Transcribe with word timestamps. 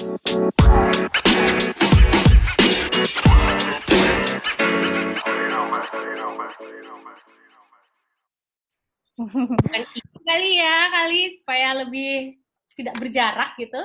kali 0.00 0.16
ya, 10.56 10.76
kali 10.88 11.36
supaya 11.36 11.84
lebih 11.84 12.40
tidak 12.80 12.96
berjarak 12.96 13.52
gitu. 13.60 13.76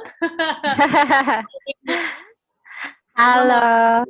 Halo. 3.19 4.07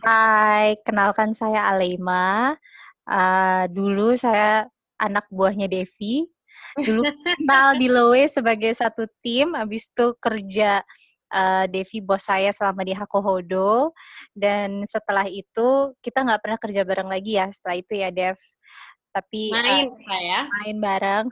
Hai, 0.00 0.80
kenalkan 0.80 1.36
saya 1.36 1.68
Alema. 1.68 2.56
Uh, 3.04 3.68
dulu 3.68 4.16
saya 4.16 4.64
anak 4.96 5.28
buahnya 5.28 5.68
Devi. 5.68 6.24
Dulu 6.78 7.02
kenal 7.24 7.74
di 7.76 7.86
Lowe 7.90 8.24
sebagai 8.30 8.70
satu 8.74 9.04
tim, 9.20 9.54
habis 9.56 9.90
itu 9.90 10.14
kerja 10.18 10.82
uh, 11.32 11.64
Devi 11.68 11.98
bos 12.00 12.24
saya 12.24 12.52
selama 12.54 12.84
di 12.84 12.94
Hakohodo. 12.94 13.92
Dan 14.32 14.84
setelah 14.88 15.26
itu 15.28 15.92
kita 16.00 16.24
nggak 16.24 16.40
pernah 16.42 16.58
kerja 16.60 16.82
bareng 16.84 17.08
lagi 17.10 17.36
ya 17.36 17.46
setelah 17.50 17.76
itu 17.78 17.92
ya 17.98 18.08
Dev. 18.12 18.38
Tapi 19.12 19.52
main 19.52 19.88
uh, 19.90 20.22
ya. 20.22 20.40
Main 20.62 20.76
bareng. 20.78 21.26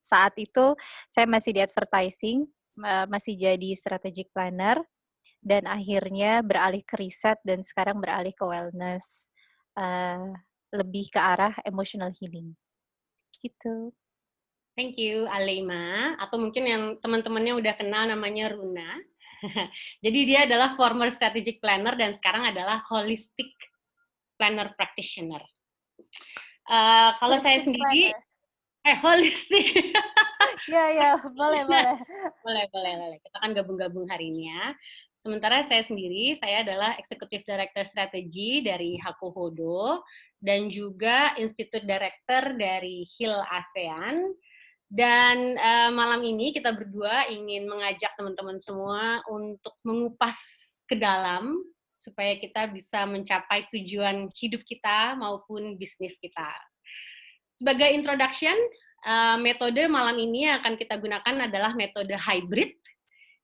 Saat 0.00 0.34
itu 0.42 0.74
saya 1.06 1.26
masih 1.30 1.54
di 1.54 1.60
advertising, 1.62 2.48
uh, 2.82 3.06
masih 3.06 3.38
jadi 3.38 3.70
strategic 3.78 4.32
planner 4.34 4.82
dan 5.44 5.68
akhirnya 5.68 6.40
beralih 6.40 6.82
ke 6.82 6.96
riset 6.98 7.38
dan 7.44 7.62
sekarang 7.62 8.00
beralih 8.00 8.34
ke 8.34 8.44
wellness. 8.44 9.30
Uh, 9.78 10.34
lebih 10.70 11.10
ke 11.10 11.18
arah 11.18 11.54
emotional 11.66 12.14
healing. 12.14 12.54
Gitu. 13.42 13.90
Thank 14.80 14.96
you, 14.96 15.28
Alema. 15.28 16.16
Atau 16.16 16.40
mungkin 16.40 16.64
yang 16.64 16.82
teman-temannya 17.04 17.52
udah 17.52 17.76
kenal 17.76 18.08
namanya 18.08 18.48
Runa. 18.48 18.96
Jadi 20.04 20.18
dia 20.24 20.48
adalah 20.48 20.72
former 20.72 21.12
strategic 21.12 21.60
planner 21.60 22.00
dan 22.00 22.16
sekarang 22.16 22.48
adalah 22.48 22.80
holistic 22.88 23.52
planner 24.40 24.72
practitioner. 24.80 25.44
Uh, 26.64 27.12
kalau 27.20 27.36
holistic 27.36 27.44
saya 27.44 27.58
sendiri, 27.60 28.04
planner. 28.08 28.88
eh 28.88 28.96
holistic. 29.04 29.68
ya 30.72 30.86
ya, 30.96 31.10
boleh 31.28 31.68
boleh. 31.68 32.00
boleh 32.40 32.64
boleh 32.72 32.94
boleh. 33.04 33.18
Kita 33.20 33.36
kan 33.36 33.52
gabung-gabung 33.52 34.08
hari 34.08 34.32
ini 34.32 34.48
ya. 34.48 34.72
Sementara 35.20 35.60
saya 35.68 35.84
sendiri, 35.84 36.40
saya 36.40 36.64
adalah 36.64 36.96
Executive 36.96 37.44
Director 37.44 37.84
Strategi 37.84 38.64
dari 38.64 38.96
Hakuhodo 38.96 40.08
dan 40.40 40.72
juga 40.72 41.36
Institute 41.36 41.84
Director 41.84 42.56
dari 42.56 43.04
HIL 43.04 43.44
ASEAN. 43.44 44.32
Dan 44.90 45.54
uh, 45.54 45.90
malam 45.94 46.26
ini 46.26 46.50
kita 46.50 46.74
berdua 46.74 47.30
ingin 47.30 47.70
mengajak 47.70 48.10
teman-teman 48.18 48.58
semua 48.58 49.22
untuk 49.30 49.78
mengupas 49.86 50.34
ke 50.90 50.98
dalam 50.98 51.62
supaya 51.94 52.34
kita 52.34 52.66
bisa 52.74 53.06
mencapai 53.06 53.70
tujuan 53.70 54.26
hidup 54.34 54.66
kita 54.66 55.14
maupun 55.14 55.78
bisnis 55.78 56.18
kita. 56.18 56.50
Sebagai 57.54 57.86
introduction, 57.86 58.56
uh, 59.06 59.38
metode 59.38 59.86
malam 59.86 60.18
ini 60.18 60.50
akan 60.50 60.74
kita 60.74 60.98
gunakan 60.98 61.46
adalah 61.46 61.70
metode 61.78 62.18
hybrid 62.18 62.74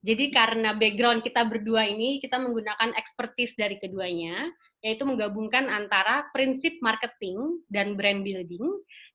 jadi 0.07 0.31
karena 0.31 0.71
background 0.79 1.27
kita 1.27 1.43
berdua 1.43 1.83
ini, 1.91 2.23
kita 2.23 2.39
menggunakan 2.39 2.95
expertise 2.95 3.59
dari 3.59 3.75
keduanya, 3.83 4.47
yaitu 4.79 5.03
menggabungkan 5.03 5.67
antara 5.67 6.31
prinsip 6.31 6.79
marketing 6.79 7.59
dan 7.67 7.99
brand 7.99 8.23
building 8.23 8.63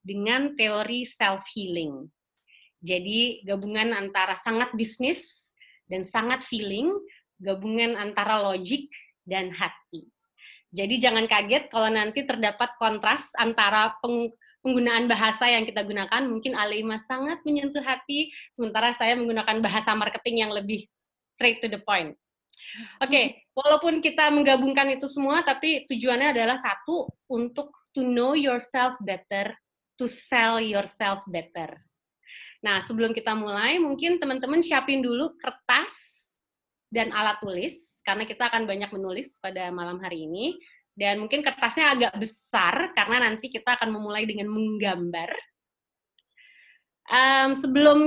dengan 0.03 0.51
teori 0.59 1.07
self-healing. 1.07 2.11
Jadi 2.81 3.45
gabungan 3.45 3.93
antara 3.93 4.33
sangat 4.41 4.73
bisnis 4.73 5.53
dan 5.85 6.01
sangat 6.01 6.41
feeling, 6.49 6.89
gabungan 7.37 7.93
antara 7.93 8.41
logik 8.41 8.89
dan 9.21 9.53
hati. 9.53 10.09
Jadi 10.71 10.97
jangan 10.97 11.29
kaget 11.29 11.69
kalau 11.69 11.91
nanti 11.93 12.25
terdapat 12.25 12.73
kontras 12.81 13.29
antara 13.37 13.93
peng 14.01 14.33
penggunaan 14.61 15.09
bahasa 15.09 15.49
yang 15.49 15.65
kita 15.65 15.81
gunakan 15.81 16.21
mungkin 16.29 16.53
Alima 16.53 17.01
sangat 17.01 17.41
menyentuh 17.41 17.81
hati, 17.81 18.29
sementara 18.53 18.93
saya 18.93 19.17
menggunakan 19.17 19.57
bahasa 19.57 19.91
marketing 19.97 20.45
yang 20.45 20.53
lebih 20.53 20.85
straight 21.33 21.59
to 21.59 21.67
the 21.67 21.81
point. 21.81 22.13
Oke, 23.01 23.09
okay, 23.09 23.25
walaupun 23.57 23.99
kita 23.99 24.29
menggabungkan 24.29 24.85
itu 24.93 25.09
semua, 25.09 25.41
tapi 25.41 25.89
tujuannya 25.89 26.31
adalah 26.31 26.61
satu 26.61 27.09
untuk 27.27 27.73
to 27.91 28.05
know 28.05 28.37
yourself 28.37 28.95
better, 29.01 29.51
to 29.97 30.05
sell 30.05 30.61
yourself 30.61 31.25
better. 31.25 31.73
Nah, 32.61 32.77
sebelum 32.81 33.11
kita 33.11 33.33
mulai, 33.33 33.81
mungkin 33.81 34.21
teman-teman 34.21 34.61
siapin 34.61 35.01
dulu 35.01 35.33
kertas 35.41 35.93
dan 36.93 37.09
alat 37.09 37.41
tulis, 37.41 38.01
karena 38.05 38.25
kita 38.29 38.53
akan 38.53 38.69
banyak 38.69 38.89
menulis 38.93 39.41
pada 39.41 39.73
malam 39.73 39.97
hari 39.97 40.29
ini. 40.29 40.57
Dan 40.91 41.23
mungkin 41.23 41.41
kertasnya 41.41 41.95
agak 41.95 42.13
besar 42.19 42.91
karena 42.93 43.23
nanti 43.25 43.47
kita 43.49 43.79
akan 43.79 43.95
memulai 43.95 44.27
dengan 44.27 44.51
menggambar. 44.51 45.31
Um, 47.09 47.57
sebelum 47.57 47.99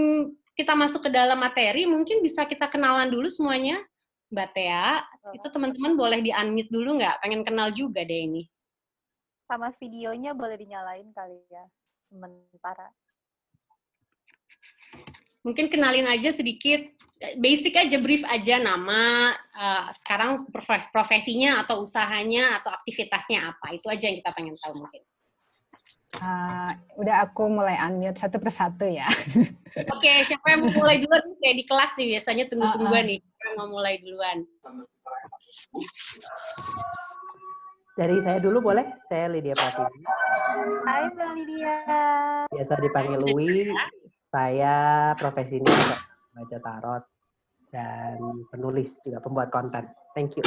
kita 0.54 0.78
masuk 0.78 1.08
ke 1.08 1.10
dalam 1.10 1.40
materi, 1.40 1.88
mungkin 1.88 2.22
bisa 2.22 2.46
kita 2.46 2.70
kenalan 2.70 3.10
dulu 3.10 3.26
semuanya. 3.26 3.82
Mbak 4.30 4.48
Tea, 4.54 5.02
itu 5.34 5.46
teman-teman 5.50 5.94
boleh 5.98 6.20
di-unmute 6.22 6.70
dulu 6.70 6.98
nggak? 7.00 7.22
Pengen 7.22 7.42
kenal 7.42 7.70
juga 7.74 8.02
deh 8.02 8.20
ini. 8.26 8.42
Sama 9.44 9.70
videonya 9.76 10.32
boleh 10.32 10.56
dinyalain 10.56 11.08
kali 11.12 11.38
ya, 11.52 11.64
sementara. 12.08 12.88
Mungkin 15.44 15.68
kenalin 15.68 16.08
aja 16.08 16.32
sedikit. 16.32 16.88
Basic 17.40 17.72
aja 17.78 17.96
brief 18.00 18.20
aja 18.26 18.60
nama 18.60 19.32
uh, 19.56 19.88
sekarang 19.96 20.44
profesinya 20.92 21.64
atau 21.64 21.84
usahanya 21.84 22.60
atau 22.60 22.74
aktivitasnya 22.74 23.54
apa. 23.54 23.76
Itu 23.76 23.88
aja 23.88 24.08
yang 24.10 24.20
kita 24.20 24.32
pengen 24.34 24.56
tahu 24.60 24.84
mungkin. 24.84 25.02
Uh, 26.14 26.70
udah 27.00 27.26
aku 27.26 27.50
mulai 27.50 27.74
unmute 27.80 28.20
satu 28.20 28.38
persatu 28.38 28.86
ya. 28.86 29.08
Oke 29.94 30.04
okay, 30.04 30.16
siapa 30.22 30.46
yang 30.54 30.68
mau 30.68 30.84
mulai 30.84 31.02
duluan? 31.02 31.24
Kayak 31.42 31.56
di 31.58 31.64
kelas 31.66 31.92
nih 31.98 32.06
biasanya 32.18 32.44
tunggu-tungguan 32.50 33.02
uh, 33.02 33.06
uh. 33.06 33.10
nih. 33.10 33.18
Siapa 33.18 33.44
yang 33.44 33.56
mau 33.58 33.68
mulai 33.72 33.94
duluan? 33.98 34.38
Dari 37.94 38.16
saya 38.22 38.38
dulu 38.42 38.58
boleh? 38.58 38.86
Saya 39.06 39.30
Lydia 39.30 39.54
Pratiwi 39.54 40.02
Hai 40.86 41.04
Mbak 41.14 41.30
Lydia. 41.34 41.76
Biasa 42.52 42.74
dipanggil 42.82 43.18
Louis 43.22 43.70
saya 44.34 45.14
profesinya 45.14 45.94
baca 46.34 46.58
tarot 46.58 47.04
dan 47.70 48.18
penulis 48.50 48.98
juga 49.06 49.22
pembuat 49.22 49.54
konten. 49.54 49.86
Thank 50.18 50.34
you. 50.34 50.42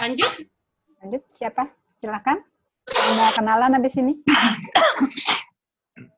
Lanjut. 0.00 0.32
Lanjut 1.04 1.22
siapa? 1.28 1.68
Silakan. 2.00 2.40
Mau 3.20 3.28
kenalan 3.36 3.76
habis 3.76 3.92
ini? 4.00 4.24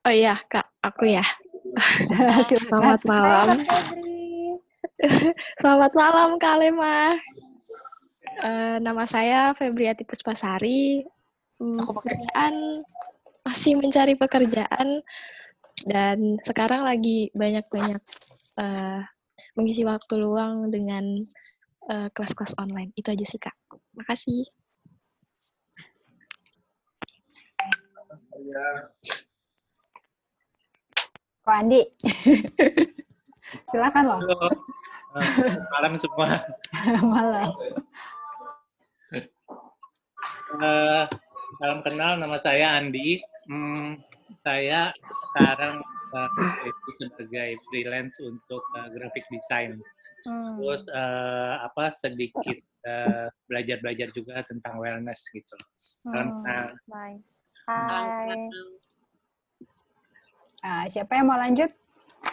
Oh 0.07 0.15
iya, 0.15 0.39
Kak, 0.47 0.71
aku 0.87 1.11
ya. 1.11 1.27
Selamat 2.71 3.03
malam. 3.03 3.67
Selamat 5.63 5.93
malam, 5.99 6.39
Kak 6.39 6.63
Lema. 6.63 7.19
Uh, 8.47 8.79
nama 8.79 9.03
saya 9.11 9.51
Febriati 9.59 10.07
Puspasari. 10.07 11.03
Hmm, 11.59 11.83
pekerjaan 11.83 12.87
masih 13.47 13.79
mencari 13.79 14.19
pekerjaan 14.19 15.07
dan 15.87 16.35
sekarang 16.43 16.83
lagi 16.83 17.31
banyak-banyak 17.31 18.03
uh, 18.59 19.07
mengisi 19.55 19.87
waktu 19.87 20.19
luang 20.19 20.75
dengan 20.75 21.15
uh, 21.87 22.11
kelas-kelas 22.11 22.59
online. 22.59 22.91
Itu 22.99 23.15
aja 23.15 23.23
sih, 23.23 23.39
Kak. 23.39 23.55
Makasih. 23.95 24.43
Ko 31.47 31.51
Andi. 31.55 31.87
Silakan 33.71 34.05
loh. 34.11 34.19
Halo. 34.27 34.49
Uh, 35.15 35.55
malam 35.71 35.93
semua. 36.03 36.43
malam. 37.15 37.51
Uh, 40.57 41.05
salam 41.63 41.81
kenal, 41.87 42.19
nama 42.19 42.37
saya 42.43 42.75
Andi. 42.75 43.23
Hmm, 43.47 44.03
saya 44.43 44.91
sekarang 45.07 45.79
uh, 46.15 46.31
sebagai 46.99 47.59
freelance 47.71 48.15
untuk 48.19 48.63
uh, 48.75 48.91
graphic 48.91 49.23
design. 49.31 49.79
Hmm. 50.27 50.51
Terus 50.59 50.83
uh, 50.91 51.63
apa 51.63 51.95
sedikit 51.95 52.59
belajar 52.83 53.31
belajar-belajar 53.47 54.09
juga 54.11 54.43
tentang 54.51 54.83
wellness 54.83 55.23
gitu. 55.31 55.57
Hmm, 56.11 56.43
Karena, 56.43 56.75
nice. 56.91 57.47
Hai. 57.67 58.35
Uh, 60.67 60.85
siapa 60.91 61.15
yang 61.15 61.31
mau 61.31 61.39
lanjut? 61.39 61.71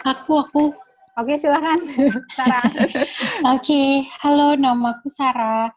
Aku, 0.02 0.42
aku. 0.42 0.74
Oke, 1.14 1.38
silakan. 1.38 1.78
Sarah. 2.38 2.66
Oke, 2.74 3.06
okay. 3.62 3.90
halo, 4.18 4.58
namaku 4.58 5.06
Sarah. 5.06 5.70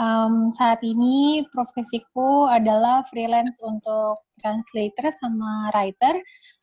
Um, 0.00 0.48
saat 0.48 0.80
ini 0.80 1.44
profesiku 1.52 2.48
adalah 2.48 3.04
freelance 3.04 3.60
untuk 3.60 4.24
translator 4.40 5.12
sama 5.12 5.68
writer. 5.76 6.16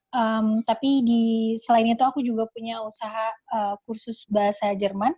Um, 0.09 0.65
tapi 0.65 1.05
di 1.05 1.53
selain 1.61 1.93
itu 1.93 2.01
aku 2.01 2.25
juga 2.25 2.49
punya 2.49 2.81
usaha 2.81 3.29
uh, 3.53 3.77
kursus 3.85 4.25
bahasa 4.25 4.73
Jerman 4.73 5.13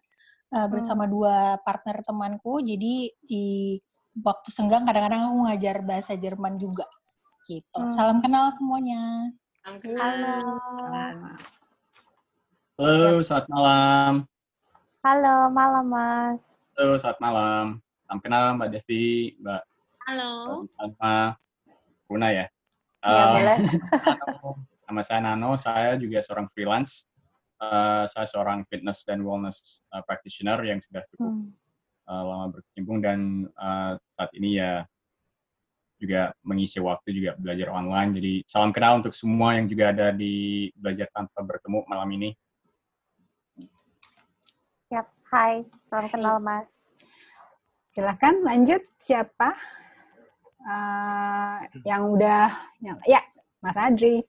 uh, 0.52 0.68
bersama 0.68 1.08
hmm. 1.08 1.14
dua 1.16 1.38
partner 1.64 2.04
temanku. 2.04 2.60
Jadi 2.60 3.08
di 3.24 3.80
waktu 4.20 4.50
senggang 4.52 4.84
kadang-kadang 4.84 5.32
aku 5.32 5.38
ngajar 5.48 5.80
bahasa 5.88 6.20
Jerman 6.20 6.60
juga. 6.60 6.84
Gitu. 7.48 7.80
Hmm. 7.80 7.96
Salam 7.96 8.20
kenal 8.20 8.52
semuanya. 8.60 9.32
Halo. 9.64 10.60
Halo, 12.76 13.12
selamat 13.24 13.48
malam. 13.48 14.12
Halo, 15.08 15.36
malam 15.56 15.86
Mas. 15.88 16.60
Halo, 16.76 17.00
selamat 17.00 17.20
malam. 17.24 17.80
Salam 18.10 18.26
kenal 18.26 18.58
Mbak 18.58 18.74
Devi, 18.74 19.38
Mbak. 19.38 19.64
Halo. 20.10 20.66
Sama 20.82 21.38
Kuna 22.10 22.34
ya. 22.34 22.50
Iya, 23.06 23.22
um, 23.22 23.34
boleh. 23.38 23.58
Nama 24.90 25.02
saya 25.06 25.20
Nano, 25.22 25.54
saya 25.62 25.94
juga 25.94 26.18
seorang 26.26 26.50
freelance. 26.50 27.06
Uh, 27.62 28.10
saya 28.10 28.26
seorang 28.26 28.66
fitness 28.66 29.06
dan 29.06 29.22
wellness 29.22 29.86
uh, 29.94 30.02
practitioner 30.02 30.58
yang 30.66 30.82
sudah 30.82 31.06
cukup 31.14 31.38
hmm. 31.38 31.54
uh, 32.10 32.24
lama 32.26 32.46
berkecimpung 32.50 32.98
dan 32.98 33.46
uh, 33.62 33.94
saat 34.10 34.34
ini 34.34 34.58
ya 34.58 34.90
juga 36.02 36.34
mengisi 36.42 36.82
waktu 36.82 37.14
juga 37.14 37.38
belajar 37.38 37.70
online. 37.70 38.18
Jadi 38.18 38.34
salam 38.50 38.74
kenal 38.74 39.06
untuk 39.06 39.14
semua 39.14 39.54
yang 39.54 39.70
juga 39.70 39.94
ada 39.94 40.10
di 40.10 40.66
belajar 40.74 41.14
tanpa 41.14 41.46
bertemu 41.46 41.86
malam 41.86 42.10
ini. 42.10 42.34
Siap, 44.90 45.06
hai, 45.30 45.62
salam 45.86 46.10
kenal 46.10 46.42
Mas. 46.42 46.79
Silahkan 47.90 48.38
lanjut 48.46 48.86
siapa 49.02 49.58
uh, 50.62 51.58
yang 51.82 52.14
udah 52.14 52.54
yang 52.86 53.02
ya 53.02 53.18
Mas 53.66 53.74
Adri. 53.74 54.22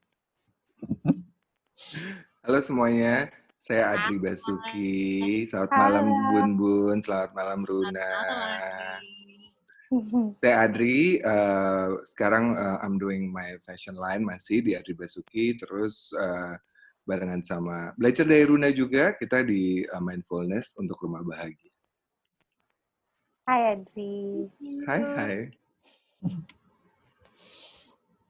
Halo 2.40 2.58
semuanya, 2.64 3.28
saya 3.60 3.92
Adri 3.92 4.16
Basuki. 4.16 5.44
Selamat 5.44 5.76
malam 5.76 6.06
Bun 6.08 6.48
Bun, 6.56 6.96
selamat 7.04 7.36
malam 7.36 7.60
Runa. 7.68 8.10
Saya 10.40 10.56
Adri, 10.64 11.20
uh, 11.20 12.00
sekarang 12.08 12.56
uh, 12.56 12.80
I'm 12.80 12.96
doing 12.96 13.28
my 13.28 13.60
fashion 13.68 14.00
line 14.00 14.24
masih 14.24 14.64
di 14.64 14.72
Adri 14.72 14.96
Basuki, 14.96 15.60
terus 15.60 16.16
uh, 16.16 16.56
barengan 17.04 17.44
sama 17.44 17.92
belajar 18.00 18.24
dari 18.24 18.48
Runa 18.48 18.72
juga, 18.72 19.12
kita 19.20 19.44
di 19.44 19.84
uh, 19.84 20.00
mindfulness 20.00 20.80
untuk 20.80 20.96
rumah 21.04 21.20
bahagia. 21.20 21.69
Hai 23.50 23.74
Adri. 23.74 24.46
Hai, 24.86 25.02
hai. 25.02 25.36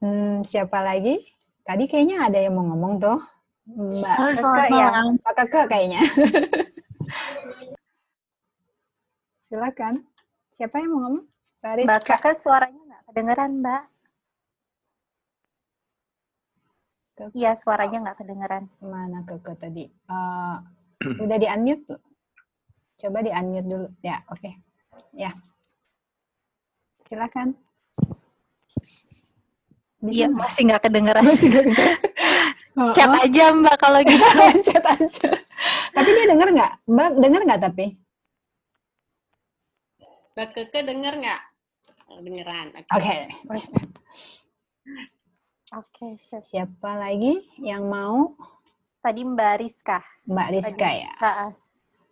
Hmm, 0.01 0.41
siapa 0.49 0.81
lagi? 0.81 1.21
Tadi 1.61 1.85
kayaknya 1.85 2.25
ada 2.25 2.41
yang 2.41 2.57
mau 2.57 2.65
ngomong 2.73 2.97
tuh. 2.97 3.21
Mbak 3.69 4.17
Keke 4.17 4.65
ya? 4.73 4.89
Mbak 5.21 5.35
Keke 5.45 5.61
kayaknya. 5.69 6.01
Silakan. 9.53 10.09
Siapa 10.57 10.81
yang 10.81 10.89
mau 10.89 11.05
ngomong? 11.05 11.29
Mbak, 11.61 11.85
Mbak 11.85 12.01
Kakak 12.01 12.41
suaranya 12.41 12.81
nggak 12.81 13.03
kedengeran, 13.13 13.51
Mbak. 13.61 13.83
Iya, 17.37 17.61
suaranya 17.61 18.09
nggak 18.09 18.19
kedengeran. 18.25 18.73
Mana 18.81 19.21
Kakak 19.29 19.61
tadi? 19.61 19.85
Uh, 20.09 20.65
udah 21.29 21.37
di-unmute? 21.37 22.01
Coba 22.97 23.21
di-unmute 23.21 23.69
dulu. 23.69 23.93
Ya, 24.01 24.25
oke. 24.33 24.41
Okay. 24.41 24.70
Ya. 25.15 25.31
Silakan. 27.05 27.59
Iya, 30.01 30.33
masih 30.33 30.73
nggak 30.73 30.89
kedengeran. 30.89 31.27
Chat 32.97 33.13
aja 33.13 33.45
Mbak 33.53 33.77
kalau 33.77 34.01
gitu. 34.01 34.25
Chat 34.67 34.85
aja. 34.87 35.29
Tapi 35.93 36.09
dia 36.17 36.27
denger 36.33 36.49
nggak? 36.57 36.73
Mbak 36.89 37.09
denger 37.21 37.43
nggak 37.45 37.61
tapi? 37.61 37.87
Mbak 40.33 40.49
Keke 40.57 40.81
denger 40.89 41.15
nggak? 41.21 41.41
Dengeran. 42.11 42.67
Oke. 42.75 42.87
Okay. 42.97 43.21
Oke. 43.45 43.61
Okay. 45.77 46.11
okay, 46.17 46.41
siapa 46.49 46.97
lagi 46.97 47.45
yang 47.61 47.85
mau? 47.85 48.33
Tadi 49.05 49.21
Mbak 49.25 49.55
Rizka. 49.61 50.01
Mbak 50.25 50.49
Rizka 50.57 50.89
Tadi, 50.89 51.05
ya. 51.05 51.13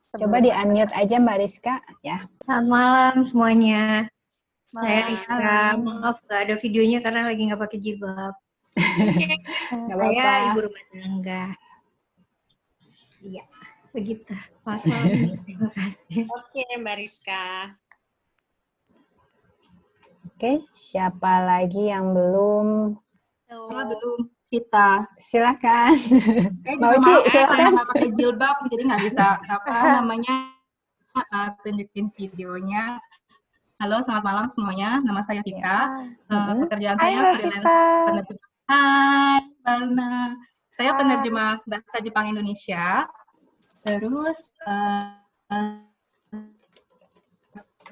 Coba 0.08 0.40
di 0.40 0.49
unmute 0.49 0.96
aja 0.96 1.20
Mbak 1.20 1.37
Rizka 1.37 1.84
ya. 2.00 2.25
Selamat 2.40 2.64
malam 2.64 3.14
semuanya. 3.28 4.08
Malam. 4.72 4.84
Saya 4.88 5.00
Rizka. 5.05 5.58
Maaf 5.76 6.16
nggak 6.25 6.40
ada 6.49 6.55
videonya 6.56 6.99
karena 7.05 7.28
lagi 7.28 7.44
nggak 7.44 7.60
pakai 7.60 7.76
jilbab. 7.76 8.34
Gak 9.90 9.96
apa-apa. 9.99 10.22
Saya 10.22 10.49
ibu 10.55 10.60
rumah 10.64 10.84
tangga. 10.94 11.44
Iya, 13.26 13.44
begitu. 13.90 14.32
Terima 15.44 15.69
kasih. 15.75 16.25
Oke, 16.31 16.62
Mbak 16.78 16.96
Rizka. 17.02 17.75
Oke, 20.31 20.52
siapa 20.70 21.43
lagi 21.43 21.90
yang 21.90 22.14
belum? 22.14 22.96
Belum. 23.50 24.31
Kita. 24.49 25.05
Silakan. 25.21 25.93
Saya 26.65 26.77
Mau 26.81 26.97
Uci, 26.97 27.12
silakan. 27.29 27.69
Nggak 27.77 27.89
pakai 27.93 28.09
jilbab, 28.17 28.56
jadi 28.73 28.83
nggak 28.89 29.03
bisa 29.05 29.37
apa 29.45 29.73
namanya 30.00 30.56
uh, 31.12 31.53
tunjukin 31.61 32.09
videonya. 32.17 32.97
Halo, 33.77 34.00
selamat 34.00 34.25
malam 34.25 34.47
semuanya. 34.49 35.05
Nama 35.05 35.21
saya 35.21 35.45
Vika. 35.45 36.09
Uh, 36.33 36.65
pekerjaan 36.65 36.97
Hai, 36.97 37.12
saya 37.12 37.21
freelance 37.37 37.77
penerjemah. 38.09 38.49
Hai, 38.73 39.41
Barna. 39.61 40.17
Saya 40.81 40.91
Hai. 40.91 40.99
penerjemah 40.99 41.53
bahasa 41.69 41.97
Jepang 42.00 42.27
Indonesia. 42.33 43.05
Terus 43.85 44.39
uh, 44.65 45.12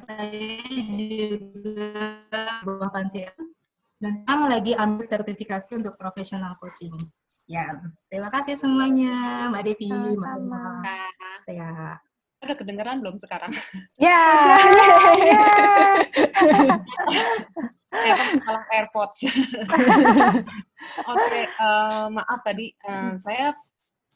saya 0.09 0.65
juga 1.21 2.25
buah 2.65 2.91
pantian 2.91 3.56
dan 3.97 4.13
sama 4.29 4.53
lagi 4.53 4.77
ambil 4.77 5.09
sertifikasi 5.09 5.73
untuk 5.73 5.97
profesional 5.97 6.53
coaching. 6.61 6.93
Ya, 7.49 7.81
terima 8.13 8.29
kasih 8.29 8.61
semuanya, 8.61 9.49
Mbak 9.49 9.63
Devi, 9.65 9.89
Mbak 9.89 10.37
Saya 11.49 11.97
udah 12.45 12.57
kedengeran 12.57 13.01
belum 13.01 13.17
sekarang? 13.17 13.57
Ya. 13.97 14.21
Saya 17.97 18.13
kan 18.13 18.29
salah 18.45 18.65
AirPods. 18.77 19.25
Oke, 19.25 19.33
okay, 21.17 21.49
uh, 21.57 21.65
eh, 21.65 22.07
maaf 22.13 22.45
tadi 22.45 22.69
uh, 22.85 23.17
saya 23.17 23.57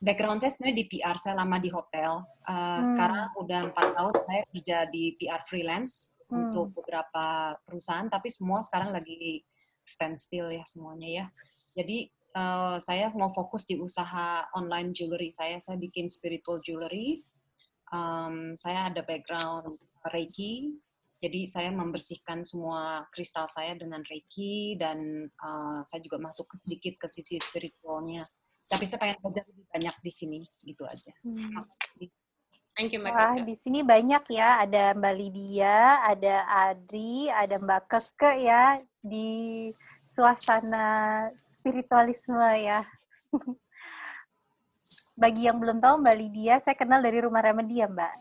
background 0.04 0.44
saya 0.44 0.52
sebenarnya 0.52 0.76
di 0.76 0.84
PR, 0.92 1.16
saya 1.16 1.40
lama 1.40 1.56
di 1.56 1.72
hotel. 1.72 2.20
Uh, 2.44 2.52
hmm. 2.52 2.84
Sekarang 2.92 3.32
udah 3.40 3.72
empat 3.72 3.96
tahun 3.96 4.14
saya 4.28 4.42
kerja 4.52 4.84
di 4.92 5.16
PR 5.16 5.40
freelance 5.48 6.20
hmm. 6.28 6.52
untuk 6.52 6.76
beberapa 6.76 7.56
perusahaan, 7.64 8.04
tapi 8.12 8.28
semua 8.28 8.60
sekarang 8.68 9.00
lagi 9.00 9.48
standstill 9.90 10.54
ya 10.54 10.62
semuanya 10.70 11.08
ya. 11.10 11.24
Jadi 11.74 12.06
uh, 12.38 12.78
saya 12.78 13.10
mau 13.18 13.34
fokus 13.34 13.66
di 13.66 13.74
usaha 13.74 14.46
online 14.54 14.94
jewelry 14.94 15.34
saya. 15.34 15.58
Saya 15.58 15.76
bikin 15.82 16.06
spiritual 16.06 16.62
jewelry. 16.62 17.26
Um, 17.90 18.54
saya 18.54 18.86
ada 18.86 19.02
background 19.02 19.66
Reiki, 20.14 20.78
jadi 21.18 21.50
saya 21.50 21.74
membersihkan 21.74 22.46
semua 22.46 23.02
kristal 23.10 23.50
saya 23.50 23.74
dengan 23.74 23.98
Reiki 24.06 24.78
dan 24.78 25.26
uh, 25.42 25.82
saya 25.90 25.98
juga 25.98 26.22
masuk 26.22 26.46
sedikit 26.62 27.02
ke 27.02 27.06
sisi 27.10 27.42
spiritualnya 27.42 28.22
tapi 28.70 28.84
saya 28.86 28.98
pengen 29.02 29.18
belajar 29.18 29.44
lebih 29.50 29.66
banyak 29.74 29.96
di 29.98 30.12
sini 30.14 30.40
gitu 30.62 30.82
aja. 30.86 31.10
Hmm. 31.26 31.58
Thank 32.78 32.94
you, 32.94 33.02
Mbak 33.02 33.12
Wah, 33.12 33.36
di 33.42 33.54
sini 33.58 33.82
banyak 33.82 34.24
ya. 34.30 34.62
Ada 34.62 34.94
Mbak 34.94 35.14
Lydia, 35.18 36.06
ada 36.06 36.36
Adri, 36.70 37.26
ada 37.28 37.58
Mbak 37.58 37.82
Keke 37.90 38.32
ya 38.46 38.78
di 39.00 39.72
suasana 40.04 41.26
spiritualisme 41.40 42.48
ya. 42.60 42.84
Bagi 45.20 45.44
yang 45.44 45.60
belum 45.60 45.84
tahu 45.84 46.00
Mbak 46.00 46.16
Lydia, 46.16 46.56
saya 46.64 46.76
kenal 46.76 47.04
dari 47.04 47.20
Rumah 47.20 47.42
Remedi 47.44 47.84
ya 47.84 47.88
Mbak. 47.88 48.14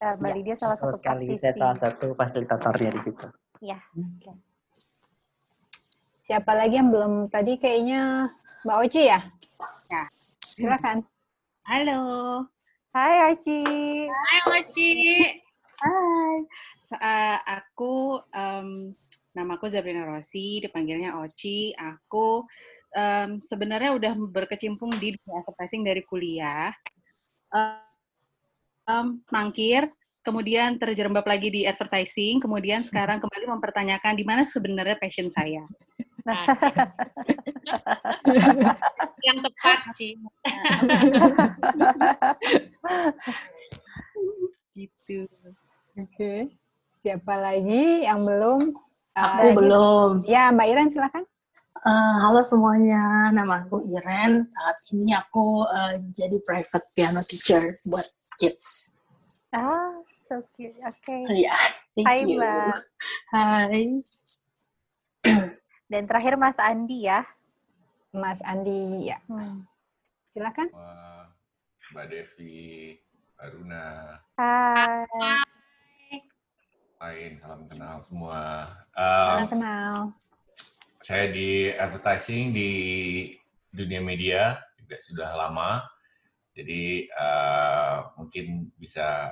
Uh, 0.00 0.14
Mbak 0.16 0.30
ya, 0.32 0.36
Lydia 0.36 0.54
salah 0.56 0.76
satu 0.80 0.96
praktisi. 0.96 1.36
Saya 1.40 1.54
salah 1.56 1.76
satu 1.76 2.06
fasilitatornya 2.16 2.90
di 2.96 3.00
situ. 3.04 3.26
Ya. 3.60 3.78
Okay. 3.92 4.36
Siapa 6.28 6.52
lagi 6.56 6.76
yang 6.76 6.92
belum 6.92 7.32
tadi 7.32 7.56
kayaknya 7.56 8.28
Mbak 8.64 8.78
Oci 8.84 9.02
ya? 9.08 9.20
Ya, 9.92 10.02
silakan. 10.44 11.04
Halo. 11.68 12.00
Hai 12.96 13.32
Oci. 13.32 13.60
Hai 14.08 14.40
Oci. 14.56 14.92
Hai. 15.80 16.36
Uh, 16.88 17.38
aku 17.44 18.24
um, 18.32 18.96
namaku 19.38 19.70
Zabrina 19.70 20.02
Rossi, 20.02 20.58
dipanggilnya 20.58 21.22
Oci. 21.22 21.70
Aku 21.78 22.42
um, 22.98 23.30
sebenarnya 23.38 23.94
udah 23.94 24.18
berkecimpung 24.18 24.98
di 24.98 25.14
advertising 25.14 25.86
dari 25.86 26.02
kuliah. 26.02 26.74
Um, 27.54 29.22
mangkir, 29.30 29.86
kemudian 30.26 30.82
terjerembab 30.82 31.22
lagi 31.22 31.54
di 31.54 31.62
advertising, 31.62 32.42
kemudian 32.42 32.82
sekarang 32.82 33.22
kembali 33.22 33.46
mempertanyakan 33.46 34.18
di 34.18 34.24
mana 34.26 34.42
sebenarnya 34.42 34.98
passion 34.98 35.30
saya. 35.30 35.62
yang 39.26 39.38
tepat, 39.40 39.78
Ci. 39.96 40.18
gitu. 44.76 45.24
Oke. 45.96 46.04
Okay. 46.12 46.40
Siapa 46.98 47.34
lagi 47.38 48.04
yang 48.04 48.18
belum? 48.26 48.74
Aku 49.18 49.50
uh, 49.50 49.54
belum. 49.58 50.10
Ya, 50.30 50.54
Mbak 50.54 50.66
Iren 50.70 50.88
silakan. 50.94 51.24
Uh, 51.82 52.14
halo 52.22 52.42
semuanya, 52.46 53.30
nama 53.34 53.66
aku 53.66 53.82
Iren. 53.90 54.46
Saat 54.50 54.78
ini 54.94 55.10
aku 55.14 55.66
uh, 55.66 55.94
jadi 56.14 56.38
private 56.42 56.86
piano 56.94 57.20
teacher 57.26 57.62
buat 57.86 58.06
kids. 58.38 58.94
Ah, 59.50 59.98
so 60.30 60.38
cute. 60.54 60.78
Oke. 60.86 61.02
Okay. 61.02 61.22
Iya, 61.46 61.58
yeah, 61.98 62.06
Hai, 62.06 62.22
you. 62.22 62.38
Mbak. 62.38 62.78
Hai. 63.34 63.82
Dan 65.90 66.02
terakhir 66.06 66.34
Mas 66.38 66.58
Andi 66.62 67.10
ya. 67.10 67.26
Mas 68.14 68.38
Andi, 68.46 69.10
ya. 69.10 69.18
Hmm. 69.26 69.66
Silakan. 70.30 70.70
Mbak 71.90 72.06
Devi, 72.06 72.94
Aruna. 73.42 74.14
Hai. 74.38 75.57
Lain, 76.98 77.38
salam 77.38 77.62
kenal 77.70 78.02
semua. 78.02 78.66
Um, 78.90 79.30
salam 79.30 79.46
kenal. 79.46 79.94
Saya 80.98 81.30
di 81.30 81.70
advertising 81.70 82.50
di 82.50 82.70
dunia 83.70 84.02
media 84.02 84.58
juga 84.74 84.98
sudah 84.98 85.30
lama. 85.30 85.86
Jadi 86.58 87.06
uh, 87.14 88.02
mungkin 88.18 88.74
bisa 88.74 89.30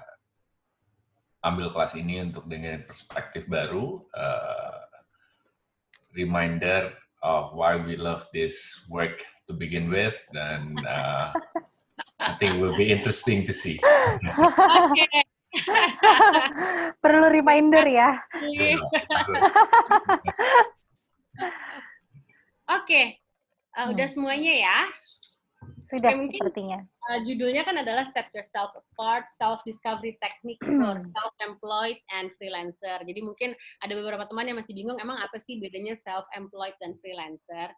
ambil 1.43 1.75
kelas 1.75 1.99
ini 1.99 2.23
untuk 2.23 2.47
dengan 2.47 2.87
perspektif 2.87 3.51
baru, 3.51 3.99
uh, 4.15 4.87
reminder 6.15 6.95
of 7.19 7.51
why 7.51 7.75
we 7.75 7.99
love 7.99 8.31
this 8.31 8.87
work 8.87 9.27
to 9.51 9.59
begin 9.59 9.91
with, 9.91 10.15
dan 10.31 10.71
uh, 10.87 11.35
I 12.23 12.39
think 12.39 12.63
will 12.63 12.79
be 12.79 12.95
interesting 12.95 13.43
to 13.43 13.51
see. 13.51 13.83
okay. 14.23 15.26
Perlu 17.03 17.27
reminder 17.31 17.85
ya. 17.87 18.11
Oke, 22.67 23.23
uh, 23.79 23.87
udah 23.95 24.09
semuanya 24.11 24.53
ya. 24.53 24.79
Sudah 25.77 26.11
Oke, 26.11 26.19
mungkin, 26.19 26.39
sepertinya. 26.41 26.79
Uh, 27.07 27.19
judulnya 27.23 27.63
kan 27.63 27.77
adalah 27.79 28.09
Set 28.11 28.33
Yourself 28.33 28.73
Apart, 28.75 29.29
Self 29.31 29.61
Discovery 29.63 30.17
Technique 30.19 30.63
for 30.65 30.97
Self-Employed 30.99 32.01
and 32.17 32.33
Freelancer. 32.41 32.99
Jadi 33.05 33.21
mungkin 33.21 33.53
ada 33.85 33.93
beberapa 33.93 34.25
teman 34.27 34.49
yang 34.49 34.59
masih 34.59 34.73
bingung, 34.73 34.99
emang 34.99 35.21
apa 35.21 35.37
sih 35.39 35.61
bedanya 35.61 35.95
self-employed 35.95 36.75
dan 36.81 36.97
freelancer? 37.05 37.71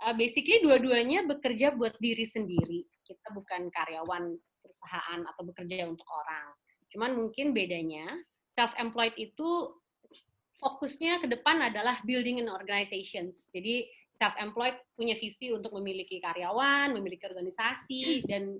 Uh, 0.00 0.14
basically 0.14 0.62
dua-duanya 0.62 1.26
bekerja 1.26 1.74
buat 1.74 1.98
diri 1.98 2.24
sendiri. 2.24 2.86
Kita 3.04 3.34
bukan 3.34 3.68
karyawan 3.74 4.32
perusahaan 4.62 5.20
atau 5.26 5.42
bekerja 5.44 5.84
untuk 5.90 6.06
orang. 6.08 6.56
Cuman 6.92 7.16
mungkin 7.16 7.56
bedanya 7.56 8.06
self-employed 8.52 9.16
itu 9.16 9.72
fokusnya 10.60 11.24
ke 11.24 11.26
depan 11.26 11.72
adalah 11.72 11.98
building 12.04 12.44
an 12.44 12.52
organizations. 12.52 13.48
Jadi 13.50 13.88
self-employed 14.20 14.78
punya 14.94 15.18
visi 15.18 15.50
untuk 15.50 15.74
memiliki 15.74 16.22
karyawan, 16.22 16.94
memiliki 16.94 17.26
organisasi 17.26 18.22
dan 18.28 18.54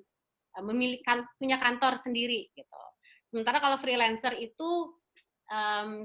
uh, 0.58 0.64
memiliki 0.64 1.04
kan, 1.06 1.22
punya 1.38 1.60
kantor 1.60 2.00
sendiri 2.02 2.50
gitu. 2.56 2.82
Sementara 3.30 3.62
kalau 3.62 3.78
freelancer 3.78 4.34
itu 4.40 4.98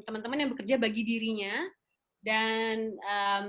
teman-teman 0.03 0.37
um, 0.37 0.41
yang 0.43 0.51
bekerja 0.51 0.75
bagi 0.75 1.07
dirinya 1.07 1.55
dan 2.19 2.91
um, 2.99 3.47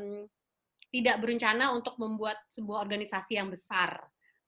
tidak 0.94 1.18
berencana 1.20 1.75
untuk 1.75 1.99
membuat 1.99 2.38
sebuah 2.54 2.87
organisasi 2.87 3.35
yang 3.37 3.50
besar 3.50 3.99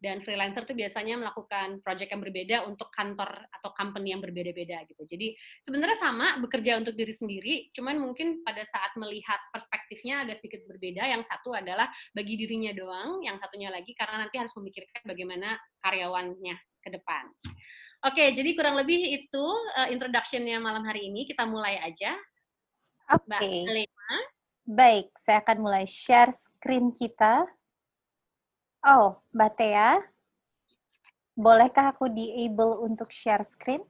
dan 0.01 0.25
freelancer 0.25 0.65
tuh 0.65 0.73
biasanya 0.73 1.21
melakukan 1.21 1.85
project 1.85 2.11
yang 2.11 2.25
berbeda 2.25 2.57
untuk 2.65 2.89
kantor 2.89 3.29
atau 3.53 3.71
company 3.77 4.17
yang 4.17 4.25
berbeda-beda 4.25 4.81
gitu. 4.89 5.05
Jadi 5.05 5.37
sebenarnya 5.61 6.01
sama 6.01 6.41
bekerja 6.41 6.81
untuk 6.81 6.97
diri 6.97 7.13
sendiri, 7.13 7.55
cuman 7.77 8.01
mungkin 8.01 8.41
pada 8.41 8.65
saat 8.65 8.97
melihat 8.97 9.39
perspektifnya 9.53 10.25
agak 10.25 10.41
sedikit 10.41 10.65
berbeda. 10.65 11.05
Yang 11.05 11.29
satu 11.29 11.53
adalah 11.53 11.93
bagi 12.17 12.41
dirinya 12.41 12.73
doang, 12.73 13.21
yang 13.21 13.37
satunya 13.37 13.69
lagi 13.69 13.93
karena 13.93 14.25
nanti 14.25 14.41
harus 14.41 14.57
memikirkan 14.57 15.05
bagaimana 15.05 15.61
karyawannya 15.85 16.57
ke 16.81 16.89
depan. 16.89 17.29
Oke, 18.01 18.33
jadi 18.33 18.57
kurang 18.57 18.81
lebih 18.81 18.97
itu 18.97 19.45
uh, 19.77 19.93
introduction-nya 19.93 20.57
malam 20.57 20.81
hari 20.89 21.13
ini. 21.13 21.29
Kita 21.29 21.45
mulai 21.45 21.77
aja. 21.85 22.17
Oke. 23.13 23.37
Okay. 23.37 23.85
Baik, 24.65 25.13
saya 25.21 25.45
akan 25.45 25.59
mulai 25.61 25.85
share 25.85 26.33
screen 26.33 26.97
kita. 26.97 27.45
Oh, 28.81 29.21
Mbak 29.37 29.61
Tea, 29.61 30.01
bolehkah 31.37 31.93
aku 31.93 32.09
di-able 32.09 32.81
untuk 32.81 33.13
share 33.13 33.45
screen? 33.45 33.85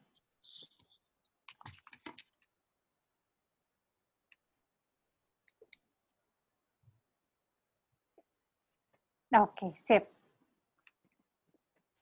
Oke, 9.31 9.71
okay, 9.71 9.73
sip. 9.79 10.05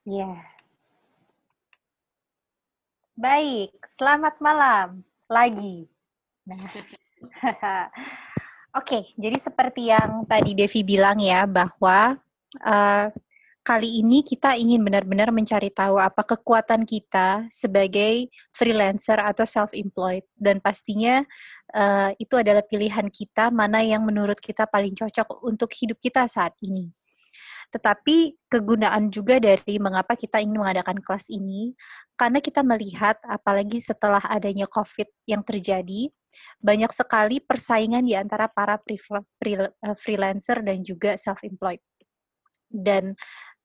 Yes. 0.08 0.64
Baik, 3.12 3.76
selamat 3.84 4.40
malam 4.40 5.04
lagi. 5.28 5.92
Nah. 6.48 6.56
Oke, 6.64 7.92
okay, 8.72 9.02
jadi 9.20 9.36
seperti 9.36 9.92
yang 9.92 10.24
tadi 10.24 10.56
Devi 10.56 10.80
bilang 10.80 11.20
ya, 11.20 11.44
bahwa 11.44 12.16
uh, 12.64 13.12
kali 13.68 14.00
ini 14.00 14.24
kita 14.24 14.56
ingin 14.56 14.80
benar-benar 14.80 15.28
mencari 15.28 15.68
tahu 15.68 16.00
apa 16.00 16.24
kekuatan 16.24 16.88
kita 16.88 17.44
sebagai 17.52 18.32
freelancer 18.48 19.20
atau 19.20 19.44
self-employed 19.44 20.24
dan 20.40 20.56
pastinya 20.56 21.20
uh, 21.76 22.08
itu 22.16 22.32
adalah 22.40 22.64
pilihan 22.64 23.12
kita 23.12 23.52
mana 23.52 23.84
yang 23.84 24.08
menurut 24.08 24.40
kita 24.40 24.64
paling 24.64 24.96
cocok 24.96 25.44
untuk 25.44 25.68
hidup 25.76 26.00
kita 26.00 26.24
saat 26.24 26.56
ini. 26.64 26.88
Tetapi 27.68 28.48
kegunaan 28.48 29.12
juga 29.12 29.36
dari 29.36 29.76
mengapa 29.76 30.16
kita 30.16 30.40
ingin 30.40 30.64
mengadakan 30.64 31.04
kelas 31.04 31.28
ini 31.28 31.76
karena 32.16 32.40
kita 32.40 32.64
melihat 32.64 33.20
apalagi 33.28 33.76
setelah 33.76 34.24
adanya 34.32 34.64
COVID 34.64 35.28
yang 35.28 35.44
terjadi 35.44 36.08
banyak 36.56 36.88
sekali 36.88 37.44
persaingan 37.44 38.08
di 38.08 38.16
antara 38.16 38.48
para 38.48 38.80
eh, 38.80 39.68
freelancer 40.00 40.64
dan 40.64 40.80
juga 40.80 41.20
self-employed 41.20 41.84
dan 42.68 43.16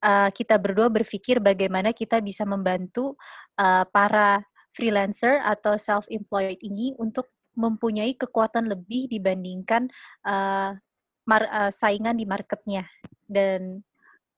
uh, 0.03 0.29
kita 0.31 0.59
berdua 0.59 0.91
berpikir 0.91 1.39
bagaimana 1.39 1.91
kita 1.95 2.19
bisa 2.19 2.43
membantu 2.43 3.15
uh, 3.59 3.87
para 3.87 4.43
freelancer 4.73 5.37
atau 5.45 5.77
self-employed 5.77 6.59
ini 6.65 6.97
untuk 6.97 7.29
mempunyai 7.53 8.17
kekuatan 8.17 8.65
lebih 8.65 9.05
dibandingkan 9.07 9.85
uh, 10.25 10.73
mar, 11.29 11.43
uh, 11.53 11.69
saingan 11.69 12.17
di 12.17 12.25
marketnya 12.25 12.89
dan 13.29 13.85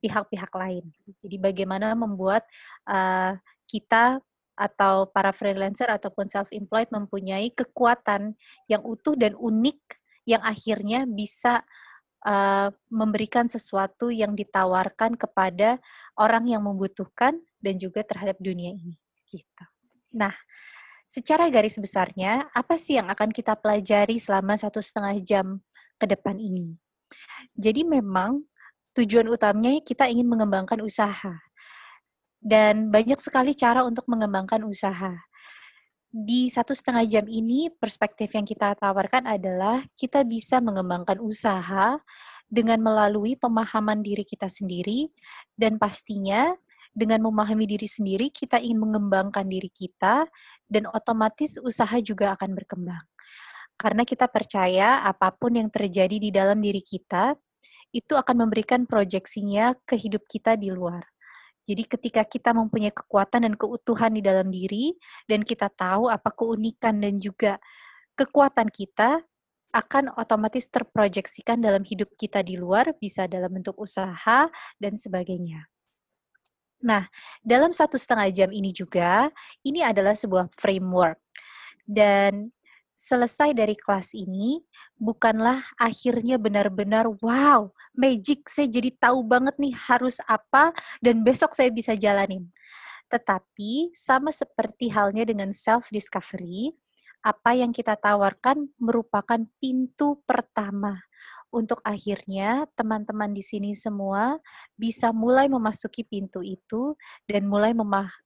pihak-pihak 0.04 0.52
lain. 0.54 0.86
Jadi 1.18 1.40
bagaimana 1.40 1.96
membuat 1.96 2.44
uh, 2.86 3.34
kita 3.66 4.20
atau 4.56 5.12
para 5.12 5.36
freelancer 5.36 5.92
ataupun 5.92 6.32
self-employed 6.32 6.92
mempunyai 6.92 7.52
kekuatan 7.52 8.40
yang 8.72 8.84
utuh 8.88 9.16
dan 9.20 9.36
unik 9.36 9.80
yang 10.24 10.40
akhirnya 10.42 11.04
bisa 11.04 11.68
uh, 12.26 12.74
memberikan 12.90 13.46
sesuatu 13.46 14.10
yang 14.10 14.34
ditawarkan 14.34 15.14
kepada 15.16 15.78
orang 16.18 16.50
yang 16.50 16.66
membutuhkan 16.66 17.38
dan 17.62 17.78
juga 17.78 18.02
terhadap 18.02 18.42
dunia 18.42 18.74
ini. 18.74 18.98
Gitu. 19.30 19.66
Nah, 20.18 20.34
secara 21.06 21.48
garis 21.54 21.78
besarnya, 21.78 22.50
apa 22.52 22.76
sih 22.76 22.98
yang 22.98 23.08
akan 23.08 23.30
kita 23.30 23.54
pelajari 23.56 24.18
selama 24.18 24.58
satu 24.58 24.82
setengah 24.82 25.16
jam 25.22 25.46
ke 26.02 26.10
depan 26.10 26.42
ini? 26.42 26.76
Jadi 27.56 27.86
memang 27.86 28.44
tujuan 28.98 29.30
utamanya 29.30 29.78
kita 29.86 30.10
ingin 30.10 30.26
mengembangkan 30.26 30.82
usaha. 30.82 31.40
Dan 32.46 32.94
banyak 32.94 33.18
sekali 33.18 33.58
cara 33.58 33.82
untuk 33.82 34.06
mengembangkan 34.06 34.62
usaha 34.70 35.18
di 36.16 36.48
satu 36.48 36.72
setengah 36.72 37.04
jam 37.12 37.26
ini 37.28 37.68
perspektif 37.68 38.32
yang 38.32 38.48
kita 38.48 38.72
tawarkan 38.80 39.28
adalah 39.28 39.84
kita 40.00 40.24
bisa 40.24 40.64
mengembangkan 40.64 41.20
usaha 41.20 42.00
dengan 42.48 42.80
melalui 42.80 43.36
pemahaman 43.36 44.00
diri 44.00 44.24
kita 44.24 44.48
sendiri 44.48 45.12
dan 45.60 45.76
pastinya 45.76 46.56
dengan 46.96 47.20
memahami 47.20 47.68
diri 47.68 47.84
sendiri 47.84 48.32
kita 48.32 48.64
ingin 48.64 48.80
mengembangkan 48.80 49.44
diri 49.44 49.68
kita 49.68 50.24
dan 50.72 50.88
otomatis 50.88 51.60
usaha 51.60 52.00
juga 52.00 52.32
akan 52.40 52.56
berkembang. 52.56 53.04
Karena 53.76 54.08
kita 54.08 54.32
percaya 54.32 55.04
apa 55.04 55.36
pun 55.36 55.60
yang 55.60 55.68
terjadi 55.68 56.16
di 56.16 56.32
dalam 56.32 56.64
diri 56.64 56.80
kita 56.80 57.36
itu 57.92 58.16
akan 58.16 58.48
memberikan 58.48 58.88
proyeksinya 58.88 59.76
ke 59.84 60.00
hidup 60.00 60.24
kita 60.32 60.56
di 60.56 60.72
luar. 60.72 61.04
Jadi 61.66 61.84
ketika 61.90 62.22
kita 62.22 62.54
mempunyai 62.54 62.94
kekuatan 62.94 63.50
dan 63.50 63.54
keutuhan 63.58 64.14
di 64.14 64.22
dalam 64.22 64.54
diri 64.54 64.94
dan 65.26 65.42
kita 65.42 65.68
tahu 65.74 66.14
apa 66.14 66.30
keunikan 66.30 67.02
dan 67.02 67.18
juga 67.18 67.58
kekuatan 68.14 68.70
kita, 68.70 69.26
akan 69.76 70.16
otomatis 70.16 70.72
terproyeksikan 70.72 71.60
dalam 71.60 71.84
hidup 71.84 72.16
kita 72.16 72.40
di 72.40 72.56
luar, 72.56 72.96
bisa 72.96 73.28
dalam 73.28 73.52
bentuk 73.52 73.76
usaha, 73.76 74.48
dan 74.80 74.94
sebagainya. 74.96 75.68
Nah, 76.80 77.12
dalam 77.44 77.76
satu 77.76 78.00
setengah 78.00 78.32
jam 78.32 78.50
ini 78.56 78.72
juga, 78.72 79.28
ini 79.68 79.84
adalah 79.84 80.16
sebuah 80.16 80.48
framework. 80.56 81.20
Dan 81.84 82.56
selesai 82.96 83.52
dari 83.52 83.76
kelas 83.76 84.16
ini 84.16 84.64
bukanlah 84.96 85.64
akhirnya 85.76 86.40
benar-benar 86.40 87.08
wow, 87.20 87.72
magic, 87.96 88.48
saya 88.48 88.68
jadi 88.68 88.92
tahu 88.96 89.24
banget 89.24 89.56
nih 89.60 89.76
harus 89.76 90.20
apa 90.28 90.72
dan 91.04 91.24
besok 91.24 91.56
saya 91.56 91.72
bisa 91.72 91.96
jalanin. 91.96 92.52
Tetapi 93.12 93.94
sama 93.94 94.34
seperti 94.34 94.90
halnya 94.90 95.24
dengan 95.28 95.54
self 95.54 95.94
discovery, 95.94 96.74
apa 97.26 97.58
yang 97.58 97.74
kita 97.74 97.98
tawarkan 97.98 98.70
merupakan 98.78 99.42
pintu 99.58 100.22
pertama 100.26 101.02
untuk 101.50 101.80
akhirnya 101.82 102.68
teman-teman 102.76 103.32
di 103.32 103.42
sini 103.42 103.72
semua 103.72 104.38
bisa 104.76 105.16
mulai 105.16 105.48
memasuki 105.48 106.04
pintu 106.04 106.44
itu 106.44 106.94
dan 107.26 107.48
mulai 107.48 107.72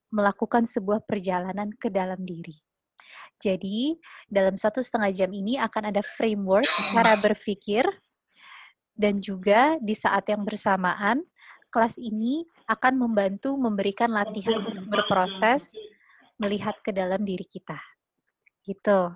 melakukan 0.09 0.65
sebuah 0.65 1.05
perjalanan 1.05 1.69
ke 1.77 1.93
dalam 1.93 2.19
diri. 2.25 2.68
Jadi, 3.39 3.95
dalam 4.27 4.55
satu 4.59 4.83
setengah 4.83 5.11
jam 5.15 5.31
ini 5.31 5.55
akan 5.57 5.91
ada 5.95 6.03
framework 6.03 6.67
cara 6.91 7.15
berpikir, 7.15 7.87
dan 8.99 9.15
juga 9.19 9.79
di 9.79 9.95
saat 9.95 10.27
yang 10.27 10.43
bersamaan, 10.43 11.23
kelas 11.71 11.95
ini 11.95 12.43
akan 12.67 12.99
membantu 12.99 13.55
memberikan 13.55 14.11
latihan 14.11 14.59
untuk 14.59 14.83
berproses, 14.91 15.87
melihat 16.35 16.75
ke 16.83 16.91
dalam 16.91 17.23
diri 17.23 17.47
kita. 17.47 17.79
Gitu. 18.67 19.15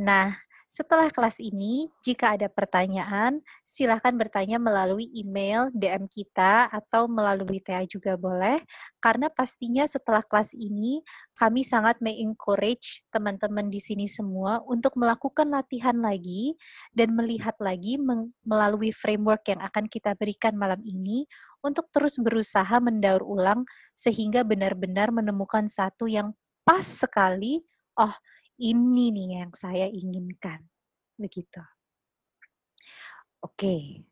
Nah, 0.00 0.32
setelah 0.68 1.08
kelas 1.08 1.40
ini, 1.40 1.88
jika 2.04 2.36
ada 2.36 2.44
pertanyaan, 2.52 3.40
silakan 3.64 4.20
bertanya 4.20 4.60
melalui 4.60 5.08
email, 5.16 5.72
DM 5.72 6.04
kita, 6.12 6.68
atau 6.68 7.08
melalui 7.08 7.64
TA 7.64 7.88
juga 7.88 8.20
boleh, 8.20 8.60
karena 9.00 9.32
pastinya 9.32 9.88
setelah 9.88 10.20
kelas 10.20 10.52
ini, 10.52 11.00
kami 11.40 11.64
sangat 11.64 12.04
mengencourage 12.04 13.00
teman-teman 13.08 13.72
di 13.72 13.80
sini 13.80 14.04
semua 14.04 14.60
untuk 14.68 14.92
melakukan 15.00 15.48
latihan 15.48 15.96
lagi 15.96 16.52
dan 16.92 17.16
melihat 17.16 17.56
lagi 17.64 17.96
melalui 18.44 18.92
framework 18.92 19.48
yang 19.48 19.64
akan 19.64 19.88
kita 19.88 20.12
berikan 20.20 20.52
malam 20.52 20.84
ini 20.84 21.24
untuk 21.64 21.88
terus 21.88 22.20
berusaha 22.20 22.76
mendaur 22.76 23.24
ulang 23.24 23.64
sehingga 23.96 24.44
benar-benar 24.44 25.16
menemukan 25.16 25.64
satu 25.64 26.04
yang 26.04 26.36
pas 26.60 26.84
sekali, 26.84 27.64
oh 27.96 28.12
ini 28.58 29.14
nih 29.14 29.28
yang 29.46 29.52
saya 29.54 29.86
inginkan. 29.86 30.66
Begitu. 31.14 31.62
Oke. 33.38 34.02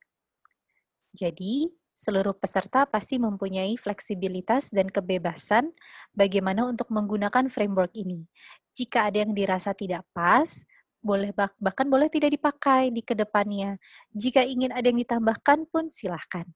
Jadi, 1.11 1.71
seluruh 1.99 2.37
peserta 2.37 2.87
pasti 2.87 3.19
mempunyai 3.19 3.75
fleksibilitas 3.75 4.71
dan 4.71 4.87
kebebasan 4.87 5.75
bagaimana 6.15 6.63
untuk 6.69 6.93
menggunakan 6.95 7.51
framework 7.51 7.91
ini. 7.99 8.29
Jika 8.71 9.11
ada 9.11 9.27
yang 9.27 9.35
dirasa 9.35 9.75
tidak 9.75 10.07
pas, 10.15 10.63
boleh 11.03 11.31
bahkan 11.59 11.87
boleh 11.87 12.07
tidak 12.11 12.35
dipakai 12.35 12.95
di 12.95 13.03
ke 13.03 13.19
depannya. 13.19 13.79
Jika 14.15 14.47
ingin 14.47 14.71
ada 14.71 14.87
yang 14.87 15.01
ditambahkan 15.01 15.67
pun 15.71 15.91
silahkan. 15.91 16.47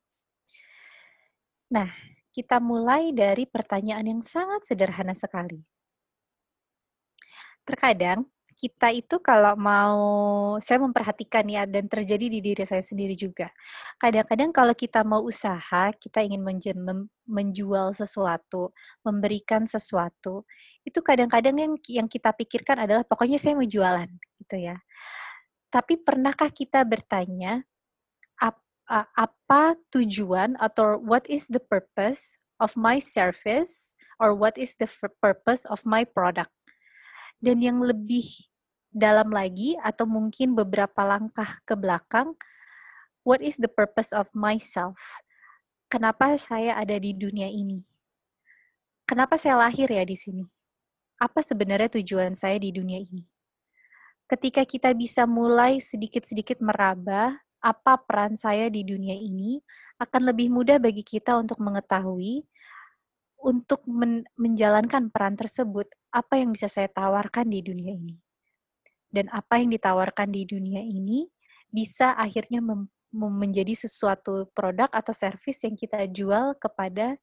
Nah, 1.71 1.91
kita 2.31 2.59
mulai 2.63 3.11
dari 3.15 3.47
pertanyaan 3.47 4.07
yang 4.07 4.23
sangat 4.23 4.67
sederhana 4.67 5.15
sekali 5.15 5.63
terkadang 7.71 8.27
kita 8.61 8.93
itu 8.93 9.17
kalau 9.25 9.57
mau 9.57 9.97
saya 10.61 10.85
memperhatikan 10.85 11.49
ya 11.49 11.65
dan 11.65 11.89
terjadi 11.89 12.29
di 12.29 12.45
diri 12.45 12.61
saya 12.69 12.85
sendiri 12.85 13.17
juga. 13.17 13.49
Kadang-kadang 13.97 14.53
kalau 14.53 14.77
kita 14.77 15.01
mau 15.01 15.25
usaha, 15.25 15.89
kita 15.97 16.21
ingin 16.21 16.45
menjual 17.25 17.97
sesuatu, 17.97 18.69
memberikan 19.01 19.65
sesuatu, 19.65 20.45
itu 20.85 21.01
kadang-kadang 21.01 21.57
yang 21.57 21.73
yang 21.89 22.05
kita 22.05 22.37
pikirkan 22.37 22.85
adalah 22.85 23.01
pokoknya 23.01 23.41
saya 23.41 23.57
mau 23.57 23.65
jualan 23.65 24.13
gitu 24.45 24.57
ya. 24.61 24.77
Tapi 25.73 25.97
pernahkah 25.97 26.53
kita 26.53 26.85
bertanya 26.85 27.65
apa 28.91 29.79
tujuan 29.95 30.59
atau 30.59 30.99
what 31.01 31.25
is 31.31 31.47
the 31.49 31.63
purpose 31.63 32.37
of 32.59 32.75
my 32.77 32.99
service 33.01 33.95
or 34.21 34.37
what 34.37 34.59
is 34.61 34.77
the 34.77 34.91
purpose 35.23 35.65
of 35.71 35.81
my 35.89 36.05
product? 36.05 36.53
Dan 37.41 37.59
yang 37.65 37.81
lebih 37.81 38.47
dalam 38.93 39.33
lagi 39.33 39.75
atau 39.81 40.05
mungkin 40.05 40.53
beberapa 40.53 41.03
langkah 41.03 41.59
ke 41.65 41.75
belakang 41.75 42.37
what 43.25 43.41
is 43.41 43.57
the 43.61 43.69
purpose 43.69 44.13
of 44.13 44.29
myself? 44.37 45.21
Kenapa 45.91 46.39
saya 46.39 46.79
ada 46.79 46.95
di 47.01 47.11
dunia 47.11 47.51
ini? 47.51 47.83
Kenapa 49.05 49.35
saya 49.35 49.59
lahir 49.59 49.91
ya 49.91 50.07
di 50.07 50.15
sini? 50.15 50.47
Apa 51.19 51.43
sebenarnya 51.43 51.99
tujuan 51.99 52.39
saya 52.39 52.57
di 52.63 52.71
dunia 52.71 53.03
ini? 53.03 53.27
Ketika 54.31 54.63
kita 54.63 54.95
bisa 54.95 55.27
mulai 55.27 55.83
sedikit-sedikit 55.83 56.63
meraba 56.63 57.43
apa 57.61 57.99
peran 58.07 58.39
saya 58.39 58.71
di 58.71 58.87
dunia 58.87 59.19
ini 59.19 59.59
akan 59.99 60.33
lebih 60.33 60.49
mudah 60.49 60.79
bagi 60.79 61.03
kita 61.03 61.37
untuk 61.37 61.59
mengetahui 61.59 62.47
untuk 63.41 63.85
men 63.89 64.29
menjalankan 64.37 65.09
peran 65.09 65.37
tersebut, 65.37 65.89
apa 66.13 66.41
yang 66.41 66.53
bisa 66.53 66.69
saya 66.69 66.89
tawarkan 66.89 67.49
di 67.49 67.65
dunia 67.65 67.93
ini? 67.93 68.17
Dan 69.11 69.27
apa 69.33 69.59
yang 69.59 69.75
ditawarkan 69.75 70.31
di 70.31 70.47
dunia 70.47 70.81
ini 70.85 71.27
bisa 71.71 72.15
akhirnya 72.15 72.63
menjadi 73.11 73.75
sesuatu 73.75 74.47
produk 74.55 74.87
atau 74.91 75.11
service 75.11 75.67
yang 75.67 75.75
kita 75.75 76.07
jual 76.07 76.55
kepada 76.59 77.19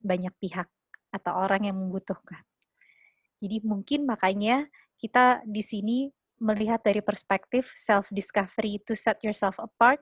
banyak 0.00 0.32
pihak 0.40 0.68
atau 1.12 1.32
orang 1.36 1.68
yang 1.68 1.76
membutuhkan. 1.76 2.44
Jadi 3.40 3.64
mungkin 3.64 4.04
makanya 4.04 4.68
kita 5.00 5.40
di 5.48 5.64
sini 5.64 5.98
melihat 6.40 6.80
dari 6.84 7.00
perspektif 7.04 7.72
self 7.76 8.08
discovery 8.12 8.80
to 8.84 8.96
set 8.96 9.20
yourself 9.24 9.56
apart 9.60 10.00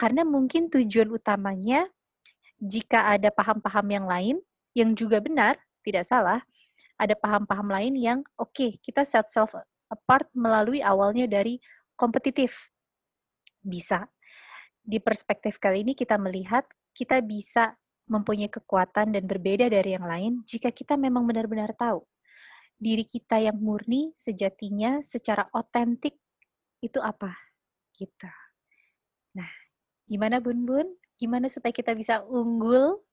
karena 0.00 0.24
mungkin 0.24 0.68
tujuan 0.68 1.08
utamanya 1.12 1.88
jika 2.60 3.08
ada 3.16 3.32
paham-paham 3.32 3.86
yang 3.88 4.06
lain 4.08 4.36
yang 4.76 4.94
juga 4.94 5.18
benar, 5.18 5.58
tidak 5.82 6.04
salah, 6.06 6.40
ada 7.00 7.16
paham-paham 7.16 7.68
lain 7.72 7.94
yang 7.96 8.18
oke, 8.36 8.52
okay, 8.52 8.70
kita 8.78 9.02
set 9.02 9.26
self 9.32 9.56
apart 9.90 10.28
melalui 10.36 10.84
awalnya 10.84 11.26
dari 11.26 11.58
kompetitif. 11.96 12.70
Bisa. 13.60 14.06
Di 14.80 15.02
perspektif 15.02 15.60
kali 15.60 15.84
ini 15.84 15.92
kita 15.92 16.16
melihat 16.16 16.64
kita 16.96 17.20
bisa 17.20 17.76
mempunyai 18.10 18.50
kekuatan 18.50 19.14
dan 19.14 19.24
berbeda 19.24 19.70
dari 19.70 19.94
yang 19.94 20.02
lain 20.02 20.32
jika 20.42 20.74
kita 20.74 20.98
memang 20.98 21.22
benar-benar 21.30 21.70
tahu 21.78 22.02
diri 22.80 23.04
kita 23.04 23.36
yang 23.36 23.60
murni 23.60 24.10
sejatinya 24.16 25.04
secara 25.04 25.44
otentik 25.52 26.16
itu 26.80 26.96
apa 27.04 27.36
kita. 27.92 28.32
Nah, 29.36 29.52
gimana 30.08 30.40
Bun 30.40 30.64
Bun? 30.64 30.88
Gimana 31.20 31.52
supaya 31.52 31.76
kita 31.76 31.92
bisa 31.92 32.24
unggul 32.24 33.04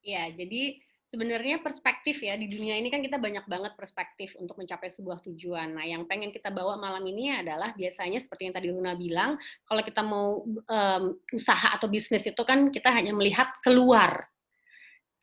Ya, 0.00 0.32
jadi 0.32 0.80
sebenarnya 1.10 1.58
perspektif 1.58 2.22
ya 2.22 2.38
di 2.38 2.46
dunia 2.46 2.78
ini 2.78 2.86
kan 2.86 3.02
kita 3.02 3.18
banyak 3.18 3.42
banget 3.50 3.74
perspektif 3.74 4.38
untuk 4.38 4.54
mencapai 4.54 4.94
sebuah 4.94 5.18
tujuan. 5.26 5.74
Nah, 5.74 5.82
yang 5.82 6.06
pengen 6.06 6.30
kita 6.30 6.54
bawa 6.54 6.78
malam 6.78 7.02
ini 7.02 7.34
adalah 7.34 7.74
biasanya 7.74 8.22
seperti 8.22 8.46
yang 8.46 8.54
tadi 8.54 8.70
Luna 8.70 8.94
bilang, 8.94 9.34
kalau 9.66 9.82
kita 9.82 10.06
mau 10.06 10.46
um, 10.46 11.04
usaha 11.34 11.74
atau 11.74 11.90
bisnis 11.90 12.22
itu 12.22 12.42
kan 12.46 12.70
kita 12.70 12.94
hanya 12.94 13.10
melihat 13.10 13.50
keluar. 13.66 14.30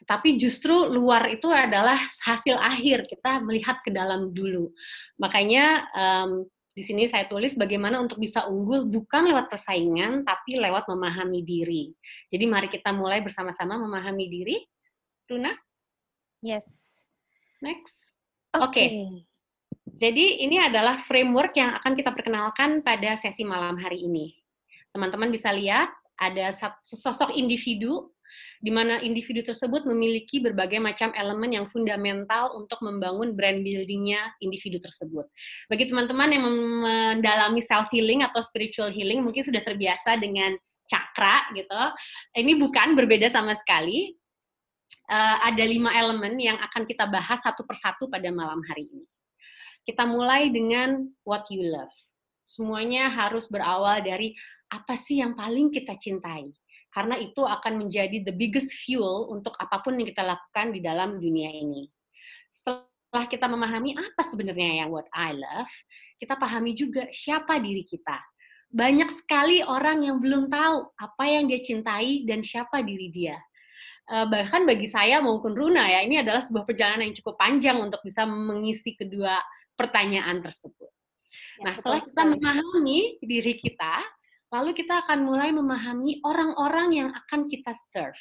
Tapi 0.07 0.39
justru 0.39 0.87
luar 0.87 1.27
itu 1.31 1.51
adalah 1.51 1.99
hasil 2.03 2.55
akhir 2.55 3.07
kita 3.11 3.43
melihat 3.43 3.79
ke 3.83 3.91
dalam 3.91 4.31
dulu. 4.31 4.71
Makanya 5.19 5.87
um, 5.95 6.47
di 6.77 6.85
sini 6.85 7.09
saya 7.09 7.25
tulis 7.25 7.57
bagaimana 7.57 7.97
untuk 7.97 8.21
bisa 8.21 8.45
unggul 8.45 8.85
bukan 8.85 9.33
lewat 9.33 9.49
persaingan, 9.49 10.21
tapi 10.21 10.61
lewat 10.61 10.85
memahami 10.85 11.41
diri. 11.41 11.89
Jadi 12.29 12.45
mari 12.45 12.69
kita 12.69 12.93
mulai 12.93 13.25
bersama-sama 13.25 13.81
memahami 13.81 14.29
diri. 14.29 14.61
Luna? 15.25 15.49
Yes. 16.45 16.69
Next. 17.65 18.13
Oke. 18.53 18.69
Okay. 18.69 18.87
Jadi 19.97 20.45
ini 20.45 20.61
adalah 20.61 21.01
framework 21.01 21.57
yang 21.57 21.73
akan 21.81 21.97
kita 21.97 22.13
perkenalkan 22.13 22.85
pada 22.85 23.17
sesi 23.17 23.41
malam 23.41 23.81
hari 23.81 24.05
ini. 24.05 24.37
Teman-teman 24.93 25.33
bisa 25.33 25.49
lihat 25.49 25.89
ada 26.21 26.53
sosok 26.85 27.33
individu 27.33 28.13
di 28.61 28.73
mana 28.73 28.97
individu 29.01 29.45
tersebut 29.45 29.85
memiliki 29.85 30.41
berbagai 30.41 30.81
macam 30.81 31.13
elemen 31.13 31.53
yang 31.53 31.65
fundamental 31.69 32.57
untuk 32.57 32.81
membangun 32.81 33.37
brand 33.37 33.61
buildingnya 33.61 34.33
individu 34.41 34.81
tersebut. 34.81 35.29
Bagi 35.69 35.89
teman-teman 35.89 36.29
yang 36.33 36.43
mendalami 36.45 37.61
self 37.61 37.87
healing 37.93 38.25
atau 38.25 38.41
spiritual 38.41 38.89
healing 38.89 39.21
mungkin 39.21 39.45
sudah 39.45 39.61
terbiasa 39.61 40.17
dengan 40.17 40.57
cakra 40.87 41.51
gitu. 41.53 41.81
Ini 42.33 42.57
bukan 42.57 42.95
berbeda 42.95 43.27
sama 43.29 43.53
sekali. 43.53 44.15
Uh, 45.07 45.39
ada 45.43 45.63
lima 45.63 45.91
elemen 45.95 46.35
yang 46.35 46.59
akan 46.59 46.83
kita 46.83 47.07
bahas 47.07 47.39
satu 47.39 47.63
persatu 47.63 48.11
pada 48.11 48.27
malam 48.31 48.59
hari 48.67 48.87
ini. 48.91 49.07
Kita 49.87 50.03
mulai 50.03 50.51
dengan 50.51 51.07
what 51.23 51.47
you 51.47 51.63
love. 51.63 51.91
Semuanya 52.43 53.07
harus 53.07 53.47
berawal 53.47 54.03
dari 54.03 54.35
apa 54.67 54.99
sih 54.99 55.23
yang 55.23 55.35
paling 55.35 55.71
kita 55.71 55.95
cintai. 55.95 56.51
Karena 56.97 57.13
itu 57.21 57.45
akan 57.45 57.77
menjadi 57.77 58.25
the 58.25 58.33
biggest 58.33 58.73
fuel 58.81 59.29
untuk 59.29 59.53
apa 59.62 59.86
pun 59.86 60.01
yang 60.01 60.10
kita 60.10 60.25
lakukan 60.25 60.73
di 60.73 60.81
dalam 60.81 61.21
dunia 61.21 61.53
ini. 61.53 61.86
Setelah 62.49 63.29
kita 63.29 63.45
memahami 63.45 63.93
apa 63.93 64.25
sebenarnya 64.25 64.81
yang 64.81 64.89
what 64.89 65.05
I 65.13 65.38
love, 65.38 65.69
kita 66.17 66.33
pahami 66.41 66.73
juga 66.73 67.05
siapa 67.13 67.62
diri 67.62 67.86
kita. 67.86 68.17
Banyak 68.73 69.13
sekali 69.13 69.62
orang 69.62 70.10
yang 70.10 70.17
belum 70.17 70.49
tahu 70.49 70.89
apa 70.97 71.23
yang 71.29 71.45
dia 71.45 71.62
cintai 71.62 72.25
dan 72.25 72.41
siapa 72.41 72.81
diri 72.81 73.13
dia 73.13 73.38
uh, 74.12 74.25
bahkan 74.27 74.63
bagi 74.63 74.88
saya 74.88 75.19
maupun 75.19 75.53
Runa 75.53 75.88
ya 75.88 75.99
ini 76.03 76.19
adalah 76.19 76.41
sebuah 76.43 76.63
perjalanan 76.63 77.12
yang 77.12 77.17
cukup 77.19 77.36
panjang 77.39 77.77
untuk 77.79 77.99
bisa 78.03 78.23
mengisi 78.23 78.95
kedua 78.95 79.39
pertanyaan 79.77 80.41
tersebut. 80.41 80.89
Ya, 81.62 81.69
nah, 81.69 81.73
setelah 81.73 81.99
kita 82.01 82.23
memahami 82.25 83.21
diri 83.21 83.53
kita, 83.62 84.01
lalu 84.53 84.71
kita 84.75 85.03
akan 85.05 85.27
mulai 85.27 85.51
memahami 85.51 86.23
orang-orang 86.23 86.88
yang 86.95 87.10
akan 87.12 87.51
kita 87.51 87.71
serve. 87.75 88.19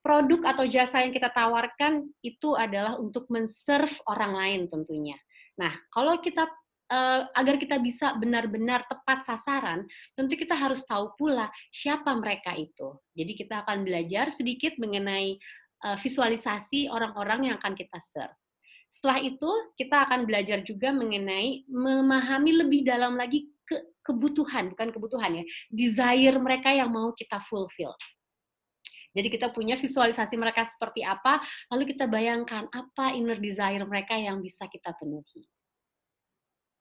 Produk 0.00 0.56
atau 0.56 0.64
jasa 0.64 1.04
yang 1.04 1.12
kita 1.12 1.28
tawarkan 1.28 2.08
itu 2.24 2.56
adalah 2.56 2.96
untuk 2.96 3.28
men-serve 3.28 3.92
orang 4.08 4.32
lain 4.32 4.60
tentunya. 4.72 5.18
Nah, 5.60 5.76
kalau 5.92 6.16
kita 6.24 6.48
uh, 6.90 7.28
agar 7.36 7.60
kita 7.60 7.76
bisa 7.78 8.16
benar-benar 8.16 8.84
tepat 8.88 9.28
sasaran, 9.28 9.84
tentu 10.16 10.40
kita 10.40 10.56
harus 10.56 10.82
tahu 10.88 11.12
pula 11.20 11.52
siapa 11.68 12.16
mereka 12.16 12.56
itu. 12.56 12.96
Jadi 13.12 13.32
kita 13.38 13.60
akan 13.64 13.84
belajar 13.84 14.32
sedikit 14.32 14.74
mengenai 14.80 15.36
uh, 15.86 15.96
visualisasi 16.00 16.90
orang-orang 16.90 17.52
yang 17.52 17.56
akan 17.60 17.76
kita 17.78 18.00
serve. 18.02 18.36
Setelah 18.90 19.22
itu, 19.22 19.50
kita 19.78 20.02
akan 20.02 20.26
belajar 20.26 20.66
juga 20.66 20.90
mengenai 20.90 21.62
memahami 21.70 22.58
lebih 22.66 22.82
dalam 22.82 23.14
lagi 23.14 23.46
kebutuhan, 24.10 24.74
bukan 24.74 24.88
kebutuhan 24.90 25.30
ya, 25.38 25.44
desire 25.70 26.36
mereka 26.42 26.74
yang 26.74 26.90
mau 26.90 27.14
kita 27.14 27.38
fulfill. 27.46 27.94
Jadi 29.10 29.26
kita 29.26 29.50
punya 29.50 29.74
visualisasi 29.74 30.38
mereka 30.38 30.62
seperti 30.66 31.02
apa, 31.02 31.42
lalu 31.70 31.94
kita 31.94 32.06
bayangkan 32.06 32.70
apa 32.70 33.10
inner 33.14 33.38
desire 33.38 33.82
mereka 33.82 34.14
yang 34.14 34.38
bisa 34.38 34.70
kita 34.70 34.94
penuhi. 34.94 35.46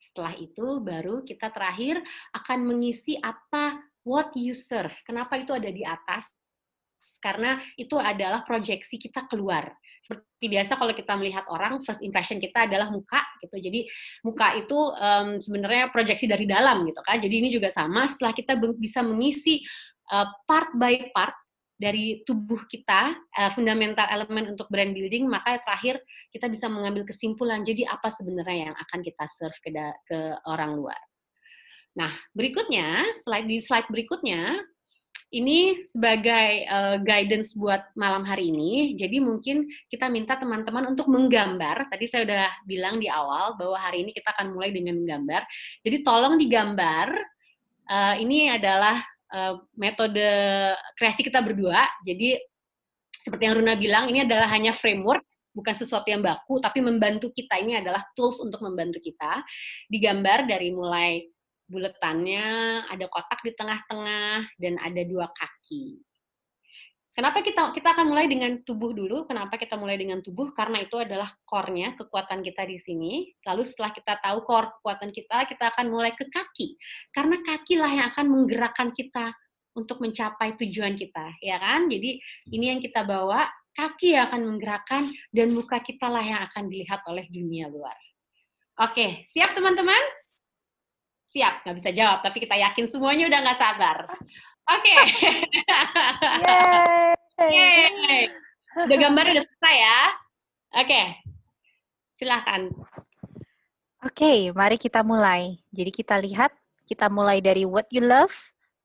Setelah 0.10 0.38
itu 0.38 0.82
baru 0.82 1.26
kita 1.26 1.50
terakhir 1.54 2.02
akan 2.34 2.60
mengisi 2.66 3.18
apa 3.18 3.82
what 4.06 4.34
you 4.38 4.54
serve. 4.54 4.94
Kenapa 5.06 5.42
itu 5.42 5.54
ada 5.54 5.70
di 5.70 5.82
atas? 5.86 6.30
Karena 7.22 7.58
itu 7.80 7.96
adalah 7.98 8.46
proyeksi 8.46 9.00
kita 9.02 9.26
keluar. 9.30 9.74
Seperti 10.00 10.46
biasa 10.48 10.80
kalau 10.80 10.96
kita 10.96 11.14
melihat 11.20 11.44
orang, 11.52 11.84
first 11.84 12.00
impression 12.00 12.40
kita 12.40 12.66
adalah 12.66 12.88
muka 12.88 13.20
gitu. 13.44 13.60
Jadi 13.60 13.84
muka 14.24 14.56
itu 14.56 14.80
um, 14.96 15.38
sebenarnya 15.44 15.92
proyeksi 15.92 16.26
dari 16.26 16.48
dalam 16.48 16.88
gitu 16.88 17.04
kan. 17.04 17.20
Jadi 17.20 17.36
ini 17.36 17.50
juga 17.52 17.68
sama. 17.68 18.08
Setelah 18.08 18.32
kita 18.32 18.56
bisa 18.80 19.04
mengisi 19.04 19.60
uh, 20.16 20.28
part 20.48 20.72
by 20.80 21.12
part 21.12 21.36
dari 21.80 22.24
tubuh 22.28 22.68
kita, 22.68 23.16
uh, 23.16 23.52
fundamental 23.56 24.04
elemen 24.12 24.52
untuk 24.52 24.68
brand 24.68 24.92
building, 24.92 25.28
maka 25.28 25.64
terakhir 25.64 26.04
kita 26.28 26.52
bisa 26.52 26.68
mengambil 26.68 27.08
kesimpulan, 27.08 27.64
jadi 27.64 27.88
apa 27.88 28.12
sebenarnya 28.12 28.72
yang 28.72 28.76
akan 28.76 29.00
kita 29.00 29.24
serve 29.32 29.56
ke, 29.64 29.72
ke 30.04 30.20
orang 30.44 30.76
luar. 30.76 31.00
Nah, 31.96 32.12
berikutnya, 32.36 33.08
slide 33.24 33.48
di 33.48 33.64
slide 33.64 33.88
berikutnya, 33.88 34.60
ini 35.30 35.86
sebagai 35.86 36.66
uh, 36.66 36.98
guidance 37.02 37.54
buat 37.54 37.86
malam 37.94 38.26
hari 38.26 38.50
ini, 38.50 38.98
jadi 38.98 39.22
mungkin 39.22 39.70
kita 39.90 40.10
minta 40.10 40.38
teman-teman 40.38 40.90
untuk 40.90 41.06
menggambar, 41.06 41.90
tadi 41.90 42.10
saya 42.10 42.26
udah 42.26 42.50
bilang 42.66 42.98
di 42.98 43.06
awal 43.06 43.54
bahwa 43.54 43.78
hari 43.78 44.02
ini 44.06 44.12
kita 44.14 44.34
akan 44.34 44.58
mulai 44.58 44.74
dengan 44.74 44.98
menggambar, 44.98 45.46
jadi 45.86 45.98
tolong 46.02 46.42
digambar, 46.42 47.14
uh, 47.90 48.16
ini 48.18 48.50
adalah 48.50 49.06
uh, 49.34 49.62
metode 49.78 50.30
kreasi 50.98 51.22
kita 51.26 51.42
berdua. 51.46 51.86
Jadi 52.06 52.38
seperti 53.20 53.44
yang 53.46 53.56
Runa 53.60 53.76
bilang, 53.76 54.08
ini 54.10 54.24
adalah 54.24 54.48
hanya 54.50 54.72
framework, 54.72 55.22
bukan 55.52 55.76
sesuatu 55.76 56.08
yang 56.08 56.24
baku, 56.24 56.62
tapi 56.64 56.80
membantu 56.80 57.30
kita. 57.36 57.60
Ini 57.60 57.84
adalah 57.84 58.06
tools 58.16 58.40
untuk 58.40 58.64
membantu 58.64 59.04
kita. 59.04 59.44
Digambar 59.92 60.48
dari 60.48 60.72
mulai 60.72 61.28
buletannya, 61.70 62.84
ada 62.90 63.06
kotak 63.08 63.40
di 63.46 63.54
tengah-tengah, 63.54 64.50
dan 64.58 64.82
ada 64.82 65.02
dua 65.06 65.30
kaki. 65.30 66.02
Kenapa 67.20 67.44
kita 67.44 67.76
kita 67.76 67.92
akan 67.92 68.16
mulai 68.16 68.32
dengan 68.32 68.64
tubuh 68.64 68.96
dulu? 68.96 69.28
Kenapa 69.28 69.60
kita 69.60 69.76
mulai 69.76 70.00
dengan 70.00 70.24
tubuh? 70.24 70.56
Karena 70.56 70.80
itu 70.80 70.96
adalah 70.96 71.28
core-nya, 71.44 71.92
kekuatan 72.00 72.40
kita 72.40 72.64
di 72.64 72.80
sini. 72.80 73.28
Lalu 73.44 73.68
setelah 73.68 73.92
kita 73.92 74.24
tahu 74.24 74.48
core 74.48 74.72
kekuatan 74.80 75.12
kita, 75.12 75.38
kita 75.52 75.68
akan 75.76 75.92
mulai 75.92 76.16
ke 76.16 76.32
kaki. 76.32 76.80
Karena 77.12 77.44
kakilah 77.44 77.92
yang 77.92 78.08
akan 78.16 78.26
menggerakkan 78.30 78.96
kita 78.96 79.36
untuk 79.76 80.00
mencapai 80.00 80.56
tujuan 80.64 80.96
kita, 80.96 81.36
ya 81.44 81.60
kan? 81.60 81.92
Jadi 81.92 82.24
ini 82.56 82.66
yang 82.72 82.80
kita 82.80 83.04
bawa, 83.04 83.52
kaki 83.76 84.16
yang 84.16 84.32
akan 84.32 84.56
menggerakkan 84.56 85.04
dan 85.36 85.52
muka 85.52 85.84
kita 85.84 86.08
lah 86.08 86.24
yang 86.24 86.40
akan 86.48 86.72
dilihat 86.72 87.04
oleh 87.04 87.28
dunia 87.28 87.68
luar. 87.68 87.96
Oke, 88.80 89.28
siap 89.36 89.52
teman-teman? 89.60 90.19
Siap, 91.30 91.62
nggak 91.62 91.78
bisa 91.78 91.94
jawab, 91.94 92.26
tapi 92.26 92.42
kita 92.42 92.58
yakin 92.58 92.90
semuanya 92.90 93.30
udah 93.30 93.40
nggak 93.46 93.60
sabar. 93.62 93.98
Oke. 94.70 94.96
Okay. 97.38 97.54
Yeay. 97.54 98.22
Udah 98.86 98.98
gambar 98.98 99.26
udah 99.38 99.44
selesai 99.46 99.76
ya. 99.78 100.00
Oke. 100.78 100.86
Okay. 100.90 101.06
Silahkan. 102.18 102.62
Oke, 104.00 104.16
okay, 104.16 104.38
mari 104.56 104.82
kita 104.82 105.06
mulai. 105.06 105.62
Jadi 105.70 105.92
kita 105.94 106.18
lihat, 106.18 106.50
kita 106.90 107.12
mulai 107.14 107.44
dari 107.44 107.68
what 107.68 107.86
you 107.94 108.02
love, 108.02 108.34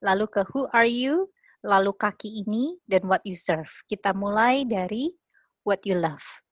lalu 0.05 0.29
ke 0.29 0.45
who 0.53 0.69
are 0.75 0.89
you, 0.89 1.33
lalu 1.65 1.97
kaki 1.97 2.45
ini, 2.45 2.77
dan 2.85 3.09
what 3.09 3.25
you 3.25 3.39
serve. 3.39 3.71
Kita 3.89 4.13
mulai 4.13 4.69
dari 4.69 5.17
what 5.65 5.81
you 5.89 5.97
love. 5.97 6.45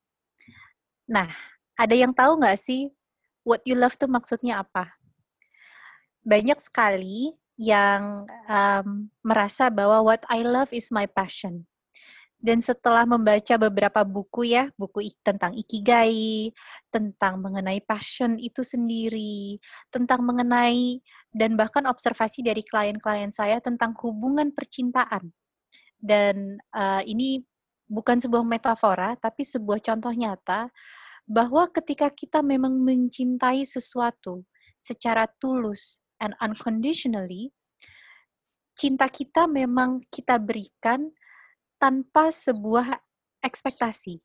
Nah, 1.05 1.29
ada 1.77 1.93
yang 1.93 2.17
tahu 2.17 2.41
nggak 2.41 2.57
sih 2.57 2.89
what 3.45 3.61
you 3.69 3.77
love 3.77 3.99
tuh 3.99 4.09
maksudnya 4.09 4.65
apa? 4.65 5.02
Banyak 6.23 6.59
sekali 6.63 7.35
yang 7.59 8.27
um, 8.49 9.11
merasa 9.23 9.69
bahwa 9.69 10.03
what 10.03 10.23
I 10.31 10.43
love 10.43 10.71
is 10.75 10.91
my 10.95 11.07
passion. 11.07 11.67
Dan 12.43 12.59
setelah 12.59 13.07
membaca 13.07 13.55
beberapa 13.55 14.03
buku 14.03 14.51
ya, 14.51 14.67
buku 14.75 15.15
tentang 15.23 15.55
ikigai, 15.55 16.51
tentang 16.91 17.39
mengenai 17.39 17.79
passion 17.87 18.35
itu 18.35 18.67
sendiri, 18.67 19.63
tentang 19.95 20.27
mengenai 20.27 20.99
dan 21.31 21.55
bahkan 21.55 21.87
observasi 21.87 22.43
dari 22.43 22.67
klien-klien 22.67 23.31
saya 23.31 23.63
tentang 23.63 23.95
hubungan 24.03 24.51
percintaan. 24.51 25.31
Dan 26.03 26.59
uh, 26.75 26.99
ini 27.07 27.47
bukan 27.87 28.19
sebuah 28.19 28.43
metafora, 28.43 29.15
tapi 29.15 29.47
sebuah 29.47 29.79
contoh 29.79 30.11
nyata 30.11 30.67
bahwa 31.23 31.71
ketika 31.71 32.11
kita 32.11 32.43
memang 32.43 32.75
mencintai 32.75 33.63
sesuatu 33.63 34.43
secara 34.75 35.31
tulus, 35.39 36.02
and 36.23 36.39
unconditionally, 36.39 37.51
cinta 38.79 39.11
kita 39.11 39.51
memang 39.51 39.99
kita 40.07 40.39
berikan 40.39 41.11
tanpa 41.83 42.31
sebuah 42.31 43.03
ekspektasi. 43.43 44.23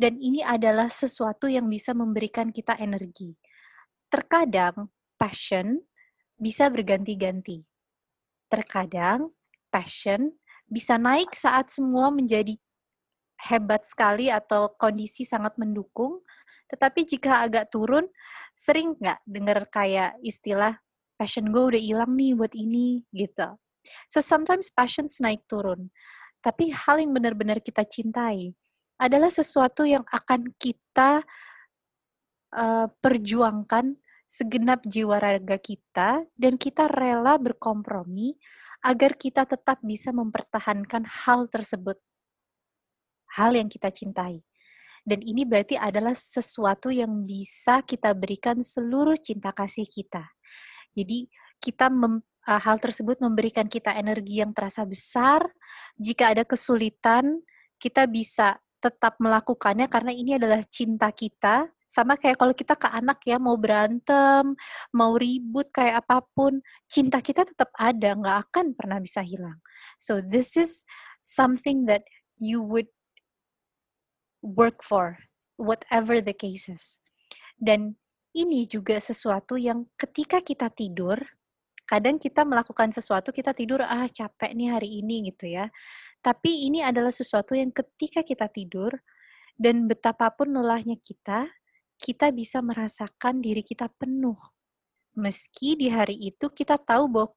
Dan 0.00 0.16
ini 0.16 0.40
adalah 0.40 0.88
sesuatu 0.88 1.44
yang 1.44 1.68
bisa 1.68 1.92
memberikan 1.92 2.48
kita 2.48 2.72
energi. 2.80 3.36
Terkadang 4.08 4.88
passion 5.20 5.84
bisa 6.40 6.72
berganti-ganti. 6.72 7.60
Terkadang 8.48 9.28
passion 9.68 10.32
bisa 10.64 10.96
naik 10.96 11.36
saat 11.36 11.68
semua 11.68 12.08
menjadi 12.08 12.56
hebat 13.44 13.84
sekali 13.84 14.32
atau 14.32 14.72
kondisi 14.80 15.28
sangat 15.28 15.60
mendukung, 15.60 16.24
tetapi 16.72 17.04
jika 17.04 17.44
agak 17.44 17.68
turun, 17.68 18.08
sering 18.56 18.96
nggak 18.96 19.20
dengar 19.28 19.68
kayak 19.68 20.16
istilah 20.24 20.80
passion 21.20 21.52
gue 21.52 21.76
udah 21.76 21.82
hilang 21.82 22.16
nih 22.16 22.32
buat 22.32 22.56
ini 22.56 23.04
gitu. 23.12 23.60
So 24.08 24.24
sometimes 24.24 24.72
passions 24.72 25.20
naik 25.20 25.44
turun. 25.44 25.92
Tapi 26.40 26.72
hal 26.72 27.04
yang 27.04 27.12
benar-benar 27.12 27.60
kita 27.60 27.84
cintai 27.84 28.56
adalah 28.96 29.28
sesuatu 29.28 29.84
yang 29.84 30.08
akan 30.08 30.56
kita 30.56 31.20
uh, 32.56 32.88
perjuangkan 33.04 34.00
segenap 34.24 34.80
jiwa 34.88 35.20
raga 35.20 35.60
kita 35.60 36.24
dan 36.40 36.56
kita 36.56 36.88
rela 36.88 37.36
berkompromi 37.36 38.40
agar 38.80 39.18
kita 39.20 39.44
tetap 39.44 39.84
bisa 39.84 40.08
mempertahankan 40.16 41.04
hal 41.04 41.44
tersebut. 41.52 42.00
Hal 43.36 43.52
yang 43.52 43.68
kita 43.68 43.92
cintai. 43.92 44.40
Dan 45.04 45.24
ini 45.24 45.48
berarti 45.48 45.80
adalah 45.80 46.12
sesuatu 46.12 46.92
yang 46.92 47.24
bisa 47.24 47.80
kita 47.84 48.12
berikan 48.12 48.60
seluruh 48.60 49.16
cinta 49.16 49.52
kasih 49.52 49.88
kita. 49.88 50.28
Jadi 50.96 51.30
kita 51.60 51.88
mem, 51.92 52.20
uh, 52.22 52.60
hal 52.60 52.80
tersebut 52.80 53.20
memberikan 53.20 53.66
kita 53.68 53.94
energi 53.94 54.42
yang 54.42 54.50
terasa 54.56 54.82
besar. 54.86 55.44
Jika 56.00 56.32
ada 56.32 56.44
kesulitan, 56.46 57.42
kita 57.80 58.08
bisa 58.08 58.58
tetap 58.80 59.20
melakukannya 59.20 59.86
karena 59.92 60.12
ini 60.12 60.40
adalah 60.40 60.64
cinta 60.64 61.12
kita 61.12 61.68
Sama 61.90 62.14
kayak 62.14 62.38
kalau 62.38 62.54
kita 62.54 62.78
ke 62.78 62.86
anak 62.86 63.18
ya, 63.26 63.42
mau 63.42 63.58
berantem, 63.58 64.54
mau 64.94 65.18
ribut 65.18 65.74
kayak 65.74 66.06
apa 66.06 66.22
pun, 66.22 66.62
cinta 66.86 67.18
kita 67.18 67.42
tetap 67.42 67.74
ada, 67.74 68.14
nggak 68.14 68.38
akan 68.46 68.78
pernah 68.78 69.02
bisa 69.02 69.26
hilang. 69.26 69.58
So 69.98 70.22
this 70.22 70.54
is 70.54 70.86
something 71.26 71.90
that 71.90 72.06
you 72.38 72.62
would 72.62 72.86
work 74.38 74.86
for, 74.86 75.18
whatever 75.58 76.22
the 76.22 76.30
cases. 76.30 77.02
Dan 77.58 77.98
ini 78.36 78.66
juga 78.70 78.98
sesuatu 79.02 79.58
yang 79.58 79.86
ketika 79.98 80.38
kita 80.42 80.70
tidur, 80.70 81.18
kadang 81.86 82.18
kita 82.22 82.46
melakukan 82.46 82.94
sesuatu, 82.94 83.34
kita 83.34 83.50
tidur, 83.50 83.82
ah 83.82 84.06
capek 84.06 84.54
nih 84.54 84.70
hari 84.70 85.02
ini 85.02 85.34
gitu 85.34 85.50
ya. 85.50 85.66
Tapi 86.22 86.70
ini 86.70 86.84
adalah 86.84 87.10
sesuatu 87.10 87.58
yang 87.58 87.74
ketika 87.74 88.22
kita 88.22 88.46
tidur, 88.46 88.94
dan 89.60 89.84
betapapun 89.84 90.56
lelahnya 90.56 90.96
kita, 90.96 91.44
kita 92.00 92.32
bisa 92.32 92.64
merasakan 92.64 93.44
diri 93.44 93.60
kita 93.60 93.92
penuh. 93.92 94.38
Meski 95.12 95.76
di 95.76 95.92
hari 95.92 96.16
itu 96.16 96.48
kita 96.48 96.80
tahu 96.80 97.04
bahwa 97.12 97.28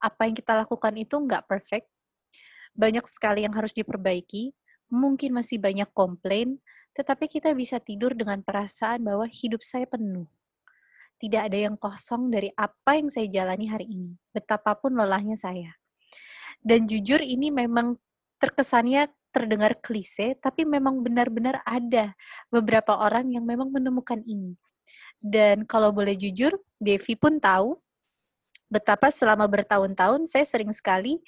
apa 0.00 0.24
yang 0.24 0.36
kita 0.38 0.56
lakukan 0.56 0.94
itu 0.96 1.20
nggak 1.20 1.44
perfect, 1.44 1.90
banyak 2.72 3.04
sekali 3.04 3.44
yang 3.44 3.52
harus 3.52 3.76
diperbaiki, 3.76 4.56
mungkin 4.88 5.36
masih 5.36 5.60
banyak 5.60 5.88
komplain, 5.92 6.60
tetapi 6.96 7.28
kita 7.28 7.52
bisa 7.52 7.76
tidur 7.76 8.16
dengan 8.16 8.40
perasaan 8.40 9.04
bahwa 9.04 9.28
hidup 9.28 9.60
saya 9.60 9.84
penuh. 9.84 10.24
Tidak 11.20 11.48
ada 11.48 11.58
yang 11.68 11.76
kosong 11.76 12.32
dari 12.32 12.48
apa 12.56 12.96
yang 12.96 13.12
saya 13.12 13.28
jalani 13.28 13.68
hari 13.68 13.88
ini, 13.88 14.16
betapapun 14.32 14.96
lelahnya 14.96 15.36
saya. 15.36 15.76
Dan 16.60 16.88
jujur 16.88 17.20
ini 17.20 17.52
memang 17.52 18.00
terkesannya 18.40 19.12
terdengar 19.32 19.76
klise, 19.84 20.36
tapi 20.40 20.64
memang 20.64 21.04
benar-benar 21.04 21.60
ada 21.68 22.16
beberapa 22.48 22.96
orang 22.96 23.28
yang 23.36 23.44
memang 23.44 23.68
menemukan 23.68 24.24
ini. 24.24 24.56
Dan 25.20 25.68
kalau 25.68 25.92
boleh 25.92 26.16
jujur, 26.16 26.56
Devi 26.80 27.16
pun 27.16 27.36
tahu 27.36 27.76
betapa 28.72 29.12
selama 29.12 29.44
bertahun-tahun 29.46 30.26
saya 30.26 30.42
sering 30.42 30.72
sekali 30.72 31.20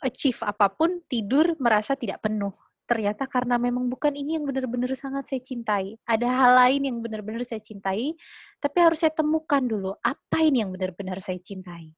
achieve 0.00 0.40
apa 0.44 0.68
pun, 0.72 1.00
tidur 1.08 1.56
merasa 1.60 1.92
tidak 1.96 2.24
penuh. 2.24 2.52
Ternyata 2.90 3.30
karena 3.30 3.54
memang 3.54 3.86
bukan 3.86 4.10
ini 4.18 4.34
yang 4.34 4.42
benar-benar 4.42 4.90
sangat 4.98 5.30
saya 5.30 5.38
cintai. 5.38 5.94
Ada 6.02 6.26
hal 6.26 6.52
lain 6.58 6.90
yang 6.90 6.98
benar-benar 6.98 7.46
saya 7.46 7.62
cintai, 7.62 8.18
tapi 8.58 8.76
harus 8.82 8.98
saya 8.98 9.14
temukan 9.14 9.62
dulu 9.62 9.94
apa 10.02 10.42
ini 10.42 10.66
yang 10.66 10.74
benar-benar 10.74 11.22
saya 11.22 11.38
cintai 11.38 11.94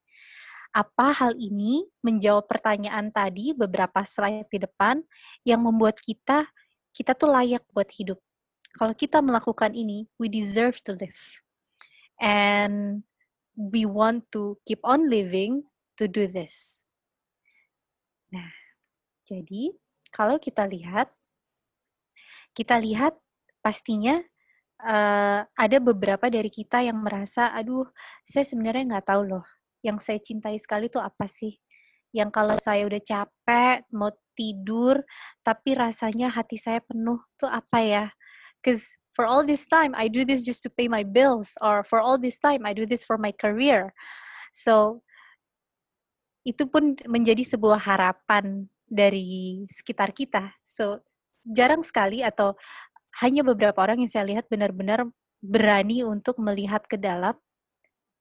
apa 0.73 1.13
hal 1.13 1.37
ini 1.37 1.85
menjawab 2.01 2.49
pertanyaan 2.49 3.13
tadi 3.13 3.53
beberapa 3.53 4.01
slide 4.09 4.49
di 4.49 4.57
depan 4.57 5.05
yang 5.45 5.61
membuat 5.61 6.01
kita 6.01 6.49
kita 6.93 7.17
tuh 7.17 7.33
layak 7.33 7.65
buat 7.73 7.89
hidup. 7.89 8.21
Kalau 8.77 8.97
kita 8.97 9.21
melakukan 9.21 9.73
ini, 9.77 10.09
we 10.17 10.29
deserve 10.29 10.81
to 10.85 10.97
live. 10.97 11.21
And 12.21 13.05
we 13.57 13.85
want 13.85 14.29
to 14.33 14.57
keep 14.65 14.81
on 14.85 15.09
living 15.09 15.69
to 16.01 16.09
do 16.09 16.29
this. 16.29 16.85
Nah, 18.33 18.49
jadi 19.29 19.77
kalau 20.13 20.37
kita 20.37 20.69
lihat 20.69 21.09
kita 22.53 22.77
lihat 22.77 23.17
pastinya 23.65 24.21
uh, 24.85 25.41
ada 25.57 25.79
beberapa 25.81 26.29
dari 26.29 26.53
kita 26.53 26.85
yang 26.85 27.01
merasa, 27.01 27.49
aduh, 27.55 27.89
saya 28.27 28.45
sebenarnya 28.45 28.99
nggak 28.99 29.09
tahu 29.09 29.23
loh 29.25 29.47
yang 29.83 29.99
saya 29.99 30.21
cintai 30.23 30.61
sekali 30.61 30.87
itu 30.93 31.01
apa 31.01 31.27
sih? 31.27 31.59
Yang 32.13 32.31
kalau 32.31 32.57
saya 32.61 32.85
udah 32.87 33.03
capek, 33.03 33.89
mau 33.91 34.13
tidur, 34.37 35.01
tapi 35.41 35.75
rasanya 35.75 36.29
hati 36.29 36.61
saya 36.61 36.85
penuh 36.85 37.19
tuh 37.41 37.49
apa 37.49 37.79
ya? 37.81 38.07
Cause 38.63 38.95
for 39.17 39.27
all 39.27 39.43
this 39.43 39.67
time 39.67 39.97
I 39.97 40.07
do 40.07 40.23
this 40.23 40.45
just 40.45 40.63
to 40.65 40.71
pay 40.71 40.87
my 40.87 41.03
bills 41.03 41.59
or 41.59 41.83
for 41.83 41.99
all 41.99 42.21
this 42.21 42.39
time 42.39 42.63
I 42.69 42.77
do 42.77 42.87
this 42.87 43.03
for 43.03 43.17
my 43.17 43.33
career. 43.35 43.97
So 44.55 45.03
itu 46.45 46.69
pun 46.69 46.99
menjadi 47.07 47.43
sebuah 47.43 47.81
harapan 47.83 48.67
dari 48.93 49.65
sekitar 49.73 50.13
kita. 50.13 50.53
So 50.61 51.01
jarang 51.41 51.81
sekali 51.81 52.21
atau 52.21 52.53
hanya 53.25 53.41
beberapa 53.41 53.81
orang 53.81 54.05
yang 54.05 54.13
saya 54.13 54.29
lihat 54.29 54.53
benar-benar 54.53 55.09
berani 55.41 56.05
untuk 56.05 56.37
melihat 56.39 56.85
ke 56.85 57.01
dalam 57.01 57.35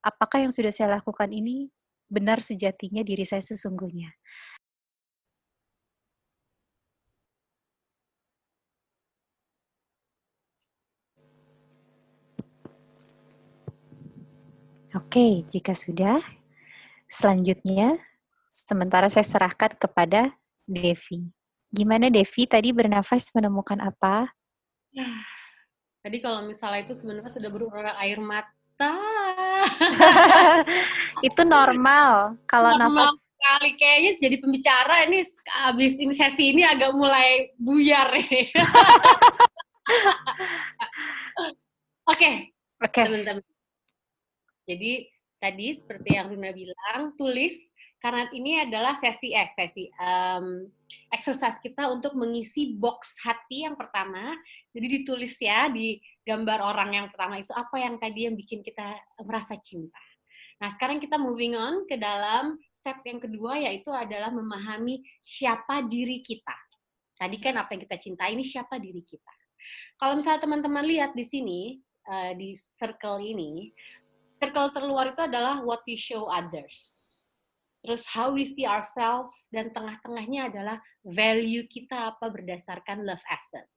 apakah 0.02 0.42
yang 0.42 0.56
sudah 0.56 0.72
saya 0.74 0.98
lakukan 0.98 1.30
ini 1.30 1.70
benar 2.08 2.40
sejatinya 2.40 3.04
diri 3.06 3.24
saya 3.24 3.44
sesungguhnya. 3.44 4.16
Oke, 14.92 15.48
jika 15.56 15.72
sudah, 15.72 16.20
selanjutnya 17.08 17.96
sementara 18.52 19.08
saya 19.08 19.24
serahkan 19.24 19.80
kepada 19.80 20.36
Devi. 20.72 21.20
Gimana 21.72 22.08
Devi 22.08 22.48
tadi 22.48 22.72
bernafas 22.72 23.32
menemukan 23.36 23.80
apa? 23.84 24.32
Tadi 26.02 26.18
kalau 26.24 26.48
misalnya 26.48 26.82
itu 26.84 26.96
sebenarnya 26.96 27.32
sudah 27.32 27.50
berulang 27.52 27.96
air 28.00 28.20
mata 28.20 28.98
itu 31.28 31.42
normal 31.46 32.34
kalau 32.50 32.74
normal 32.74 33.14
nafas 33.14 33.30
sekali 33.30 33.70
kayaknya 33.78 34.12
jadi 34.18 34.36
pembicara 34.42 35.06
ini 35.06 35.22
habis 35.62 35.94
ini 36.02 36.14
sesi 36.18 36.50
ini 36.50 36.66
agak 36.66 36.90
mulai 36.98 37.54
buyar 37.62 38.10
Oke. 42.12 42.52
Oke. 42.82 43.02
Oke. 43.08 43.44
Jadi 44.68 44.92
tadi 45.42 45.68
seperti 45.74 46.16
yang 46.16 46.30
Runa 46.32 46.52
bilang, 46.54 47.16
tulis 47.18 47.71
karena 48.02 48.26
ini 48.34 48.66
adalah 48.66 48.98
sesi 48.98 49.30
eh 49.38 49.54
sesi 49.54 49.86
um, 50.02 50.66
exercise 51.14 51.62
kita 51.62 51.86
untuk 51.86 52.18
mengisi 52.18 52.74
box 52.74 53.14
hati 53.22 53.70
yang 53.70 53.78
pertama. 53.78 54.34
Jadi 54.74 54.88
ditulis 55.02 55.38
ya 55.38 55.70
di 55.70 56.02
gambar 56.26 56.66
orang 56.66 56.90
yang 56.98 57.08
pertama 57.14 57.38
itu 57.38 57.54
apa 57.54 57.78
yang 57.78 58.02
tadi 58.02 58.26
yang 58.26 58.34
bikin 58.34 58.66
kita 58.66 58.98
merasa 59.22 59.54
cinta. 59.62 60.02
Nah, 60.58 60.74
sekarang 60.74 60.98
kita 60.98 61.22
moving 61.22 61.54
on 61.54 61.86
ke 61.86 61.94
dalam 61.98 62.58
step 62.74 63.06
yang 63.06 63.22
kedua 63.22 63.62
yaitu 63.62 63.94
adalah 63.94 64.34
memahami 64.34 65.06
siapa 65.22 65.86
diri 65.86 66.26
kita. 66.26 66.58
Tadi 67.14 67.38
kan 67.38 67.54
apa 67.62 67.78
yang 67.78 67.86
kita 67.86 68.02
cintai 68.02 68.34
ini 68.34 68.42
siapa 68.42 68.82
diri 68.82 69.06
kita. 69.06 69.34
Kalau 70.02 70.18
misalnya 70.18 70.42
teman-teman 70.42 70.82
lihat 70.90 71.14
di 71.14 71.22
sini 71.22 71.78
uh, 72.10 72.34
di 72.34 72.58
circle 72.82 73.22
ini, 73.22 73.70
circle 74.42 74.74
terluar 74.74 75.14
itu 75.14 75.22
adalah 75.22 75.62
what 75.62 75.86
we 75.86 75.94
show 75.94 76.26
others. 76.34 76.91
Terus 77.82 78.06
how 78.06 78.30
we 78.30 78.46
see 78.46 78.70
ourselves 78.70 79.50
dan 79.50 79.74
tengah-tengahnya 79.74 80.54
adalah 80.54 80.78
value 81.02 81.66
kita 81.66 82.14
apa 82.14 82.30
berdasarkan 82.30 83.02
love 83.02 83.26
essence. 83.26 83.74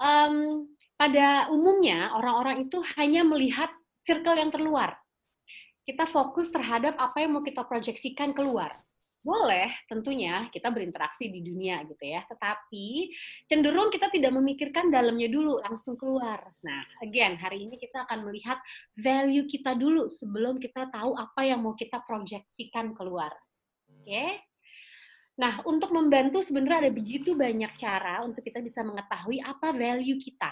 Um, 0.00 0.64
pada 0.96 1.52
umumnya 1.52 2.16
orang-orang 2.16 2.64
itu 2.64 2.80
hanya 2.96 3.22
melihat 3.28 3.68
circle 4.02 4.40
yang 4.40 4.48
terluar. 4.48 4.96
Kita 5.84 6.08
fokus 6.08 6.48
terhadap 6.48 6.96
apa 6.96 7.24
yang 7.24 7.36
mau 7.36 7.44
kita 7.44 7.64
proyeksikan 7.64 8.32
keluar. 8.32 8.72
Boleh, 9.18 9.68
tentunya 9.90 10.46
kita 10.54 10.70
berinteraksi 10.70 11.26
di 11.26 11.42
dunia 11.42 11.82
gitu 11.84 12.00
ya. 12.00 12.22
Tetapi 12.24 13.10
cenderung 13.50 13.90
kita 13.90 14.08
tidak 14.14 14.30
memikirkan 14.30 14.88
dalamnya 14.88 15.26
dulu, 15.26 15.58
langsung 15.62 15.98
keluar. 15.98 16.38
Nah, 16.62 16.82
again, 17.02 17.34
hari 17.34 17.66
ini 17.66 17.76
kita 17.76 18.06
akan 18.06 18.30
melihat 18.30 18.62
value 18.94 19.50
kita 19.50 19.74
dulu 19.74 20.06
sebelum 20.06 20.62
kita 20.62 20.86
tahu 20.94 21.18
apa 21.18 21.44
yang 21.44 21.60
mau 21.60 21.74
kita 21.74 21.98
proyeksikan 22.06 22.94
keluar. 22.94 23.34
Oke? 23.90 24.06
Okay? 24.06 24.30
Nah, 25.38 25.62
untuk 25.66 25.94
membantu 25.94 26.42
sebenarnya 26.42 26.88
ada 26.88 26.92
begitu 26.94 27.38
banyak 27.38 27.70
cara 27.78 28.22
untuk 28.26 28.42
kita 28.42 28.58
bisa 28.58 28.82
mengetahui 28.82 29.38
apa 29.38 29.70
value 29.70 30.18
kita 30.18 30.50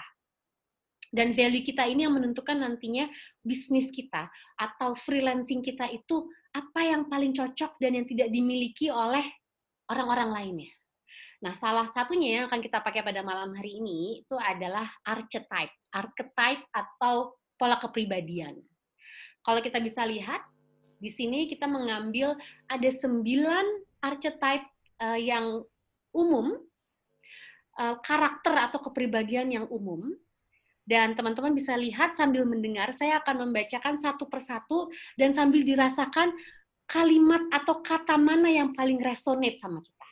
dan 1.11 1.31
value 1.31 1.63
kita 1.63 1.87
ini 1.87 2.03
yang 2.03 2.15
menentukan 2.15 2.59
nantinya 2.59 3.07
bisnis 3.43 3.89
kita 3.91 4.27
atau 4.59 4.93
freelancing 4.95 5.63
kita 5.63 5.87
itu 5.91 6.27
apa 6.51 6.81
yang 6.83 7.07
paling 7.07 7.31
cocok 7.31 7.79
dan 7.79 8.01
yang 8.01 8.05
tidak 8.09 8.29
dimiliki 8.33 8.91
oleh 8.91 9.23
orang-orang 9.87 10.29
lainnya. 10.31 10.71
Nah, 11.37 11.53
salah 11.53 11.85
satunya 11.85 12.41
yang 12.41 12.43
akan 12.49 12.65
kita 12.65 12.81
pakai 12.81 13.05
pada 13.05 13.21
malam 13.21 13.53
hari 13.53 13.77
ini 13.77 14.25
itu 14.25 14.33
adalah 14.35 14.89
archetype. 15.05 15.69
Archetype 15.93 16.65
atau 16.73 17.37
pola 17.61 17.77
kepribadian. 17.77 18.57
Kalau 19.45 19.61
kita 19.61 19.77
bisa 19.77 20.01
lihat, 20.01 20.41
di 20.97 21.13
sini 21.13 21.45
kita 21.45 21.69
mengambil 21.69 22.33
ada 22.65 22.89
sembilan 22.89 23.65
archetype 24.01 24.65
uh, 24.97 25.19
yang 25.19 25.61
umum, 26.09 26.57
uh, 27.77 27.95
karakter 28.01 28.57
atau 28.57 28.81
kepribadian 28.81 29.53
yang 29.53 29.65
umum, 29.69 30.09
dan 30.87 31.19
teman-teman 31.19 31.51
bisa 31.51 31.75
lihat 31.75 32.15
sambil 32.15 32.47
mendengar, 32.47 32.95
saya 32.95 33.19
akan 33.19 33.51
membacakan 33.51 33.99
satu 33.99 34.31
persatu 34.31 34.87
dan 35.19 35.35
sambil 35.35 35.67
dirasakan 35.67 36.31
kalimat 36.87 37.43
atau 37.51 37.83
kata 37.83 38.15
mana 38.15 38.47
yang 38.47 38.71
paling 38.71 39.03
resonate 39.03 39.59
sama 39.59 39.83
kita. 39.83 40.07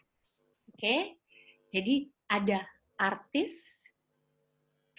Oke? 0.76 0.96
Jadi 1.72 2.12
ada 2.28 2.68
artis, 3.00 3.80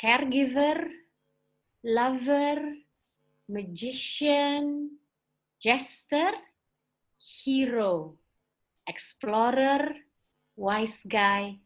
caregiver, 0.00 0.88
lover, 1.84 2.80
magician, 3.52 4.96
jester, 5.60 6.32
hero, 7.20 8.16
explorer, 8.88 9.92
wise 10.56 11.04
guy, 11.04 11.60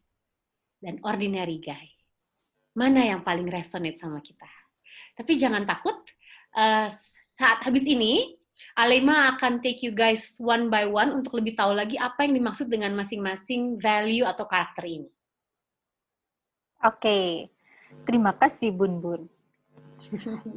dan 0.83 0.99
ordinary 1.07 1.63
guy. 1.63 2.00
Mana 2.71 3.03
yang 3.03 3.21
paling 3.21 3.51
resonate 3.51 3.99
sama 3.99 4.23
kita? 4.23 4.47
Tapi 5.15 5.35
jangan 5.35 5.67
takut, 5.67 5.97
uh, 6.55 6.87
saat 7.35 7.59
habis 7.67 7.83
ini, 7.83 8.39
Alema 8.77 9.35
akan 9.35 9.59
take 9.59 9.83
you 9.83 9.91
guys 9.91 10.39
one 10.39 10.71
by 10.71 10.87
one 10.87 11.11
untuk 11.11 11.35
lebih 11.41 11.59
tahu 11.59 11.75
lagi 11.75 11.99
apa 11.99 12.23
yang 12.23 12.39
dimaksud 12.39 12.71
dengan 12.71 12.95
masing-masing 12.95 13.75
value 13.81 14.23
atau 14.23 14.47
karakter 14.47 14.87
ini. 14.87 15.09
Oke, 16.81 17.51
terima 18.07 18.31
kasih 18.31 18.71
Bun 18.71 19.03
Bun. 19.03 19.21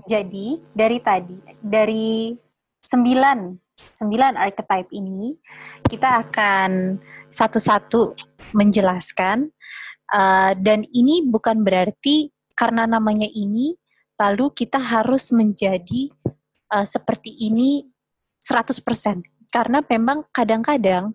Jadi 0.07 0.63
dari 0.71 0.99
tadi, 1.03 1.37
dari 1.61 2.33
sembilan, 2.81 3.39
sembilan 3.93 4.33
archetype 4.39 4.91
ini, 4.95 5.35
kita 5.85 6.25
akan 6.27 7.01
satu-satu 7.29 8.15
menjelaskan. 8.55 9.51
Uh, 10.13 10.53
dan 10.61 10.85
ini 10.93 11.25
bukan 11.25 11.65
berarti 11.65 12.31
karena 12.55 12.87
namanya 12.87 13.27
ini, 13.27 13.75
lalu 14.21 14.53
kita 14.55 14.79
harus 14.79 15.35
menjadi 15.35 16.13
uh, 16.71 16.87
seperti 16.87 17.35
ini 17.35 17.83
100%. 18.39 18.81
Karena 19.51 19.81
memang 19.87 20.27
kadang-kadang 20.35 21.15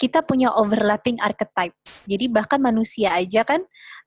kita 0.00 0.24
punya 0.24 0.48
overlapping 0.56 1.20
archetype. 1.20 1.76
Jadi 2.08 2.32
bahkan 2.32 2.56
manusia 2.56 3.12
aja 3.12 3.44
kan 3.44 3.60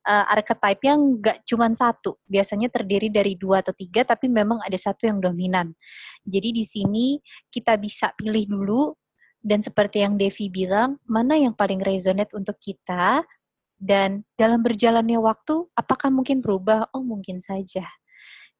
uh, 0.09 0.25
archetype 0.33 0.81
yang 0.81 1.21
nggak 1.21 1.45
cuma 1.45 1.69
satu, 1.69 2.17
biasanya 2.25 2.73
terdiri 2.73 3.13
dari 3.13 3.37
dua 3.37 3.61
atau 3.61 3.75
tiga, 3.75 4.01
tapi 4.01 4.25
memang 4.25 4.57
ada 4.65 4.73
satu 4.73 5.05
yang 5.05 5.21
dominan. 5.21 5.69
Jadi 6.25 6.49
di 6.49 6.65
sini 6.65 7.21
kita 7.53 7.77
bisa 7.77 8.09
pilih 8.17 8.49
dulu, 8.49 8.81
dan 9.43 9.59
seperti 9.59 10.01
yang 10.01 10.15
Devi 10.15 10.47
bilang, 10.47 10.97
mana 11.03 11.35
yang 11.35 11.51
paling 11.51 11.83
resonate 11.83 12.31
untuk 12.31 12.55
kita, 12.63 13.27
dan 13.83 14.23
dalam 14.39 14.63
berjalannya 14.63 15.19
waktu, 15.19 15.67
apakah 15.75 16.07
mungkin 16.07 16.39
berubah? 16.39 16.87
Oh, 16.95 17.03
mungkin 17.03 17.43
saja. 17.43 17.83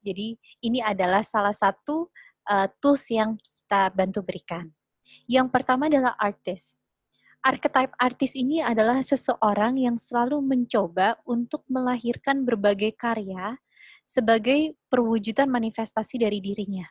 Jadi 0.04 0.36
ini 0.60 0.84
adalah 0.84 1.24
salah 1.24 1.56
satu 1.56 2.12
uh, 2.44 2.68
tools 2.76 3.08
yang 3.08 3.40
kita 3.40 3.88
bantu 3.96 4.20
berikan. 4.20 4.68
Yang 5.24 5.48
pertama 5.48 5.88
adalah 5.88 6.12
artist 6.20 6.76
archetype 7.44 7.92
artis 8.00 8.32
ini 8.40 8.64
adalah 8.64 9.04
seseorang 9.04 9.76
yang 9.76 10.00
selalu 10.00 10.40
mencoba 10.40 11.20
untuk 11.28 11.60
melahirkan 11.68 12.40
berbagai 12.48 12.96
karya 12.96 13.60
sebagai 14.08 14.80
perwujudan 14.88 15.52
manifestasi 15.52 16.24
dari 16.24 16.40
dirinya. 16.40 16.88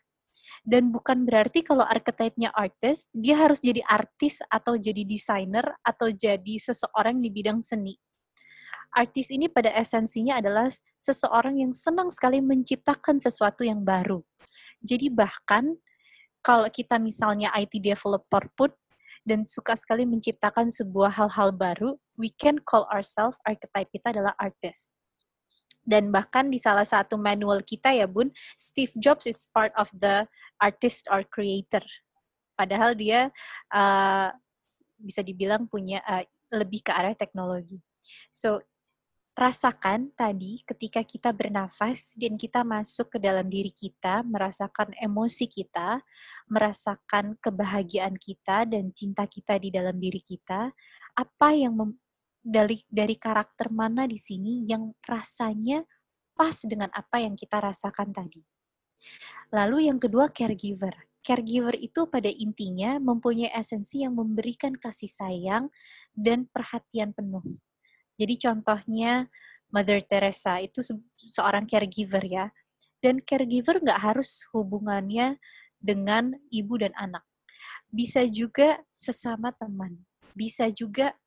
Dan 0.61 0.93
bukan 0.93 1.25
berarti 1.25 1.65
kalau 1.65 1.85
archetype-nya 1.85 2.53
artis, 2.53 3.05
dia 3.13 3.37
harus 3.37 3.61
jadi 3.61 3.81
artis 3.85 4.41
atau 4.49 4.77
jadi 4.77 5.05
desainer 5.05 5.65
atau 5.81 6.09
jadi 6.09 6.55
seseorang 6.57 7.21
di 7.21 7.29
bidang 7.29 7.61
seni. 7.61 7.97
Artis 8.93 9.33
ini 9.33 9.49
pada 9.49 9.73
esensinya 9.73 10.37
adalah 10.37 10.69
seseorang 11.01 11.65
yang 11.65 11.73
senang 11.73 12.13
sekali 12.13 12.37
menciptakan 12.45 13.17
sesuatu 13.17 13.65
yang 13.65 13.81
baru. 13.81 14.21
Jadi 14.85 15.09
bahkan 15.09 15.73
kalau 16.45 16.69
kita 16.69 17.01
misalnya 17.01 17.49
IT 17.57 17.81
developer 17.81 18.45
pun 18.53 18.69
dan 19.23 19.47
suka 19.47 19.73
sekali 19.73 20.03
menciptakan 20.03 20.67
sebuah 20.69 21.15
hal-hal 21.15 21.55
baru, 21.55 21.95
we 22.19 22.29
can 22.29 22.59
call 22.59 22.83
ourselves 22.91 23.39
archetype 23.47 23.89
kita 23.89 24.13
adalah 24.13 24.35
artist. 24.35 24.91
Dan 25.83 26.11
bahkan 26.11 26.47
di 26.47 26.59
salah 26.59 26.87
satu 26.87 27.19
manual 27.19 27.59
kita 27.63 27.91
ya 27.91 28.07
Bun, 28.07 28.31
Steve 28.55 28.91
Jobs 28.99 29.27
is 29.27 29.47
part 29.51 29.71
of 29.75 29.91
the 29.91 30.27
artist 30.59 31.07
or 31.11 31.27
creator. 31.27 31.83
Padahal 32.55 32.95
dia 32.95 33.31
uh, 33.71 34.31
bisa 34.95 35.19
dibilang 35.25 35.67
punya 35.67 35.99
uh, 36.07 36.23
lebih 36.55 36.87
ke 36.87 36.91
arah 36.93 37.15
teknologi. 37.15 37.79
So 38.31 38.63
rasakan 39.33 40.13
tadi 40.13 40.61
ketika 40.61 41.01
kita 41.01 41.33
bernafas 41.33 42.13
dan 42.21 42.37
kita 42.37 42.61
masuk 42.61 43.17
ke 43.17 43.17
dalam 43.17 43.49
diri 43.49 43.73
kita, 43.73 44.21
merasakan 44.21 44.93
emosi 45.01 45.49
kita, 45.49 46.05
merasakan 46.45 47.33
kebahagiaan 47.41 48.13
kita 48.13 48.69
dan 48.69 48.93
cinta 48.93 49.25
kita 49.25 49.57
di 49.57 49.73
dalam 49.73 49.97
diri 49.97 50.21
kita, 50.21 50.69
apa 51.17 51.49
yang 51.49 51.73
dari 52.45 52.85
dari 52.85 53.17
karakter 53.17 53.73
mana 53.73 54.05
di 54.05 54.21
sini 54.21 54.69
yang 54.69 54.93
rasanya 55.01 55.81
pas 56.37 56.61
dengan 56.69 56.93
apa 56.93 57.17
yang 57.17 57.33
kita 57.33 57.57
rasakan 57.57 58.13
tadi. 58.13 58.45
Lalu 59.49 59.89
yang 59.89 59.97
kedua 59.97 60.29
caregiver. 60.29 60.93
Caregiver 61.23 61.73
itu 61.79 62.05
pada 62.05 62.29
intinya 62.29 62.99
mempunyai 63.01 63.49
esensi 63.55 64.03
yang 64.03 64.13
memberikan 64.13 64.75
kasih 64.77 65.09
sayang 65.09 65.71
dan 66.13 66.45
perhatian 66.51 67.15
penuh 67.15 67.41
jadi 68.13 68.35
contohnya 68.37 69.27
Mother 69.73 70.05
Teresa 70.05 70.61
itu 70.61 70.85
seorang 71.17 71.65
caregiver 71.65 72.21
ya. 72.21 72.45
Dan 73.01 73.19
caregiver 73.19 73.81
nggak 73.81 73.99
harus 73.99 74.45
hubungannya 74.53 75.41
dengan 75.81 76.37
ibu 76.53 76.77
dan 76.79 76.93
anak. 76.95 77.25
Bisa 77.89 78.23
juga 78.29 78.79
sesama 78.93 79.51
teman. 79.51 79.97
Bisa 80.37 80.69
juga 80.71 81.17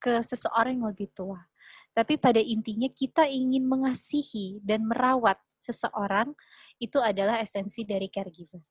ke 0.00 0.22
seseorang 0.22 0.80
yang 0.80 0.88
lebih 0.94 1.10
tua. 1.12 1.44
Tapi 1.92 2.16
pada 2.16 2.38
intinya 2.38 2.88
kita 2.88 3.26
ingin 3.26 3.66
mengasihi 3.66 4.62
dan 4.62 4.86
merawat 4.86 5.36
seseorang 5.60 6.32
itu 6.80 6.96
adalah 7.02 7.42
esensi 7.42 7.84
dari 7.84 8.08
caregiver. 8.08 8.64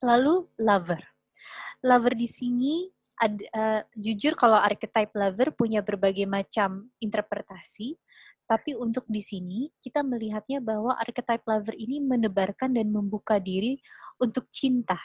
Lalu 0.00 0.48
lover. 0.62 1.02
Lover 1.84 2.14
di 2.14 2.30
sini 2.30 2.88
ad, 3.18 3.34
uh, 3.54 3.82
jujur 3.98 4.38
kalau 4.38 4.56
archetype 4.56 5.12
lover 5.14 5.50
punya 5.52 5.82
berbagai 5.82 6.24
macam 6.24 6.88
interpretasi, 7.02 7.98
tapi 8.48 8.72
untuk 8.72 9.04
di 9.10 9.20
sini 9.20 9.68
kita 9.76 10.00
melihatnya 10.00 10.62
bahwa 10.64 10.96
archetype 10.96 11.44
lover 11.44 11.76
ini 11.76 12.00
menebarkan 12.00 12.72
dan 12.72 12.88
membuka 12.88 13.36
diri 13.36 13.76
untuk 14.16 14.48
cinta. 14.48 14.96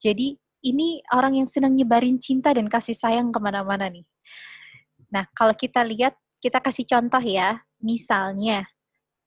Jadi 0.00 0.34
ini 0.64 1.04
orang 1.12 1.44
yang 1.44 1.48
senang 1.48 1.76
nyebarin 1.76 2.18
cinta 2.18 2.50
dan 2.50 2.66
kasih 2.66 2.96
sayang 2.96 3.30
ke 3.30 3.38
mana-mana 3.38 3.86
nih. 3.86 4.08
Nah, 5.12 5.28
kalau 5.36 5.54
kita 5.54 5.84
lihat, 5.86 6.16
kita 6.42 6.58
kasih 6.58 6.88
contoh 6.88 7.22
ya. 7.22 7.62
Misalnya, 7.78 8.66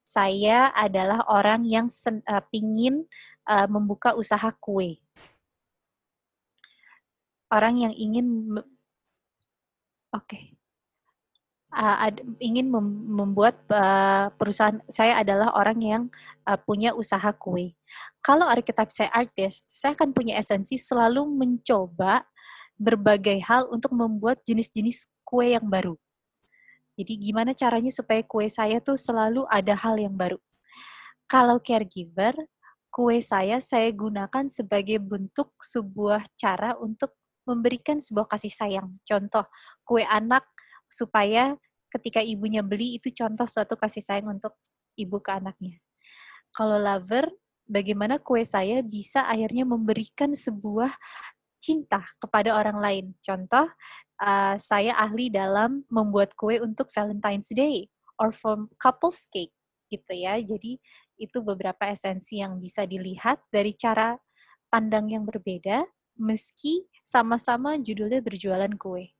saya 0.02 0.74
adalah 0.74 1.24
orang 1.30 1.64
yang 1.64 1.86
sen, 1.86 2.20
uh, 2.26 2.42
pingin 2.52 3.06
uh, 3.48 3.70
membuka 3.70 4.12
usaha 4.12 4.50
kue 4.60 5.00
orang 7.52 7.88
yang 7.88 7.94
ingin 7.96 8.26
oke 10.12 10.24
okay. 10.24 10.56
uh, 11.72 12.08
ingin 12.40 12.68
mem 12.68 12.86
membuat 13.08 13.60
uh, 13.72 14.32
perusahaan 14.36 14.80
saya 14.88 15.20
adalah 15.20 15.52
orang 15.56 15.78
yang 15.80 16.02
uh, 16.48 16.56
punya 16.56 16.92
usaha 16.96 17.28
kue. 17.36 17.76
Kalau 18.24 18.44
archetype 18.48 18.92
saya 18.92 19.08
artis, 19.12 19.64
saya 19.68 19.96
akan 19.96 20.12
punya 20.12 20.36
esensi 20.36 20.76
selalu 20.76 21.24
mencoba 21.24 22.24
berbagai 22.78 23.42
hal 23.42 23.66
untuk 23.72 23.90
membuat 23.90 24.44
jenis-jenis 24.46 25.10
kue 25.26 25.56
yang 25.56 25.66
baru. 25.66 25.98
Jadi 26.98 27.14
gimana 27.18 27.54
caranya 27.54 27.90
supaya 27.94 28.22
kue 28.26 28.46
saya 28.50 28.82
tuh 28.82 28.98
selalu 28.98 29.46
ada 29.50 29.74
hal 29.74 29.98
yang 29.98 30.14
baru. 30.14 30.38
Kalau 31.30 31.62
caregiver, 31.62 32.34
kue 32.88 33.22
saya 33.22 33.62
saya 33.62 33.90
gunakan 33.94 34.50
sebagai 34.50 34.98
bentuk 34.98 35.54
sebuah 35.62 36.26
cara 36.34 36.74
untuk 36.80 37.17
memberikan 37.48 37.96
sebuah 37.96 38.28
kasih 38.28 38.52
sayang. 38.52 39.00
Contoh, 39.02 39.48
kue 39.88 40.04
anak 40.04 40.44
supaya 40.86 41.56
ketika 41.88 42.20
ibunya 42.20 42.60
beli 42.60 43.00
itu 43.00 43.08
contoh 43.16 43.48
suatu 43.48 43.74
kasih 43.80 44.04
sayang 44.04 44.28
untuk 44.36 44.52
ibu 45.00 45.16
ke 45.24 45.32
anaknya. 45.32 45.80
Kalau 46.52 46.76
lover, 46.76 47.32
bagaimana 47.64 48.20
kue 48.20 48.44
saya 48.44 48.84
bisa 48.84 49.24
akhirnya 49.24 49.64
memberikan 49.64 50.36
sebuah 50.36 50.92
cinta 51.60 52.04
kepada 52.20 52.56
orang 52.56 52.78
lain. 52.80 53.06
Contoh, 53.20 53.68
uh, 54.20 54.56
saya 54.56 54.94
ahli 54.96 55.28
dalam 55.32 55.84
membuat 55.88 56.36
kue 56.36 56.60
untuk 56.60 56.88
Valentine's 56.92 57.52
Day 57.52 57.88
or 58.20 58.34
for 58.34 58.68
couples 58.76 59.24
cake 59.30 59.54
gitu 59.88 60.12
ya. 60.12 60.36
Jadi 60.40 60.76
itu 61.18 61.38
beberapa 61.42 61.88
esensi 61.90 62.38
yang 62.40 62.62
bisa 62.62 62.86
dilihat 62.86 63.42
dari 63.50 63.74
cara 63.74 64.14
pandang 64.68 65.10
yang 65.10 65.24
berbeda 65.24 65.82
meski 66.18 66.84
sama-sama 67.06 67.78
judulnya 67.80 68.20
berjualan 68.20 68.70
kue. 68.76 69.14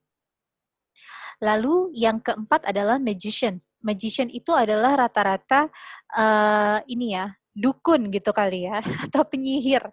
Lalu 1.38 1.94
yang 1.94 2.18
keempat 2.18 2.66
adalah 2.66 2.98
magician. 2.98 3.62
Magician 3.78 4.26
itu 4.28 4.50
adalah 4.50 4.98
rata-rata 4.98 5.70
uh, 6.18 6.82
ini 6.90 7.14
ya 7.14 7.30
dukun 7.54 8.10
gitu 8.10 8.34
kali 8.34 8.66
ya 8.66 8.82
atau 9.06 9.22
penyihir. 9.22 9.86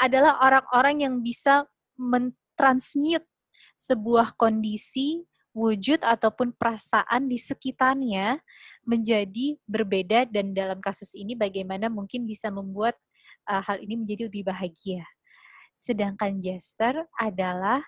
Adalah 0.00 0.40
orang-orang 0.40 1.04
yang 1.04 1.14
bisa 1.20 1.68
mentransmute 2.00 3.28
sebuah 3.76 4.34
kondisi 4.34 5.28
wujud 5.52 6.00
ataupun 6.06 6.54
perasaan 6.54 7.26
di 7.26 7.36
sekitarnya 7.36 8.38
menjadi 8.86 9.58
berbeda 9.66 10.24
dan 10.30 10.54
dalam 10.54 10.78
kasus 10.80 11.12
ini 11.12 11.34
bagaimana 11.34 11.90
mungkin 11.90 12.24
bisa 12.24 12.48
membuat 12.48 12.94
uh, 13.50 13.60
hal 13.60 13.82
ini 13.82 14.00
menjadi 14.00 14.30
lebih 14.30 14.46
bahagia. 14.48 15.04
Sedangkan 15.78 16.42
jester 16.42 17.06
adalah 17.14 17.78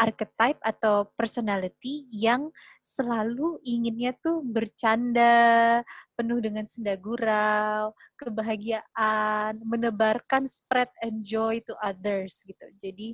archetype 0.00 0.58
atau 0.64 1.12
personality 1.12 2.08
yang 2.08 2.48
selalu 2.80 3.60
inginnya 3.68 4.16
tuh 4.16 4.40
bercanda, 4.40 5.84
penuh 6.16 6.40
dengan 6.40 6.64
senda 6.64 6.96
gurau, 6.96 7.92
kebahagiaan, 8.16 9.60
menebarkan 9.60 10.48
spread 10.48 10.88
and 11.04 11.20
joy 11.28 11.60
to 11.62 11.76
others 11.84 12.42
gitu. 12.48 12.66
Jadi 12.80 13.12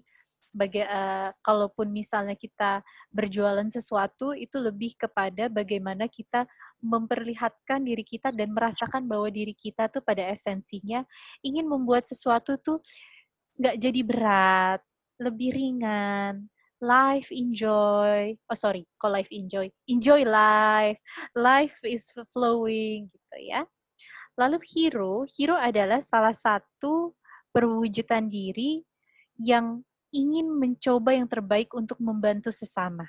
baga 0.57 0.83
uh, 0.89 1.31
kalaupun 1.45 1.93
misalnya 1.93 2.33
kita 2.33 2.81
berjualan 3.13 3.69
sesuatu 3.69 4.33
itu 4.33 4.57
lebih 4.57 4.97
kepada 4.97 5.53
bagaimana 5.53 6.09
kita 6.09 6.49
memperlihatkan 6.81 7.85
diri 7.85 8.01
kita 8.01 8.33
dan 8.33 8.57
merasakan 8.57 9.05
bahwa 9.05 9.29
diri 9.29 9.53
kita 9.53 9.93
tuh 9.93 10.01
pada 10.01 10.25
esensinya 10.25 11.05
ingin 11.45 11.69
membuat 11.69 12.09
sesuatu 12.09 12.57
tuh 12.57 12.81
nggak 13.57 13.77
jadi 13.81 14.01
berat, 14.05 14.81
lebih 15.21 15.51
ringan, 15.53 16.49
life 16.81 17.33
enjoy. 17.33 18.37
Oh 18.49 18.59
sorry, 18.59 18.85
kok 19.01 19.13
life 19.13 19.33
enjoy? 19.33 19.69
Enjoy 19.89 20.25
life, 20.25 21.01
life 21.33 21.77
is 21.85 22.13
flowing 22.33 23.09
gitu 23.09 23.37
ya. 23.41 23.65
Lalu 24.37 24.61
hero, 24.69 25.25
hero 25.25 25.57
adalah 25.57 26.05
salah 26.05 26.37
satu 26.37 27.17
perwujudan 27.49 28.29
diri 28.29 28.85
yang 29.41 29.81
ingin 30.13 30.49
mencoba 30.53 31.17
yang 31.17 31.25
terbaik 31.29 31.73
untuk 31.73 31.97
membantu 32.01 32.53
sesama. 32.53 33.09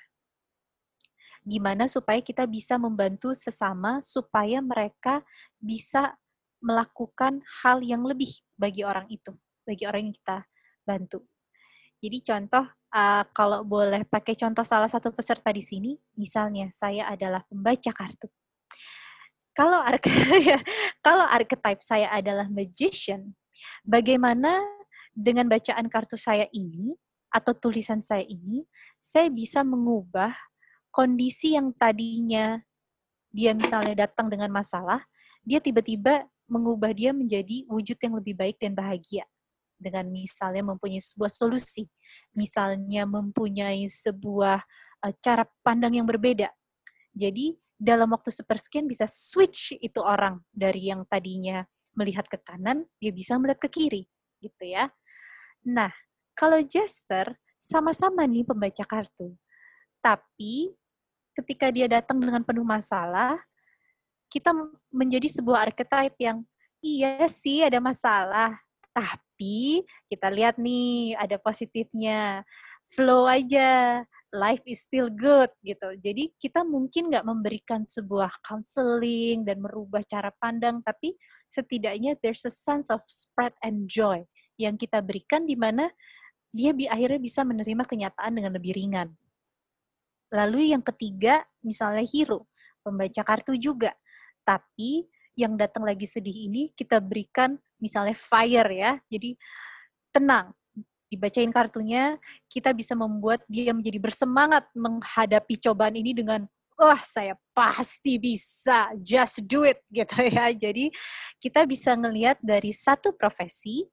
Gimana 1.43 1.87
supaya 1.87 2.19
kita 2.19 2.43
bisa 2.43 2.75
membantu 2.75 3.31
sesama 3.31 4.03
supaya 4.03 4.59
mereka 4.59 5.23
bisa 5.59 6.15
melakukan 6.59 7.39
hal 7.63 7.79
yang 7.83 8.03
lebih 8.03 8.31
bagi 8.59 8.83
orang 8.83 9.07
itu, 9.07 9.31
bagi 9.67 9.83
orang 9.83 10.07
yang 10.07 10.15
kita 10.15 10.47
bantu. 10.87 11.19
Jadi 11.99 12.17
contoh 12.23 12.63
uh, 12.95 13.23
kalau 13.35 13.67
boleh 13.67 14.07
pakai 14.07 14.39
contoh 14.39 14.63
salah 14.63 14.87
satu 14.87 15.11
peserta 15.11 15.51
di 15.51 15.59
sini, 15.59 15.99
misalnya 16.15 16.71
saya 16.71 17.11
adalah 17.11 17.43
pembaca 17.43 17.91
kartu. 17.91 18.31
Kalau 19.51 19.81
kalau 21.05 21.25
archetype 21.27 21.81
saya 21.83 22.07
adalah 22.13 22.47
magician, 22.47 23.35
bagaimana 23.83 24.61
dengan 25.11 25.49
bacaan 25.49 25.89
kartu 25.91 26.15
saya 26.15 26.45
ini 26.53 26.93
atau 27.33 27.51
tulisan 27.57 27.99
saya 28.05 28.23
ini, 28.23 28.63
saya 29.03 29.27
bisa 29.27 29.65
mengubah 29.65 30.31
kondisi 30.93 31.57
yang 31.57 31.73
tadinya 31.73 32.61
dia 33.33 33.53
misalnya 33.53 34.07
datang 34.07 34.31
dengan 34.31 34.49
masalah, 34.49 35.03
dia 35.45 35.61
tiba-tiba 35.61 36.25
mengubah 36.47 36.95
dia 36.95 37.11
menjadi 37.11 37.67
wujud 37.67 37.97
yang 37.99 38.17
lebih 38.17 38.33
baik 38.33 38.57
dan 38.57 38.73
bahagia. 38.73 39.27
Dengan 39.77 40.09
misalnya 40.09 40.65
mempunyai 40.73 40.97
sebuah 40.97 41.29
solusi, 41.29 41.85
misalnya 42.33 43.05
mempunyai 43.05 43.85
sebuah 43.85 44.57
uh, 45.05 45.13
cara 45.21 45.45
pandang 45.61 46.01
yang 46.01 46.09
berbeda. 46.09 46.49
Jadi 47.13 47.53
dalam 47.77 48.09
waktu 48.09 48.33
sepersekian 48.33 48.89
bisa 48.89 49.05
switch 49.05 49.77
itu 49.77 50.01
orang 50.01 50.41
dari 50.49 50.89
yang 50.89 51.05
tadinya 51.05 51.61
melihat 51.93 52.25
ke 52.25 52.41
kanan, 52.41 52.89
dia 52.97 53.13
bisa 53.13 53.37
melihat 53.37 53.61
ke 53.61 53.69
kiri, 53.69 54.03
gitu 54.41 54.63
ya. 54.65 54.89
Nah, 55.65 55.93
kalau 56.33 56.61
jester 56.61 57.37
sama-sama 57.57 58.23
nih 58.29 58.45
pembaca 58.45 58.85
kartu. 58.85 59.33
Tapi 60.01 60.71
ketika 61.37 61.69
dia 61.73 61.89
datang 61.89 62.21
dengan 62.21 62.41
penuh 62.45 62.65
masalah, 62.65 63.37
kita 64.29 64.53
menjadi 64.89 65.27
sebuah 65.27 65.69
archetype 65.69 66.15
yang 66.21 66.41
iya 66.79 67.25
sih 67.27 67.65
ada 67.65 67.81
masalah, 67.81 68.55
tapi 68.95 69.26
kita 70.09 70.27
lihat 70.33 70.57
nih 70.57 71.15
ada 71.15 71.37
positifnya. 71.37 72.41
Flow 72.87 73.27
aja, 73.27 74.01
life 74.31 74.63
is 74.63 74.87
still 74.87 75.11
good 75.11 75.51
gitu. 75.63 75.91
Jadi 75.99 76.31
kita 76.39 76.63
mungkin 76.63 77.11
nggak 77.11 77.27
memberikan 77.27 77.83
sebuah 77.83 78.31
counseling 78.43 79.43
dan 79.43 79.59
merubah 79.59 80.03
cara 80.07 80.31
pandang, 80.39 80.79
tapi 80.83 81.15
setidaknya 81.51 82.15
there's 82.19 82.43
a 82.47 82.53
sense 82.53 82.87
of 82.91 83.03
spread 83.07 83.51
and 83.63 83.87
joy 83.87 84.23
yang 84.59 84.75
kita 84.75 84.99
berikan 85.03 85.43
di 85.43 85.55
mana 85.55 85.87
dia 86.51 86.71
bi 86.73 86.89
akhirnya 86.89 87.21
bisa 87.21 87.43
menerima 87.43 87.83
kenyataan 87.85 88.33
dengan 88.33 88.51
lebih 88.55 88.73
ringan. 88.73 89.07
Lalu 90.33 90.75
yang 90.75 90.83
ketiga, 90.83 91.39
misalnya 91.63 92.03
hero, 92.03 92.47
pembaca 92.83 93.21
kartu 93.23 93.55
juga. 93.55 93.95
Tapi 94.43 95.07
yang 95.37 95.55
datang 95.55 95.85
lagi 95.85 96.09
sedih 96.09 96.49
ini 96.49 96.73
kita 96.73 96.99
berikan 96.99 97.55
misalnya 97.81 98.13
fire 98.17 98.69
ya. 98.73 98.91
Jadi 99.09 99.37
tenang, 100.13 100.53
dibacain 101.07 101.51
kartunya, 101.53 102.19
kita 102.51 102.75
bisa 102.75 102.93
membuat 102.93 103.43
dia 103.47 103.71
menjadi 103.71 103.99
bersemangat 104.01 104.67
menghadapi 104.75 105.55
cobaan 105.61 105.95
ini 105.95 106.11
dengan 106.13 106.43
wah 106.77 107.01
saya 107.01 107.33
pasti 107.57 108.21
bisa, 108.21 108.93
just 109.01 109.43
do 109.49 109.65
it 109.65 109.81
gitu 109.97 110.17
ya. 110.27 110.53
Jadi 110.53 110.93
kita 111.41 111.65
bisa 111.65 111.97
ngelihat 111.97 112.37
dari 112.43 112.69
satu 112.69 113.15
profesi 113.17 113.87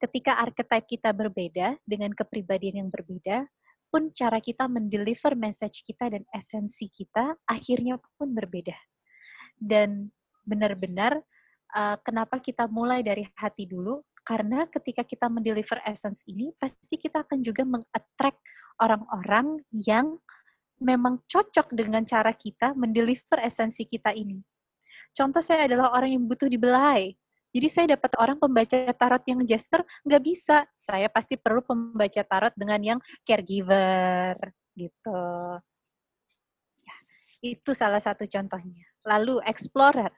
ketika 0.00 0.40
archetype 0.40 0.88
kita 0.88 1.12
berbeda 1.12 1.76
dengan 1.84 2.14
kepribadian 2.16 2.86
yang 2.86 2.90
berbeda, 2.90 3.44
pun 3.90 4.08
cara 4.14 4.38
kita 4.38 4.70
mendeliver 4.70 5.34
message 5.34 5.82
kita 5.82 6.08
dan 6.08 6.22
esensi 6.30 6.86
kita 6.88 7.34
akhirnya 7.44 7.98
pun 8.16 8.32
berbeda. 8.32 8.78
Dan 9.58 10.08
benar-benar 10.46 11.20
uh, 11.74 11.96
kenapa 12.02 12.38
kita 12.42 12.66
mulai 12.70 13.02
dari 13.02 13.26
hati 13.38 13.66
dulu? 13.66 14.02
Karena 14.20 14.68
ketika 14.68 15.02
kita 15.02 15.26
mendeliver 15.26 15.80
essence 15.82 16.22
ini, 16.28 16.52
pasti 16.60 17.00
kita 17.00 17.24
akan 17.24 17.40
juga 17.40 17.64
mengattract 17.66 18.38
orang-orang 18.78 19.60
yang 19.72 20.20
memang 20.80 21.20
cocok 21.28 21.76
dengan 21.76 22.02
cara 22.08 22.32
kita 22.32 22.72
mendeliver 22.72 23.38
esensi 23.44 23.84
kita 23.84 24.16
ini. 24.16 24.40
Contoh 25.12 25.44
saya 25.44 25.68
adalah 25.68 25.92
orang 25.92 26.16
yang 26.16 26.24
butuh 26.24 26.48
dibelai. 26.48 27.14
Jadi 27.50 27.68
saya 27.68 27.86
dapat 27.98 28.14
orang 28.16 28.38
pembaca 28.38 28.78
tarot 28.94 29.24
yang 29.26 29.42
jester, 29.42 29.82
nggak 30.06 30.22
bisa. 30.22 30.64
Saya 30.78 31.10
pasti 31.10 31.34
perlu 31.34 31.66
pembaca 31.66 32.22
tarot 32.22 32.54
dengan 32.54 32.78
yang 32.78 32.98
caregiver, 33.26 34.38
gitu. 34.78 35.22
Ya, 36.86 36.96
itu 37.42 37.70
salah 37.74 37.98
satu 37.98 38.22
contohnya. 38.30 38.86
Lalu 39.02 39.42
explorer. 39.44 40.14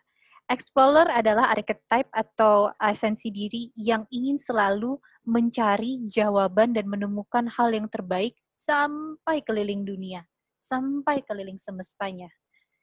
Explorer 0.50 1.08
adalah 1.10 1.50
archetype 1.54 2.10
atau 2.12 2.70
esensi 2.80 3.30
diri 3.30 3.70
yang 3.78 4.04
ingin 4.12 4.36
selalu 4.36 4.98
mencari 5.22 6.02
jawaban 6.10 6.74
dan 6.74 6.90
menemukan 6.90 7.46
hal 7.46 7.70
yang 7.72 7.86
terbaik 7.86 8.34
sampai 8.50 9.40
keliling 9.42 9.86
dunia, 9.86 10.26
sampai 10.58 11.22
keliling 11.22 11.56
semestanya 11.56 12.28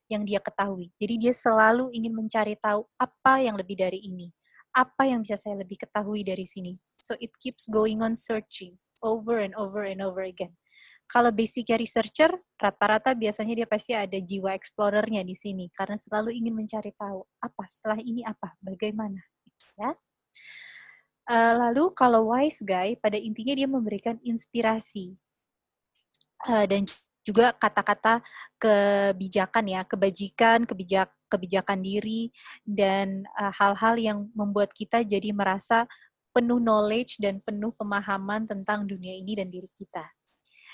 yang 0.10 0.26
dia 0.26 0.42
ketahui. 0.42 0.90
Jadi 0.98 1.30
dia 1.30 1.34
selalu 1.36 1.94
ingin 1.94 2.16
mencari 2.16 2.58
tahu 2.58 2.88
apa 2.98 3.44
yang 3.44 3.54
lebih 3.60 3.78
dari 3.78 4.02
ini 4.02 4.34
apa 4.76 5.10
yang 5.10 5.26
bisa 5.26 5.38
saya 5.38 5.58
lebih 5.58 5.82
ketahui 5.82 6.22
dari 6.22 6.46
sini. 6.46 6.78
So 7.04 7.18
it 7.18 7.34
keeps 7.42 7.66
going 7.70 8.06
on 8.06 8.14
searching 8.14 8.70
over 9.02 9.42
and 9.42 9.54
over 9.58 9.86
and 9.86 10.02
over 10.04 10.22
again. 10.22 10.54
Kalau 11.10 11.34
basicnya 11.34 11.74
researcher, 11.74 12.30
rata-rata 12.62 13.18
biasanya 13.18 13.66
dia 13.66 13.68
pasti 13.68 13.98
ada 13.98 14.14
jiwa 14.14 14.54
explorernya 14.54 15.26
di 15.26 15.34
sini 15.34 15.66
karena 15.74 15.98
selalu 15.98 16.38
ingin 16.38 16.54
mencari 16.54 16.94
tahu 16.94 17.26
apa 17.42 17.64
setelah 17.66 17.98
ini 17.98 18.22
apa, 18.22 18.54
bagaimana, 18.62 19.18
ya. 19.74 19.98
Uh, 21.30 21.54
lalu 21.66 21.94
kalau 21.98 22.30
wise 22.34 22.62
guy, 22.62 22.94
pada 22.98 23.18
intinya 23.18 23.54
dia 23.58 23.70
memberikan 23.70 24.22
inspirasi 24.22 25.18
uh, 26.46 26.66
dan 26.70 26.86
juga 27.26 27.54
kata-kata 27.58 28.22
kebijakan 28.62 29.66
ya, 29.66 29.82
kebajikan, 29.86 30.66
kebijak 30.66 31.10
kebijakan 31.30 31.86
diri 31.86 32.34
dan 32.66 33.22
eh, 33.38 33.54
hal-hal 33.54 33.96
yang 34.02 34.20
membuat 34.34 34.74
kita 34.74 35.06
jadi 35.06 35.30
merasa 35.30 35.86
penuh 36.34 36.58
knowledge 36.58 37.22
dan 37.22 37.38
penuh 37.46 37.70
pemahaman 37.78 38.50
tentang 38.50 38.90
dunia 38.90 39.14
ini 39.14 39.38
dan 39.38 39.54
diri 39.54 39.70
kita. 39.78 40.02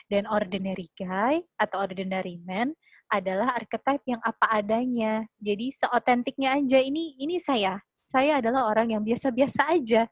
Dan 0.05 0.29
ordinary 0.29 0.85
guy 0.93 1.41
atau 1.57 1.81
ordinary 1.81 2.37
man 2.45 2.73
adalah 3.09 3.57
archetype 3.57 4.05
yang 4.05 4.21
apa 4.21 4.61
adanya. 4.61 5.25
Jadi 5.41 5.73
seotentiknya 5.73 6.61
aja 6.61 6.77
ini 6.81 7.17
ini 7.17 7.41
saya. 7.41 7.81
Saya 8.05 8.37
adalah 8.37 8.69
orang 8.69 8.93
yang 8.93 9.01
biasa-biasa 9.01 9.73
aja. 9.73 10.05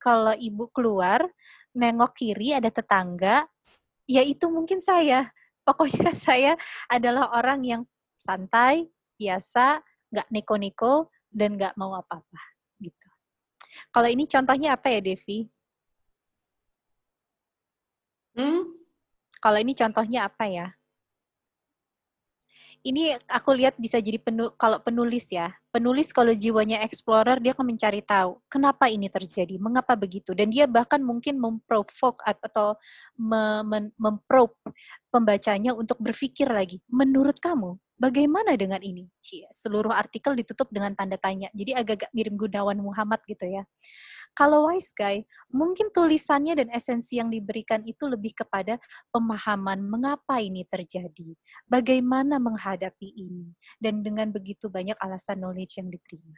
Kalau 0.00 0.32
ibu 0.32 0.68
keluar 0.72 1.24
nengok 1.76 2.16
kiri 2.16 2.56
ada 2.56 2.72
tetangga, 2.72 3.44
ya 4.08 4.24
itu 4.24 4.48
mungkin 4.48 4.80
saya 4.80 5.28
pokoknya 5.64 6.12
saya 6.28 6.52
adalah 6.86 7.32
orang 7.32 7.64
yang 7.64 7.82
santai, 8.20 8.88
biasa, 9.16 9.80
nggak 10.12 10.28
neko-neko, 10.30 11.08
dan 11.32 11.56
nggak 11.58 11.74
mau 11.74 11.96
apa-apa. 11.96 12.40
gitu. 12.78 13.08
Kalau 13.90 14.06
ini 14.06 14.28
contohnya 14.28 14.76
apa 14.76 14.92
ya, 14.92 15.00
Devi? 15.02 15.48
Hmm? 18.36 18.83
Kalau 19.44 19.60
ini 19.60 19.76
contohnya 19.76 20.24
apa 20.24 20.48
ya? 20.48 20.72
ini 22.84 23.16
aku 23.32 23.56
lihat 23.56 23.80
bisa 23.80 23.96
jadi 23.96 24.20
penu, 24.20 24.52
kalau 24.60 24.76
penulis 24.76 25.32
ya. 25.32 25.56
Penulis 25.72 26.12
kalau 26.12 26.36
jiwanya 26.36 26.84
explorer 26.84 27.40
dia 27.40 27.56
akan 27.56 27.74
mencari 27.74 28.04
tahu 28.04 28.38
kenapa 28.46 28.92
ini 28.92 29.08
terjadi, 29.08 29.56
mengapa 29.56 29.96
begitu 29.96 30.36
dan 30.36 30.52
dia 30.52 30.68
bahkan 30.68 31.00
mungkin 31.00 31.40
memprovok 31.40 32.20
atau 32.22 32.76
memprobe 33.96 34.54
pembacanya 35.08 35.72
untuk 35.72 35.96
berpikir 35.98 36.46
lagi. 36.46 36.84
Menurut 36.92 37.40
kamu 37.40 37.80
bagaimana 37.96 38.52
dengan 38.54 38.84
ini? 38.84 39.08
Seluruh 39.48 39.96
artikel 39.96 40.36
ditutup 40.36 40.68
dengan 40.68 40.92
tanda 40.92 41.16
tanya. 41.16 41.48
Jadi 41.56 41.72
agak-agak 41.72 42.12
mirip 42.12 42.36
Gunawan 42.36 42.78
Muhammad 42.84 43.24
gitu 43.24 43.48
ya. 43.48 43.64
Kalau 44.34 44.66
wise 44.66 44.90
guy, 44.90 45.22
mungkin 45.54 45.94
tulisannya 45.94 46.58
dan 46.58 46.68
esensi 46.74 47.22
yang 47.22 47.30
diberikan 47.30 47.86
itu 47.86 48.10
lebih 48.10 48.34
kepada 48.34 48.82
pemahaman 49.14 49.78
mengapa 49.78 50.42
ini 50.42 50.66
terjadi, 50.66 51.38
bagaimana 51.70 52.42
menghadapi 52.42 53.14
ini, 53.14 53.54
dan 53.78 54.02
dengan 54.02 54.34
begitu 54.34 54.66
banyak 54.66 54.98
alasan 54.98 55.38
knowledge 55.38 55.78
yang 55.78 55.86
diterima. 55.86 56.34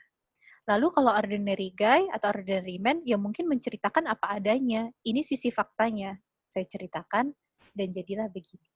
Lalu 0.69 0.93
kalau 0.93 1.13
ordinary 1.17 1.73
guy 1.73 2.05
atau 2.13 2.37
ordinary 2.37 2.77
man, 2.77 3.01
ya 3.09 3.17
mungkin 3.17 3.49
menceritakan 3.49 4.13
apa 4.13 4.37
adanya. 4.37 4.93
Ini 5.01 5.25
sisi 5.25 5.49
faktanya. 5.49 6.21
Saya 6.53 6.69
ceritakan 6.69 7.33
dan 7.73 7.89
jadilah 7.95 8.27
begini. 8.29 8.67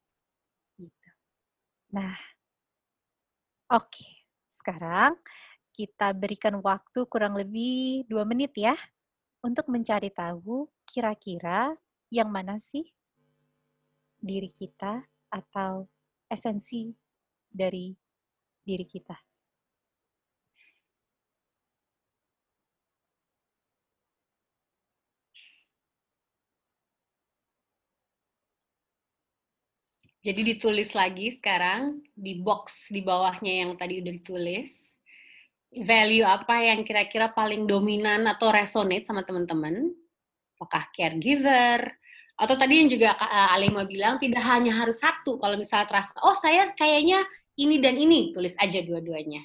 Gitu. 0.79 1.11
Nah, 1.93 2.14
oke. 3.68 3.91
Okay. 3.91 4.23
Sekarang 4.47 5.18
kita 5.75 6.14
berikan 6.14 6.62
waktu 6.62 7.05
kurang 7.11 7.35
lebih 7.35 8.07
dua 8.07 8.23
menit 8.23 8.55
ya 8.55 8.79
untuk 9.41 9.72
mencari 9.72 10.12
tahu 10.12 10.68
kira-kira 10.84 11.72
yang 12.12 12.28
mana 12.28 12.61
sih 12.61 12.84
diri 14.20 14.53
kita 14.53 15.01
atau 15.32 15.88
esensi 16.28 16.93
dari 17.49 17.97
diri 18.61 18.84
kita. 18.84 19.16
Jadi 30.20 30.53
ditulis 30.53 30.93
lagi 30.93 31.32
sekarang 31.32 32.05
di 32.12 32.45
box 32.45 32.93
di 32.93 33.01
bawahnya 33.01 33.64
yang 33.64 33.72
tadi 33.80 34.05
udah 34.05 34.12
ditulis 34.20 34.93
value 35.71 36.27
apa 36.27 36.66
yang 36.66 36.83
kira-kira 36.83 37.31
paling 37.31 37.64
dominan 37.64 38.27
atau 38.27 38.51
resonate 38.51 39.07
sama 39.07 39.23
teman-teman? 39.23 39.95
Apakah 40.59 40.91
caregiver? 40.93 41.95
Atau 42.41 42.57
tadi 42.57 42.81
yang 42.81 42.89
juga 42.89 43.14
uh, 43.14 43.55
Alima 43.55 43.85
bilang 43.85 44.16
tidak 44.18 44.43
hanya 44.43 44.73
harus 44.75 44.99
satu. 44.99 45.37
Kalau 45.39 45.61
misalnya 45.61 45.87
terasa, 45.93 46.16
oh 46.25 46.35
saya 46.35 46.73
kayaknya 46.73 47.23
ini 47.61 47.79
dan 47.79 48.01
ini, 48.01 48.33
tulis 48.33 48.57
aja 48.57 48.81
dua-duanya. 48.81 49.45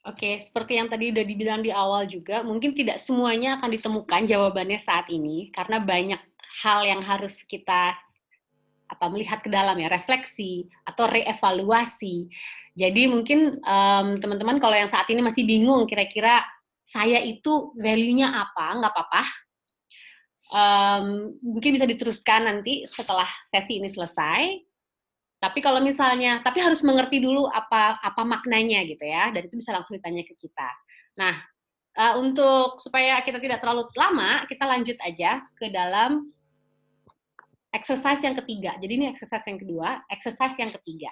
Oke, 0.00 0.40
seperti 0.40 0.80
yang 0.80 0.88
tadi 0.88 1.12
udah 1.12 1.24
dibilang 1.28 1.60
di 1.60 1.68
awal 1.68 2.08
juga, 2.08 2.40
mungkin 2.40 2.72
tidak 2.72 2.96
semuanya 3.04 3.60
akan 3.60 3.68
ditemukan 3.68 4.24
jawabannya 4.24 4.80
saat 4.80 5.12
ini 5.12 5.52
karena 5.52 5.76
banyak 5.76 6.20
hal 6.64 6.80
yang 6.88 7.04
harus 7.04 7.44
kita 7.44 7.92
apa 8.90 9.06
melihat 9.12 9.44
ke 9.44 9.52
dalam 9.52 9.76
ya, 9.76 9.92
refleksi 9.92 10.72
atau 10.88 11.04
reevaluasi. 11.04 12.32
Jadi 12.80 13.12
mungkin 13.12 13.60
teman 13.60 14.24
teman-teman 14.24 14.56
kalau 14.56 14.72
yang 14.72 14.88
saat 14.88 15.04
ini 15.12 15.20
masih 15.20 15.44
bingung 15.44 15.84
kira-kira 15.84 16.48
saya 16.88 17.20
itu 17.20 17.76
value-nya 17.76 18.32
apa, 18.32 18.80
nggak 18.80 18.92
apa-apa. 18.96 19.22
Um, 20.50 21.36
mungkin 21.44 21.76
bisa 21.76 21.86
diteruskan 21.86 22.48
nanti 22.48 22.88
setelah 22.88 23.28
sesi 23.52 23.78
ini 23.78 23.86
selesai 23.86 24.69
tapi 25.40 25.64
kalau 25.64 25.80
misalnya, 25.80 26.44
tapi 26.44 26.60
harus 26.60 26.84
mengerti 26.84 27.24
dulu 27.24 27.48
apa 27.48 27.96
apa 28.04 28.22
maknanya 28.28 28.84
gitu 28.84 29.00
ya, 29.08 29.32
dan 29.32 29.48
itu 29.48 29.56
bisa 29.56 29.72
langsung 29.72 29.96
ditanya 29.96 30.20
ke 30.28 30.36
kita. 30.36 30.68
Nah, 31.16 31.40
uh, 31.96 32.20
untuk 32.20 32.76
supaya 32.76 33.24
kita 33.24 33.40
tidak 33.40 33.64
terlalu 33.64 33.88
lama, 33.96 34.44
kita 34.44 34.68
lanjut 34.68 35.00
aja 35.00 35.40
ke 35.56 35.72
dalam 35.72 36.28
exercise 37.72 38.20
yang 38.20 38.36
ketiga. 38.36 38.76
Jadi 38.76 38.92
ini 39.00 39.06
exercise 39.08 39.46
yang 39.48 39.56
kedua, 39.56 40.04
exercise 40.12 40.54
yang 40.60 40.70
ketiga. 40.76 41.08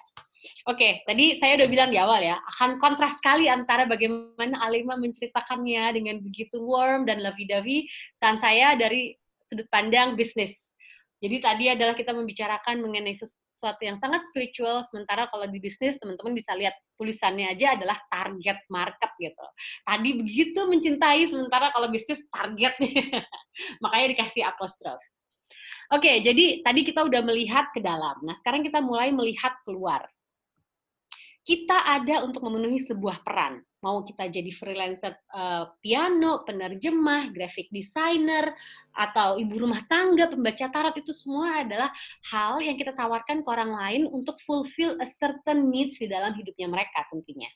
Oke, 0.71 1.03
tadi 1.03 1.41
saya 1.41 1.59
udah 1.59 1.69
bilang 1.73 1.91
di 1.91 1.99
awal 1.99 2.23
ya, 2.23 2.37
akan 2.55 2.79
kontras 2.79 3.19
sekali 3.19 3.51
antara 3.51 3.89
bagaimana 3.89 4.61
Alima 4.63 4.95
menceritakannya 4.95 5.99
dengan 5.99 6.23
begitu 6.23 6.63
warm 6.63 7.09
dan 7.09 7.25
lovey-dovey, 7.25 7.89
dan 8.23 8.39
saya 8.39 8.77
dari 8.77 9.17
sudut 9.49 9.67
pandang 9.73 10.15
bisnis. 10.15 10.55
Jadi 11.19 11.43
tadi 11.43 11.65
adalah 11.73 11.99
kita 11.99 12.15
membicarakan 12.15 12.79
mengenai 12.79 13.19
sesuatu 13.19 13.48
yang 13.83 13.99
sangat 13.99 14.23
spiritual, 14.31 14.87
sementara 14.87 15.27
kalau 15.29 15.51
di 15.51 15.59
bisnis 15.59 15.99
teman-teman 15.99 16.35
bisa 16.35 16.55
lihat 16.55 16.75
tulisannya 16.95 17.51
aja 17.51 17.75
adalah 17.75 17.99
target 18.07 18.59
market 18.71 19.11
gitu. 19.19 19.47
Tadi 19.83 20.11
begitu 20.15 20.61
mencintai, 20.67 21.27
sementara 21.27 21.75
kalau 21.75 21.91
bisnis 21.91 22.23
targetnya, 22.31 23.25
makanya 23.83 24.07
dikasih 24.15 24.47
apostrof. 24.47 25.03
Oke, 25.89 26.21
jadi 26.21 26.61
tadi 26.61 26.85
kita 26.85 27.01
udah 27.09 27.25
melihat 27.25 27.73
ke 27.73 27.81
dalam. 27.81 28.21
Nah, 28.21 28.37
sekarang 28.37 28.61
kita 28.61 28.85
mulai 28.85 29.09
melihat 29.09 29.57
keluar. 29.65 30.05
Kita 31.49 31.89
ada 31.89 32.21
untuk 32.29 32.45
memenuhi 32.45 32.77
sebuah 32.77 33.25
peran 33.25 33.65
mau 33.79 34.03
kita 34.03 34.27
jadi 34.27 34.51
freelancer 34.51 35.15
uh, 35.31 35.71
piano, 35.79 36.43
penerjemah, 36.43 37.31
graphic 37.31 37.71
designer, 37.71 38.51
atau 38.91 39.39
ibu 39.39 39.55
rumah 39.55 39.87
tangga, 39.87 40.27
pembaca 40.27 40.67
tarot 40.67 40.97
itu 40.99 41.15
semua 41.15 41.63
adalah 41.63 41.91
hal 42.35 42.59
yang 42.59 42.75
kita 42.75 42.91
tawarkan 42.99 43.47
ke 43.47 43.49
orang 43.49 43.71
lain 43.71 44.03
untuk 44.11 44.35
fulfill 44.43 44.99
a 44.99 45.07
certain 45.07 45.71
needs 45.71 46.03
di 46.03 46.11
dalam 46.11 46.35
hidupnya 46.35 46.67
mereka 46.67 47.07
tentunya. 47.07 47.47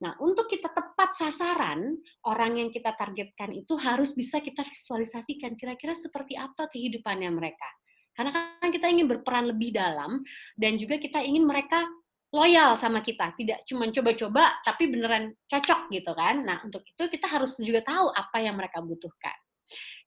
Nah, 0.00 0.16
untuk 0.24 0.48
kita 0.48 0.72
tepat 0.72 1.12
sasaran, 1.12 2.00
orang 2.24 2.56
yang 2.56 2.72
kita 2.72 2.96
targetkan 2.96 3.52
itu 3.52 3.76
harus 3.76 4.16
bisa 4.16 4.40
kita 4.40 4.64
visualisasikan 4.64 5.60
kira-kira 5.60 5.92
seperti 5.92 6.40
apa 6.40 6.72
kehidupannya 6.72 7.28
mereka. 7.28 7.68
Karena 8.16 8.56
kan 8.56 8.72
kita 8.72 8.88
ingin 8.88 9.06
berperan 9.12 9.52
lebih 9.52 9.76
dalam 9.76 10.24
dan 10.56 10.80
juga 10.80 10.96
kita 10.96 11.20
ingin 11.20 11.44
mereka 11.44 11.84
loyal 12.30 12.78
sama 12.78 13.02
kita, 13.02 13.34
tidak 13.34 13.66
cuma 13.66 13.90
coba-coba 13.90 14.62
tapi 14.62 14.86
beneran 14.86 15.34
cocok 15.50 15.90
gitu 15.90 16.12
kan. 16.14 16.46
Nah, 16.46 16.62
untuk 16.62 16.86
itu 16.86 17.10
kita 17.10 17.26
harus 17.26 17.58
juga 17.58 17.82
tahu 17.82 18.14
apa 18.14 18.38
yang 18.38 18.54
mereka 18.54 18.78
butuhkan. 18.78 19.34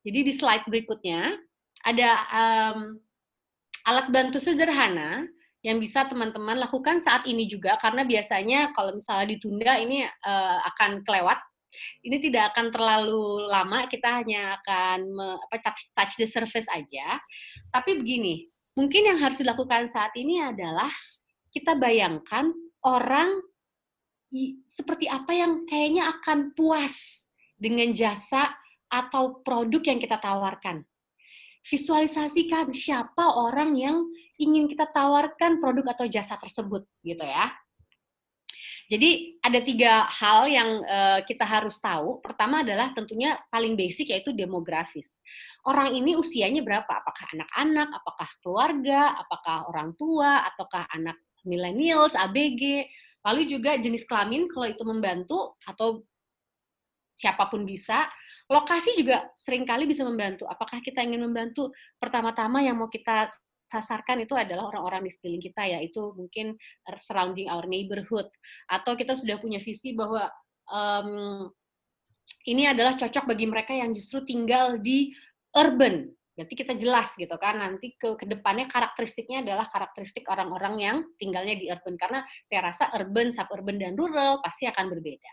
Jadi 0.03 0.19
di 0.23 0.33
slide 0.35 0.67
berikutnya 0.67 1.35
ada 1.83 2.09
um, 2.31 2.79
alat 3.83 4.07
bantu 4.11 4.39
sederhana 4.39 5.27
yang 5.63 5.79
bisa 5.79 6.07
teman-teman 6.07 6.59
lakukan 6.59 6.99
saat 6.99 7.23
ini 7.23 7.47
juga 7.47 7.79
karena 7.79 8.03
biasanya 8.03 8.75
kalau 8.75 8.95
misalnya 8.95 9.31
ditunda 9.31 9.79
ini 9.79 10.03
uh, 10.03 10.59
akan 10.75 11.03
kelewat. 11.07 11.39
Ini 12.05 12.21
tidak 12.21 12.53
akan 12.53 12.69
terlalu 12.69 13.49
lama, 13.49 13.89
kita 13.89 14.21
hanya 14.21 14.61
akan 14.61 15.09
me, 15.09 15.27
apa, 15.49 15.57
touch, 15.65 15.89
touch 15.97 16.13
the 16.21 16.29
surface 16.29 16.69
aja. 16.69 17.17
Tapi 17.73 17.97
begini, 17.97 18.45
mungkin 18.77 19.09
yang 19.09 19.17
harus 19.17 19.41
dilakukan 19.41 19.89
saat 19.89 20.13
ini 20.13 20.37
adalah 20.37 20.93
kita 21.53 21.77
bayangkan 21.77 22.49
orang 22.81 23.29
seperti 24.73 25.05
apa 25.05 25.29
yang 25.29 25.63
kayaknya 25.69 26.09
akan 26.17 26.57
puas 26.57 27.21
dengan 27.53 27.93
jasa 27.93 28.49
atau 28.89 29.45
produk 29.45 29.81
yang 29.85 30.01
kita 30.01 30.17
tawarkan. 30.17 30.81
Visualisasikan 31.63 32.73
siapa 32.75 33.23
orang 33.39 33.77
yang 33.77 34.03
ingin 34.41 34.67
kita 34.67 34.89
tawarkan 34.91 35.61
produk 35.61 35.95
atau 35.95 36.09
jasa 36.09 36.35
tersebut, 36.41 36.83
gitu 37.05 37.23
ya. 37.23 37.53
Jadi 38.91 39.39
ada 39.39 39.63
tiga 39.63 40.05
hal 40.11 40.51
yang 40.51 40.69
uh, 40.83 41.23
kita 41.23 41.47
harus 41.47 41.79
tahu. 41.79 42.19
Pertama 42.19 42.67
adalah 42.67 42.91
tentunya 42.91 43.39
paling 43.47 43.79
basic 43.79 44.11
yaitu 44.11 44.35
demografis. 44.35 45.23
Orang 45.63 45.95
ini 45.95 46.19
usianya 46.19 46.59
berapa? 46.59 46.91
Apakah 46.91 47.31
anak-anak, 47.31 47.89
apakah 47.95 48.29
keluarga, 48.43 49.15
apakah 49.15 49.71
orang 49.71 49.95
tua, 49.95 50.43
ataukah 50.51 50.83
anak 50.91 51.15
millennials, 51.43 52.15
ABG, 52.15 52.87
lalu 53.23 53.47
juga 53.47 53.79
jenis 53.79 54.03
kelamin 54.03 54.51
kalau 54.51 54.67
itu 54.67 54.83
membantu 54.83 55.55
atau 55.63 56.03
siapa 57.15 57.47
pun 57.47 57.63
bisa. 57.63 58.09
Lokasi 58.51 58.99
juga 58.99 59.31
sering 59.37 59.63
kali 59.63 59.87
bisa 59.87 60.03
membantu. 60.03 60.43
Apakah 60.49 60.83
kita 60.83 60.99
ingin 60.99 61.23
membantu 61.23 61.71
pertama-tama 61.95 62.59
yang 62.59 62.75
mau 62.75 62.91
kita 62.91 63.31
sasarkan 63.71 64.21
itu 64.21 64.37
adalah 64.37 64.69
orang-orang 64.69 65.09
di 65.09 65.11
sekeliling 65.15 65.43
kita, 65.43 65.63
yaitu 65.65 66.13
mungkin 66.13 66.53
surrounding 67.01 67.49
our 67.49 67.65
neighborhood. 67.65 68.27
Atau 68.69 68.93
kita 68.93 69.17
sudah 69.17 69.39
punya 69.41 69.57
visi 69.57 69.97
bahwa 69.97 70.29
um, 70.69 71.49
ini 72.45 72.69
adalah 72.69 72.93
cocok 72.93 73.33
bagi 73.33 73.49
mereka 73.49 73.73
yang 73.73 73.95
justru 73.95 74.21
tinggal 74.21 74.77
di 74.77 75.15
urban. 75.55 76.11
Berarti 76.33 76.53
kita 76.57 76.73
jelas 76.73 77.13
gitu 77.13 77.33
kan, 77.37 77.61
nanti 77.61 77.93
ke, 77.93 78.17
ke 78.17 78.25
depannya 78.25 78.65
karakteristiknya 78.65 79.45
adalah 79.45 79.69
karakteristik 79.69 80.25
orang-orang 80.25 80.75
yang 80.81 80.97
tinggalnya 81.21 81.55
di 81.57 81.69
urban. 81.69 81.93
Karena 81.93 82.25
saya 82.49 82.73
rasa 82.73 82.89
urban, 82.97 83.29
suburban, 83.29 83.77
dan 83.77 83.93
rural 83.93 84.41
pasti 84.41 84.65
akan 84.65 84.89
berbeda. 84.89 85.31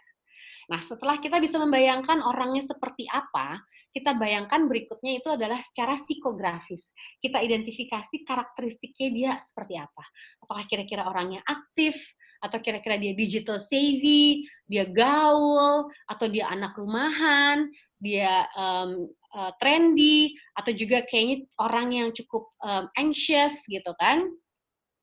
Nah, 0.70 0.78
setelah 0.78 1.18
kita 1.18 1.42
bisa 1.42 1.58
membayangkan 1.58 2.22
orangnya 2.22 2.62
seperti 2.62 3.08
apa, 3.10 3.58
kita 3.90 4.14
bayangkan 4.14 4.70
berikutnya 4.70 5.18
itu 5.18 5.28
adalah 5.34 5.58
secara 5.66 5.98
psikografis. 5.98 6.94
Kita 7.18 7.42
identifikasi 7.42 8.22
karakteristiknya 8.22 9.08
dia 9.10 9.32
seperti 9.42 9.82
apa. 9.82 10.04
Apakah 10.46 10.64
kira-kira 10.70 11.10
orangnya 11.10 11.42
aktif, 11.42 11.98
atau 12.40 12.56
kira-kira 12.64 12.96
dia 12.96 13.12
digital 13.12 13.60
savvy, 13.60 14.48
dia 14.64 14.88
gaul, 14.88 15.92
atau 16.08 16.26
dia 16.32 16.48
anak 16.48 16.72
rumahan, 16.72 17.68
dia 18.00 18.48
um, 18.56 19.12
uh, 19.34 19.52
trendy, 19.58 20.34
atau 20.54 20.72
juga 20.74 21.02
kayaknya 21.06 21.46
orang 21.58 21.86
yang 21.90 22.08
cukup 22.14 22.50
um, 22.62 22.86
anxious 22.98 23.64
gitu 23.66 23.90
kan. 23.98 24.26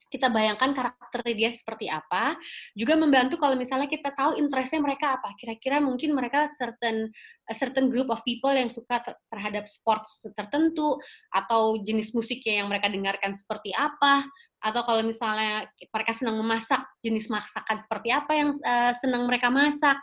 Kita 0.07 0.31
bayangkan 0.31 0.71
karakter 0.71 1.19
dia 1.35 1.51
seperti 1.51 1.91
apa, 1.91 2.39
juga 2.71 2.95
membantu 2.95 3.35
kalau 3.35 3.59
misalnya 3.59 3.91
kita 3.91 4.15
tahu 4.15 4.39
interestnya 4.39 4.79
mereka 4.79 5.19
apa. 5.19 5.35
Kira-kira 5.35 5.83
mungkin 5.83 6.15
mereka 6.15 6.47
certain 6.47 7.11
certain 7.51 7.91
group 7.91 8.07
of 8.07 8.23
people 8.23 8.55
yang 8.55 8.71
suka 8.71 9.03
terhadap 9.27 9.67
sports 9.67 10.23
tertentu 10.31 10.95
atau 11.35 11.83
jenis 11.83 12.15
musiknya 12.15 12.63
yang 12.63 12.71
mereka 12.71 12.87
dengarkan 12.87 13.35
seperti 13.35 13.75
apa. 13.75 14.23
Atau 14.63 14.87
kalau 14.87 15.03
misalnya 15.03 15.67
mereka 15.91 16.15
senang 16.15 16.39
memasak 16.39 16.87
jenis 17.03 17.27
masakan 17.27 17.77
seperti 17.83 18.09
apa 18.15 18.31
yang 18.31 18.55
uh, 18.63 18.95
senang 18.95 19.27
mereka 19.27 19.51
masak 19.51 19.99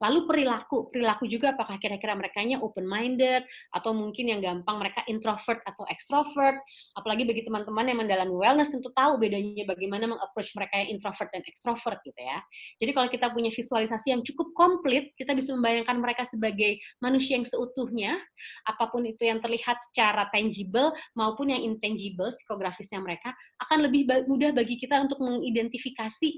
Lalu 0.00 0.24
perilaku, 0.24 0.88
perilaku 0.88 1.28
juga 1.28 1.52
apakah 1.52 1.76
kira-kira 1.76 2.16
mereka 2.16 2.40
open 2.56 2.88
minded 2.88 3.44
atau 3.76 3.92
mungkin 3.92 4.32
yang 4.32 4.40
gampang 4.40 4.80
mereka 4.80 5.04
introvert 5.04 5.60
atau 5.68 5.84
extrovert. 5.92 6.56
Apalagi 6.96 7.28
bagi 7.28 7.44
teman-teman 7.44 7.84
yang 7.84 7.98
mendalami 8.00 8.32
wellness 8.32 8.72
tentu 8.72 8.88
tahu 8.96 9.20
bedanya 9.20 9.68
bagaimana 9.68 10.08
mengapproach 10.08 10.56
mereka 10.56 10.80
yang 10.80 10.96
introvert 10.96 11.28
dan 11.36 11.44
extrovert 11.44 12.00
gitu 12.00 12.16
ya. 12.16 12.40
Jadi 12.80 12.90
kalau 12.96 13.08
kita 13.12 13.26
punya 13.28 13.52
visualisasi 13.52 14.16
yang 14.16 14.24
cukup 14.24 14.56
komplit, 14.56 15.12
kita 15.20 15.36
bisa 15.36 15.52
membayangkan 15.52 16.00
mereka 16.00 16.24
sebagai 16.24 16.80
manusia 17.04 17.36
yang 17.36 17.44
seutuhnya, 17.44 18.16
apa 18.64 18.88
pun 18.88 19.04
itu 19.04 19.20
yang 19.28 19.44
terlihat 19.44 19.76
secara 19.92 20.32
tangible 20.32 20.96
maupun 21.12 21.52
yang 21.52 21.60
intangible, 21.60 22.32
psikografisnya 22.32 23.04
mereka 23.04 23.36
akan 23.68 23.84
lebih 23.84 24.08
mudah 24.24 24.56
bagi 24.56 24.80
kita 24.80 24.96
untuk 25.04 25.20
mengidentifikasi 25.20 26.28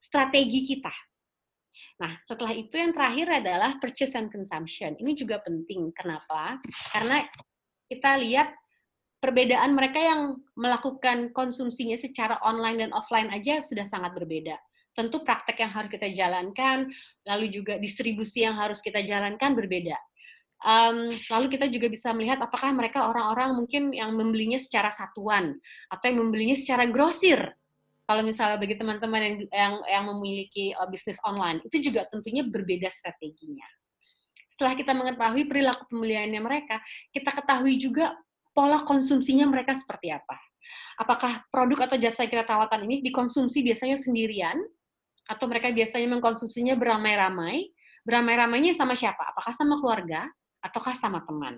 strategi 0.00 0.60
kita 0.64 1.11
Nah, 2.02 2.18
setelah 2.26 2.52
itu 2.56 2.74
yang 2.74 2.90
terakhir 2.90 3.28
adalah 3.30 3.78
purchase 3.78 4.18
and 4.18 4.28
consumption. 4.28 4.98
Ini 4.98 5.14
juga 5.14 5.38
penting. 5.44 5.94
Kenapa? 5.94 6.58
Karena 6.90 7.22
kita 7.86 8.18
lihat 8.18 8.50
perbedaan 9.22 9.70
mereka 9.78 10.02
yang 10.02 10.34
melakukan 10.58 11.30
konsumsinya 11.30 11.94
secara 11.94 12.42
online 12.42 12.88
dan 12.88 12.90
offline 12.90 13.30
aja 13.30 13.62
sudah 13.62 13.86
sangat 13.86 14.18
berbeda. 14.18 14.58
Tentu 14.92 15.22
praktek 15.22 15.62
yang 15.62 15.72
harus 15.72 15.88
kita 15.88 16.10
jalankan, 16.10 16.90
lalu 17.24 17.48
juga 17.48 17.78
distribusi 17.78 18.42
yang 18.44 18.58
harus 18.58 18.82
kita 18.82 19.00
jalankan 19.06 19.54
berbeda. 19.54 19.94
Um, 20.62 21.10
lalu 21.10 21.58
kita 21.58 21.66
juga 21.70 21.90
bisa 21.90 22.14
melihat 22.14 22.38
apakah 22.38 22.70
mereka 22.70 23.10
orang-orang 23.10 23.58
mungkin 23.58 23.90
yang 23.90 24.14
membelinya 24.14 24.58
secara 24.62 24.94
satuan 24.94 25.58
atau 25.90 26.04
yang 26.06 26.22
membelinya 26.22 26.54
secara 26.54 26.86
grosir 26.86 27.50
kalau 28.12 28.28
misalnya 28.28 28.60
bagi 28.60 28.76
teman-teman 28.76 29.20
yang 29.24 29.36
yang 29.48 29.72
yang 29.88 30.04
memiliki 30.12 30.76
uh, 30.76 30.84
bisnis 30.84 31.16
online 31.24 31.64
itu 31.64 31.88
juga 31.88 32.04
tentunya 32.12 32.44
berbeda 32.44 32.92
strateginya. 32.92 33.64
Setelah 34.52 34.76
kita 34.76 34.92
mengetahui 34.92 35.48
perilaku 35.48 35.88
pembeliannya 35.88 36.36
mereka, 36.44 36.76
kita 37.08 37.32
ketahui 37.32 37.80
juga 37.80 38.12
pola 38.52 38.84
konsumsinya 38.84 39.48
mereka 39.48 39.72
seperti 39.72 40.12
apa. 40.12 40.36
Apakah 41.00 41.48
produk 41.48 41.88
atau 41.88 41.96
jasa 41.96 42.28
yang 42.28 42.36
kita 42.36 42.44
tawarkan 42.44 42.84
ini 42.84 43.00
dikonsumsi 43.00 43.64
biasanya 43.64 43.96
sendirian 43.96 44.60
atau 45.24 45.48
mereka 45.48 45.72
biasanya 45.72 46.12
mengkonsumsinya 46.12 46.76
beramai-ramai? 46.76 47.72
Beramai-ramainya 48.04 48.76
sama 48.76 48.92
siapa? 48.92 49.32
Apakah 49.32 49.56
sama 49.56 49.80
keluarga 49.80 50.28
ataukah 50.60 50.92
sama 50.92 51.24
teman? 51.24 51.56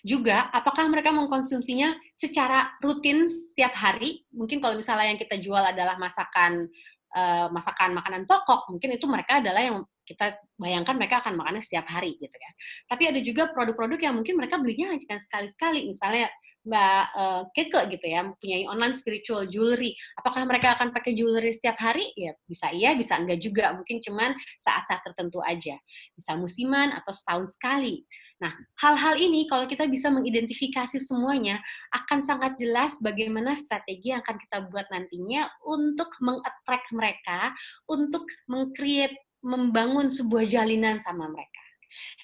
Juga, 0.00 0.48
apakah 0.50 0.88
mereka 0.88 1.12
mengkonsumsinya 1.12 1.92
secara 2.16 2.72
rutin 2.80 3.28
setiap 3.28 3.76
hari? 3.76 4.24
Mungkin 4.32 4.58
kalau 4.58 4.76
misalnya 4.80 5.12
yang 5.12 5.20
kita 5.20 5.36
jual 5.40 5.60
adalah 5.60 6.00
masakan 6.00 6.68
uh, 7.14 7.46
masakan 7.50 7.96
makanan 7.98 8.24
pokok, 8.24 8.70
mungkin 8.70 8.96
itu 8.96 9.06
mereka 9.10 9.42
adalah 9.42 9.62
yang 9.62 9.76
kita 10.06 10.38
bayangkan 10.58 10.98
mereka 10.98 11.22
akan 11.22 11.38
makannya 11.38 11.62
setiap 11.62 11.86
hari 11.86 12.18
gitu 12.18 12.34
ya. 12.34 12.50
Tapi 12.90 13.02
ada 13.14 13.20
juga 13.22 13.52
produk-produk 13.54 14.00
yang 14.00 14.14
mungkin 14.18 14.34
mereka 14.38 14.58
belinya 14.58 14.90
hanya 14.90 15.18
sekali-sekali, 15.22 15.86
misalnya 15.86 16.30
Mbak 16.60 17.04
uh, 17.16 17.42
Keke 17.56 17.80
gitu 17.96 18.06
ya, 18.12 18.20
mempunyai 18.20 18.68
online 18.68 18.92
spiritual 18.92 19.48
jewelry. 19.48 19.96
Apakah 20.20 20.44
mereka 20.44 20.76
akan 20.76 20.92
pakai 20.92 21.16
jewelry 21.16 21.56
setiap 21.56 21.80
hari? 21.80 22.12
Ya 22.12 22.36
bisa 22.44 22.68
iya, 22.68 22.92
bisa 22.92 23.16
enggak 23.16 23.40
juga. 23.40 23.72
Mungkin 23.72 24.04
cuman 24.04 24.36
saat-saat 24.60 25.00
tertentu 25.00 25.40
aja. 25.40 25.80
Bisa 26.12 26.36
musiman 26.36 26.92
atau 26.92 27.16
setahun 27.16 27.56
sekali. 27.56 28.04
Nah, 28.40 28.56
hal-hal 28.80 29.20
ini 29.20 29.44
kalau 29.44 29.68
kita 29.68 29.84
bisa 29.84 30.08
mengidentifikasi 30.08 30.96
semuanya, 31.04 31.60
akan 31.92 32.24
sangat 32.24 32.56
jelas 32.56 32.96
bagaimana 33.04 33.52
strategi 33.52 34.16
yang 34.16 34.24
akan 34.24 34.40
kita 34.40 34.64
buat 34.72 34.88
nantinya 34.88 35.44
untuk 35.68 36.08
meng-attract 36.24 36.88
mereka, 36.96 37.52
untuk 37.84 38.24
meng-create, 38.48 39.14
membangun 39.44 40.08
sebuah 40.08 40.48
jalinan 40.48 41.00
sama 41.04 41.28
mereka. 41.28 41.62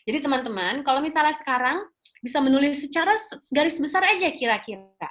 Jadi 0.08 0.24
teman-teman, 0.24 0.80
kalau 0.84 1.04
misalnya 1.04 1.36
sekarang 1.36 1.84
bisa 2.24 2.40
menulis 2.40 2.80
secara 2.80 3.12
garis 3.52 3.76
besar 3.76 4.04
aja 4.08 4.32
kira-kira 4.32 5.10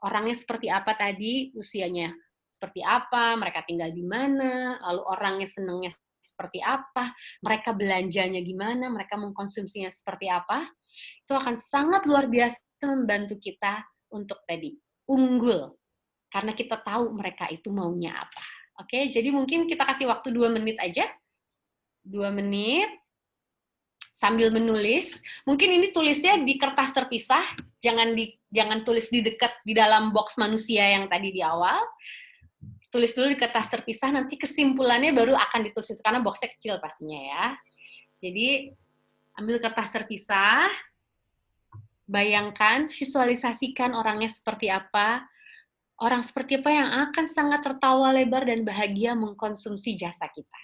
orangnya 0.00 0.36
seperti 0.36 0.72
apa 0.72 0.92
tadi, 0.96 1.52
usianya 1.56 2.12
seperti 2.52 2.80
apa, 2.80 3.36
mereka 3.36 3.60
tinggal 3.68 3.92
di 3.92 4.00
mana, 4.00 4.80
lalu 4.80 5.02
orangnya 5.04 5.48
senangnya 5.48 5.92
seperti 6.26 6.58
apa, 6.58 7.14
mereka 7.38 7.70
belanjanya 7.70 8.42
gimana, 8.42 8.90
mereka 8.90 9.14
mengkonsumsinya 9.14 9.94
seperti 9.94 10.26
apa, 10.26 10.66
itu 11.22 11.32
akan 11.32 11.54
sangat 11.54 12.02
luar 12.10 12.26
biasa 12.26 12.58
membantu 12.82 13.38
kita 13.38 13.86
untuk 14.10 14.42
tadi 14.42 14.74
unggul. 15.06 15.78
Karena 16.26 16.52
kita 16.52 16.82
tahu 16.82 17.14
mereka 17.14 17.46
itu 17.48 17.70
maunya 17.70 18.18
apa. 18.18 18.42
Oke, 18.82 19.08
jadi 19.08 19.32
mungkin 19.32 19.64
kita 19.64 19.86
kasih 19.86 20.10
waktu 20.10 20.34
dua 20.34 20.52
menit 20.52 20.76
aja, 20.82 21.06
dua 22.02 22.28
menit. 22.34 22.90
Sambil 24.16 24.48
menulis. 24.48 25.20
Mungkin 25.44 25.76
ini 25.76 25.92
tulisnya 25.92 26.40
di 26.40 26.56
kertas 26.56 26.96
terpisah, 26.96 27.44
jangan 27.84 28.16
di 28.16 28.32
jangan 28.48 28.80
tulis 28.80 29.12
di 29.12 29.20
dekat 29.20 29.52
di 29.60 29.76
dalam 29.76 30.08
box 30.08 30.40
manusia 30.40 30.88
yang 30.88 31.04
tadi 31.04 31.36
di 31.36 31.44
awal 31.44 31.76
tulis 32.96 33.12
dulu 33.12 33.28
di 33.28 33.36
kertas 33.36 33.68
terpisah, 33.68 34.08
nanti 34.08 34.40
kesimpulannya 34.40 35.12
baru 35.12 35.36
akan 35.36 35.68
ditulis 35.68 35.92
itu, 35.92 36.00
karena 36.00 36.24
boxnya 36.24 36.48
kecil 36.56 36.80
pastinya 36.80 37.20
ya. 37.20 37.44
Jadi, 38.24 38.72
ambil 39.36 39.60
kertas 39.60 39.92
terpisah, 39.92 40.72
bayangkan, 42.08 42.88
visualisasikan 42.88 43.92
orangnya 43.92 44.32
seperti 44.32 44.72
apa, 44.72 45.28
orang 46.00 46.24
seperti 46.24 46.56
apa 46.56 46.70
yang 46.72 46.88
akan 46.88 47.24
sangat 47.28 47.60
tertawa 47.60 48.16
lebar 48.16 48.48
dan 48.48 48.64
bahagia 48.64 49.12
mengkonsumsi 49.12 49.92
jasa 49.92 50.24
kita. 50.32 50.60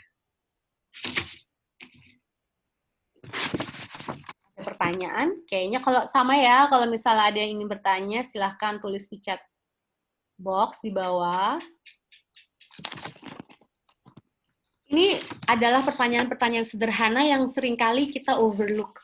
Ada 4.57 4.63
pertanyaan? 4.65 5.37
Kayaknya 5.45 5.85
kalau 5.85 6.09
sama 6.09 6.41
ya, 6.41 6.65
kalau 6.73 6.89
misalnya 6.89 7.29
ada 7.29 7.39
yang 7.45 7.61
ingin 7.61 7.69
bertanya, 7.69 8.25
silahkan 8.25 8.81
tulis 8.81 9.05
di 9.13 9.21
chat 9.21 9.41
box 10.41 10.81
di 10.81 10.93
bawah. 10.95 11.61
Ini 14.93 15.17
adalah 15.49 15.81
pertanyaan-pertanyaan 15.89 16.69
sederhana 16.69 17.25
yang 17.25 17.49
sering 17.49 17.81
kali 17.81 18.13
kita 18.13 18.37
overlook. 18.37 19.01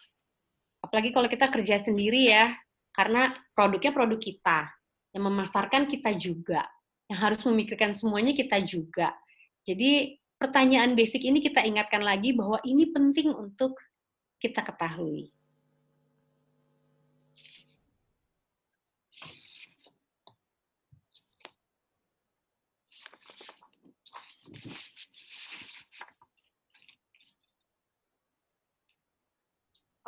Apalagi 0.84 1.16
kalau 1.16 1.28
kita 1.32 1.48
kerja 1.48 1.80
sendiri 1.80 2.28
ya, 2.28 2.52
karena 2.92 3.32
produknya 3.56 3.96
produk 3.96 4.20
kita, 4.20 4.68
yang 5.16 5.24
memasarkan 5.32 5.88
kita 5.88 6.12
juga, 6.20 6.68
yang 7.08 7.18
harus 7.24 7.40
memikirkan 7.48 7.96
semuanya 7.96 8.36
kita 8.36 8.60
juga. 8.68 9.16
Jadi 9.64 10.20
pertanyaan 10.36 10.92
basic 10.92 11.24
ini 11.24 11.40
kita 11.40 11.64
ingatkan 11.64 12.04
lagi 12.04 12.36
bahwa 12.36 12.60
ini 12.68 12.92
penting 12.92 13.32
untuk 13.32 13.80
kita 14.38 14.60
ketahui. 14.60 15.32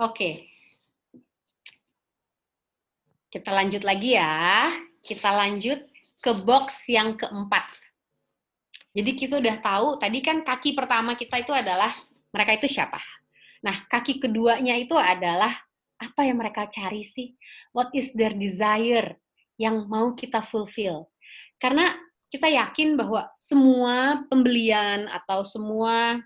Oke. 0.01 0.49
Kita 3.29 3.53
lanjut 3.53 3.85
lagi 3.85 4.17
ya. 4.17 4.73
Kita 5.05 5.29
lanjut 5.29 5.85
ke 6.25 6.33
box 6.41 6.89
yang 6.89 7.21
keempat. 7.21 7.69
Jadi 8.97 9.11
kita 9.13 9.39
udah 9.39 9.57
tahu, 9.61 10.01
tadi 10.01 10.19
kan 10.25 10.41
kaki 10.41 10.73
pertama 10.73 11.15
kita 11.15 11.39
itu 11.45 11.53
adalah 11.53 11.93
mereka 12.33 12.57
itu 12.57 12.67
siapa. 12.67 12.99
Nah, 13.61 13.87
kaki 13.87 14.19
keduanya 14.19 14.75
itu 14.81 14.97
adalah 14.97 15.53
apa 16.01 16.21
yang 16.25 16.41
mereka 16.41 16.65
cari 16.67 17.05
sih? 17.05 17.37
What 17.77 17.93
is 17.93 18.11
their 18.17 18.33
desire 18.33 19.21
yang 19.61 19.85
mau 19.87 20.17
kita 20.17 20.41
fulfill? 20.41 21.13
Karena 21.61 21.93
kita 22.33 22.49
yakin 22.49 22.97
bahwa 22.97 23.29
semua 23.37 24.25
pembelian 24.33 25.07
atau 25.13 25.45
semua 25.45 26.19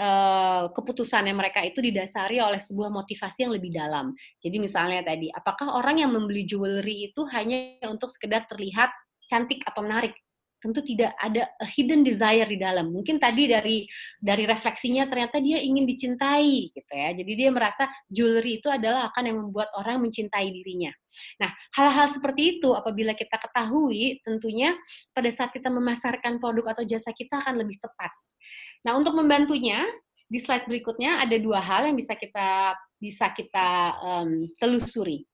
uh, 0.00 0.72
keputusannya 0.72 1.36
mereka 1.36 1.60
itu 1.60 1.84
didasari 1.84 2.40
oleh 2.40 2.58
sebuah 2.58 2.88
motivasi 2.88 3.44
yang 3.44 3.52
lebih 3.52 3.76
dalam. 3.76 4.16
Jadi 4.40 4.56
misalnya 4.56 5.04
tadi, 5.04 5.28
apakah 5.28 5.76
orang 5.76 6.00
yang 6.00 6.16
membeli 6.16 6.48
jewelry 6.48 7.12
itu 7.12 7.28
hanya 7.28 7.76
untuk 7.84 8.08
sekedar 8.08 8.48
terlihat 8.48 8.88
cantik 9.28 9.60
atau 9.68 9.84
menarik? 9.84 10.16
tentu 10.60 10.84
tidak 10.84 11.16
ada 11.16 11.48
hidden 11.72 12.04
desire 12.04 12.44
di 12.44 12.60
dalam. 12.60 12.92
Mungkin 12.92 13.16
tadi 13.16 13.48
dari 13.48 13.88
dari 14.20 14.44
refleksinya 14.44 15.08
ternyata 15.08 15.40
dia 15.40 15.56
ingin 15.56 15.88
dicintai 15.88 16.68
gitu 16.70 16.92
ya. 16.92 17.16
Jadi 17.16 17.32
dia 17.32 17.48
merasa 17.48 17.88
jewelry 18.12 18.60
itu 18.60 18.68
adalah 18.68 19.08
akan 19.10 19.24
yang 19.24 19.38
membuat 19.40 19.72
orang 19.74 20.04
mencintai 20.04 20.52
dirinya. 20.52 20.92
Nah, 21.40 21.50
hal-hal 21.74 22.12
seperti 22.12 22.60
itu 22.60 22.76
apabila 22.76 23.16
kita 23.16 23.40
ketahui 23.40 24.20
tentunya 24.22 24.76
pada 25.16 25.32
saat 25.32 25.50
kita 25.50 25.72
memasarkan 25.72 26.38
produk 26.38 26.76
atau 26.76 26.84
jasa 26.84 27.10
kita 27.16 27.40
akan 27.40 27.64
lebih 27.64 27.80
tepat. 27.80 28.12
Nah, 28.86 28.96
untuk 28.96 29.12
membantunya 29.12 29.84
di 30.30 30.38
slide 30.38 30.70
berikutnya 30.70 31.20
ada 31.20 31.36
dua 31.36 31.58
hal 31.58 31.90
yang 31.90 31.98
bisa 31.98 32.14
kita 32.14 32.78
bisa 33.00 33.32
kita 33.34 33.98
um, 34.00 34.46
telusuri. 34.60 35.26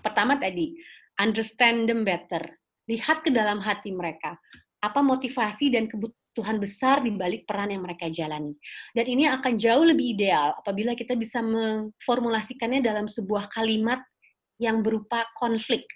Pertama 0.00 0.40
tadi, 0.40 0.74
understand 1.20 1.86
them 1.86 2.02
better 2.02 2.42
lihat 2.88 3.24
ke 3.24 3.30
dalam 3.32 3.60
hati 3.60 3.92
mereka. 3.92 4.36
Apa 4.80 5.00
motivasi 5.00 5.72
dan 5.72 5.88
kebutuhan 5.88 6.60
besar 6.60 7.00
di 7.00 7.12
balik 7.14 7.48
peran 7.48 7.72
yang 7.72 7.84
mereka 7.84 8.12
jalani. 8.12 8.52
Dan 8.92 9.06
ini 9.08 9.24
akan 9.28 9.56
jauh 9.56 9.84
lebih 9.84 10.18
ideal 10.18 10.52
apabila 10.60 10.92
kita 10.92 11.16
bisa 11.16 11.40
memformulasikannya 11.40 12.84
dalam 12.84 13.08
sebuah 13.08 13.48
kalimat 13.48 14.04
yang 14.60 14.84
berupa 14.84 15.24
konflik, 15.34 15.88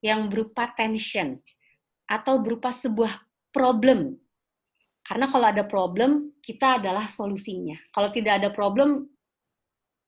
yang 0.00 0.32
berupa 0.32 0.72
tension, 0.74 1.36
atau 2.08 2.40
berupa 2.40 2.72
sebuah 2.72 3.20
problem. 3.52 4.16
Karena 5.06 5.30
kalau 5.30 5.46
ada 5.46 5.62
problem, 5.62 6.34
kita 6.42 6.82
adalah 6.82 7.06
solusinya. 7.06 7.78
Kalau 7.94 8.10
tidak 8.10 8.42
ada 8.42 8.50
problem, 8.50 9.06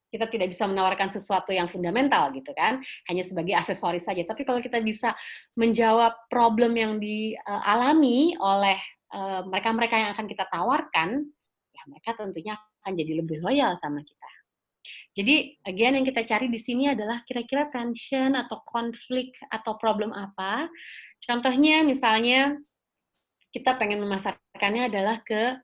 kita 0.09 0.27
tidak 0.27 0.51
bisa 0.51 0.65
menawarkan 0.65 1.13
sesuatu 1.13 1.53
yang 1.53 1.69
fundamental 1.69 2.33
gitu 2.33 2.51
kan, 2.57 2.81
hanya 3.07 3.23
sebagai 3.23 3.55
aksesoris 3.55 4.09
saja. 4.09 4.25
Tapi 4.25 4.43
kalau 4.43 4.59
kita 4.59 4.81
bisa 4.83 5.15
menjawab 5.55 6.17
problem 6.33 6.75
yang 6.75 6.93
dialami 6.99 8.35
oleh 8.41 8.79
eh, 9.15 9.41
mereka-mereka 9.47 9.95
yang 9.95 10.11
akan 10.17 10.27
kita 10.27 10.45
tawarkan, 10.49 11.23
ya 11.77 11.83
mereka 11.87 12.17
tentunya 12.19 12.57
akan 12.83 12.93
jadi 12.97 13.13
lebih 13.23 13.39
loyal 13.45 13.77
sama 13.77 14.01
kita. 14.03 14.31
Jadi, 15.13 15.59
again 15.67 15.99
yang 15.99 16.07
kita 16.07 16.23
cari 16.25 16.47
di 16.49 16.57
sini 16.57 16.89
adalah 16.89 17.21
kira-kira 17.27 17.69
tension 17.69 18.39
atau 18.39 18.63
konflik 18.65 19.35
atau 19.51 19.75
problem 19.77 20.15
apa. 20.15 20.71
Contohnya 21.21 21.83
misalnya 21.83 22.57
kita 23.59 23.75
pengen 23.75 24.01
memasarkannya 24.07 24.87
adalah 24.87 25.19
ke 25.27 25.59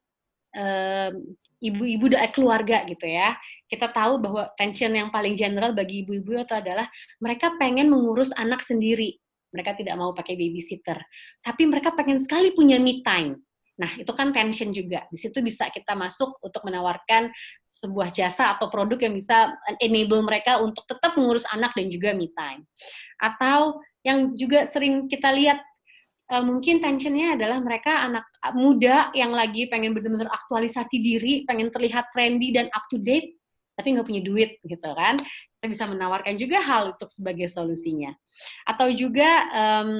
ibu-ibu 1.64 2.12
doa 2.12 2.28
keluarga 2.30 2.84
gitu 2.90 3.07
ya. 3.09 3.34
Kita 3.70 3.90
tahu 3.90 4.20
bahwa 4.20 4.51
tension 4.55 4.92
yang 4.92 5.09
paling 5.11 5.34
general 5.34 5.72
bagi 5.72 6.05
ibu-ibu 6.05 6.42
itu 6.42 6.55
adalah 6.55 6.86
mereka 7.18 7.55
pengen 7.57 7.88
mengurus 7.88 8.30
anak 8.36 8.61
sendiri. 8.62 9.16
Mereka 9.55 9.78
tidak 9.78 9.95
mau 9.99 10.11
pakai 10.11 10.34
babysitter. 10.34 10.99
Tapi 11.40 11.62
mereka 11.70 11.95
pengen 11.95 12.18
sekali 12.18 12.51
punya 12.55 12.76
me 12.82 13.03
time. 13.07 13.38
Nah, 13.74 13.90
itu 13.99 14.11
kan 14.14 14.30
tension 14.30 14.70
juga. 14.70 15.03
Di 15.11 15.18
situ 15.18 15.42
bisa 15.42 15.66
kita 15.70 15.99
masuk 15.99 16.38
untuk 16.38 16.62
menawarkan 16.62 17.30
sebuah 17.66 18.14
jasa 18.14 18.55
atau 18.55 18.70
produk 18.70 18.99
yang 19.03 19.14
bisa 19.18 19.55
enable 19.82 20.22
mereka 20.22 20.62
untuk 20.62 20.86
tetap 20.86 21.18
mengurus 21.18 21.42
anak 21.51 21.74
dan 21.74 21.90
juga 21.90 22.14
me 22.14 22.30
time. 22.34 22.62
Atau 23.18 23.82
yang 24.07 24.38
juga 24.38 24.62
sering 24.66 25.11
kita 25.11 25.34
lihat 25.34 25.59
uh, 26.33 26.45
mungkin 26.45 26.81
tensionnya 26.81 27.37
adalah 27.37 27.61
mereka 27.61 28.07
anak 28.07 28.25
muda 28.57 29.12
yang 29.12 29.35
lagi 29.35 29.68
pengen 29.68 29.93
benar-benar 29.93 30.31
aktualisasi 30.33 31.01
diri, 31.01 31.45
pengen 31.45 31.68
terlihat 31.68 32.12
trendy 32.14 32.55
dan 32.55 32.70
up 32.72 32.87
to 32.89 32.97
date, 33.01 33.37
tapi 33.75 33.97
nggak 33.97 34.07
punya 34.07 34.22
duit 34.22 34.51
gitu 34.64 34.91
kan. 34.95 35.20
Kita 35.59 35.66
bisa 35.66 35.85
menawarkan 35.91 36.37
juga 36.41 36.62
hal 36.62 36.97
untuk 36.97 37.11
sebagai 37.11 37.51
solusinya. 37.51 38.14
Atau 38.68 38.95
juga 38.95 39.29
um, 39.53 39.91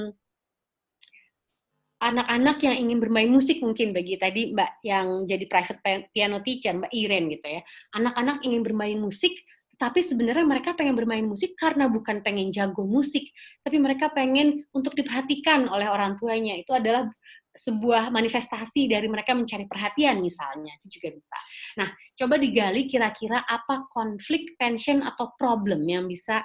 anak-anak 2.05 2.61
yang 2.61 2.77
ingin 2.85 2.99
bermain 3.01 3.31
musik 3.33 3.64
mungkin 3.64 3.97
bagi 3.97 4.20
tadi 4.20 4.53
Mbak 4.53 4.70
yang 4.85 5.07
jadi 5.25 5.45
private 5.49 5.81
piano 6.12 6.45
teacher, 6.45 6.77
Mbak 6.77 6.93
Iren 6.93 7.25
gitu 7.33 7.47
ya. 7.49 7.61
Anak-anak 7.97 8.45
ingin 8.45 8.61
bermain 8.61 8.99
musik, 9.01 9.33
tapi 9.85 10.01
sebenarnya 10.01 10.49
mereka 10.49 10.72
pengen 10.72 10.97
bermain 10.97 11.28
musik 11.28 11.61
karena 11.61 11.93
bukan 11.93 12.24
pengen 12.24 12.49
jago 12.49 12.89
musik, 12.89 13.28
tapi 13.61 13.76
mereka 13.76 14.09
pengen 14.09 14.64
untuk 14.72 14.97
diperhatikan 14.97 15.68
oleh 15.68 15.93
orang 15.93 16.16
tuanya. 16.16 16.57
Itu 16.57 16.72
adalah 16.72 17.12
sebuah 17.53 18.09
manifestasi 18.09 18.89
dari 18.89 19.05
mereka 19.12 19.37
mencari 19.37 19.68
perhatian 19.68 20.24
misalnya 20.24 20.72
itu 20.80 20.97
juga 20.97 21.12
bisa. 21.12 21.37
Nah, 21.76 21.93
coba 22.16 22.41
digali 22.41 22.89
kira-kira 22.89 23.45
apa 23.45 23.85
konflik, 23.93 24.57
tension 24.57 25.05
atau 25.05 25.37
problem 25.37 25.85
yang 25.85 26.09
bisa 26.09 26.41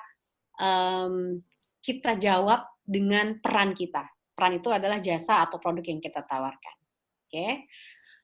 um, 0.59 1.39
kita 1.79 2.19
jawab 2.19 2.67
dengan 2.83 3.39
peran 3.39 3.71
kita. 3.71 4.03
Peran 4.35 4.59
itu 4.59 4.67
adalah 4.67 4.99
jasa 4.99 5.47
atau 5.47 5.63
produk 5.63 5.87
yang 5.87 6.03
kita 6.03 6.27
tawarkan. 6.27 6.75
Oke. 7.23 7.31
Okay? 7.31 7.53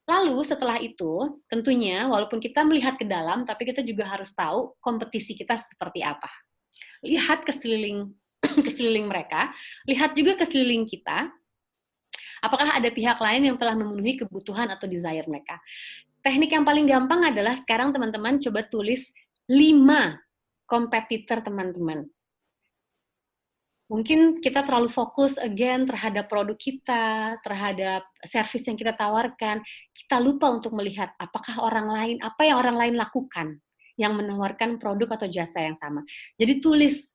Lalu 0.06 0.38
setelah 0.46 0.78
itu, 0.78 1.42
tentunya 1.50 2.06
walaupun 2.06 2.38
kita 2.38 2.62
melihat 2.62 2.94
ke 2.94 3.10
dalam, 3.10 3.42
tapi 3.42 3.66
kita 3.66 3.82
juga 3.82 4.06
harus 4.06 4.30
tahu 4.38 4.78
kompetisi 4.78 5.34
kita 5.34 5.58
seperti 5.58 6.06
apa. 6.06 6.30
Lihat 7.02 7.42
ke 7.42 7.50
sekeliling, 7.50 8.14
ke 8.66 8.70
sekeliling 8.70 9.10
mereka, 9.10 9.50
lihat 9.90 10.14
juga 10.14 10.38
ke 10.38 10.46
sekeliling 10.46 10.86
kita, 10.86 11.34
apakah 12.46 12.78
ada 12.78 12.90
pihak 12.94 13.18
lain 13.18 13.50
yang 13.50 13.58
telah 13.58 13.74
memenuhi 13.74 14.22
kebutuhan 14.22 14.70
atau 14.70 14.86
desire 14.86 15.26
mereka. 15.26 15.58
Teknik 16.22 16.54
yang 16.54 16.66
paling 16.66 16.86
gampang 16.86 17.26
adalah 17.26 17.58
sekarang 17.58 17.90
teman-teman 17.90 18.38
coba 18.38 18.62
tulis 18.66 19.10
5 19.50 20.70
kompetitor 20.70 21.42
teman-teman 21.42 22.06
mungkin 23.86 24.42
kita 24.42 24.66
terlalu 24.66 24.90
fokus 24.90 25.38
again 25.38 25.86
terhadap 25.86 26.26
produk 26.26 26.58
kita, 26.58 27.38
terhadap 27.46 28.02
service 28.26 28.66
yang 28.66 28.78
kita 28.78 28.98
tawarkan, 28.98 29.62
kita 29.94 30.18
lupa 30.22 30.50
untuk 30.50 30.74
melihat 30.74 31.14
apakah 31.22 31.62
orang 31.62 31.88
lain, 31.90 32.18
apa 32.22 32.42
yang 32.46 32.58
orang 32.58 32.78
lain 32.78 32.96
lakukan 32.98 33.48
yang 33.96 34.18
menawarkan 34.18 34.82
produk 34.82 35.16
atau 35.22 35.28
jasa 35.30 35.64
yang 35.64 35.78
sama. 35.78 36.04
Jadi 36.36 36.60
tulis 36.60 37.14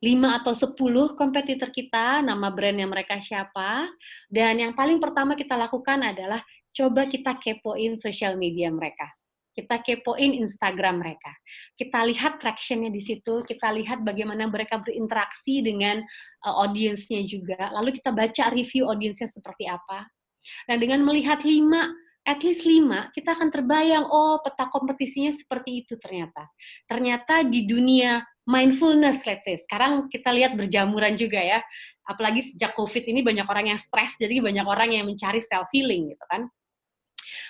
5 0.00 0.40
atau 0.40 0.52
10 0.52 1.18
kompetitor 1.18 1.72
kita, 1.72 2.20
nama 2.20 2.52
brand 2.52 2.76
yang 2.76 2.92
mereka 2.92 3.18
siapa, 3.18 3.88
dan 4.28 4.60
yang 4.60 4.72
paling 4.76 5.00
pertama 5.00 5.34
kita 5.34 5.56
lakukan 5.56 6.00
adalah 6.00 6.44
coba 6.74 7.06
kita 7.06 7.38
kepoin 7.38 7.94
sosial 7.96 8.34
media 8.34 8.68
mereka 8.68 9.06
kita 9.54 9.80
kepoin 9.80 10.34
Instagram 10.34 11.00
mereka. 11.00 11.30
Kita 11.78 12.02
lihat 12.04 12.42
tractionnya 12.42 12.90
di 12.90 12.98
situ, 12.98 13.46
kita 13.46 13.70
lihat 13.70 14.02
bagaimana 14.02 14.50
mereka 14.50 14.82
berinteraksi 14.82 15.62
dengan 15.62 16.02
uh, 16.42 16.54
audiensnya 16.66 17.22
juga. 17.24 17.70
Lalu 17.70 18.02
kita 18.02 18.10
baca 18.10 18.50
review 18.50 18.90
audiensnya 18.90 19.30
seperti 19.30 19.70
apa. 19.70 20.10
Dan 20.68 20.82
dengan 20.82 21.06
melihat 21.06 21.40
lima, 21.46 21.88
at 22.26 22.42
least 22.42 22.66
lima, 22.66 23.08
kita 23.14 23.32
akan 23.32 23.48
terbayang, 23.48 24.04
oh 24.04 24.42
peta 24.42 24.68
kompetisinya 24.68 25.32
seperti 25.32 25.86
itu 25.86 25.96
ternyata. 25.96 26.50
Ternyata 26.84 27.46
di 27.46 27.64
dunia 27.64 28.20
mindfulness, 28.44 29.24
let's 29.24 29.46
say, 29.46 29.56
sekarang 29.56 30.10
kita 30.12 30.34
lihat 30.34 30.58
berjamuran 30.58 31.16
juga 31.16 31.40
ya. 31.40 31.64
Apalagi 32.04 32.44
sejak 32.44 32.76
COVID 32.76 33.08
ini 33.08 33.24
banyak 33.24 33.48
orang 33.48 33.72
yang 33.72 33.80
stres, 33.80 34.20
jadi 34.20 34.44
banyak 34.44 34.66
orang 34.68 34.92
yang 34.92 35.08
mencari 35.08 35.40
self-healing 35.40 36.12
gitu 36.12 36.26
kan 36.28 36.44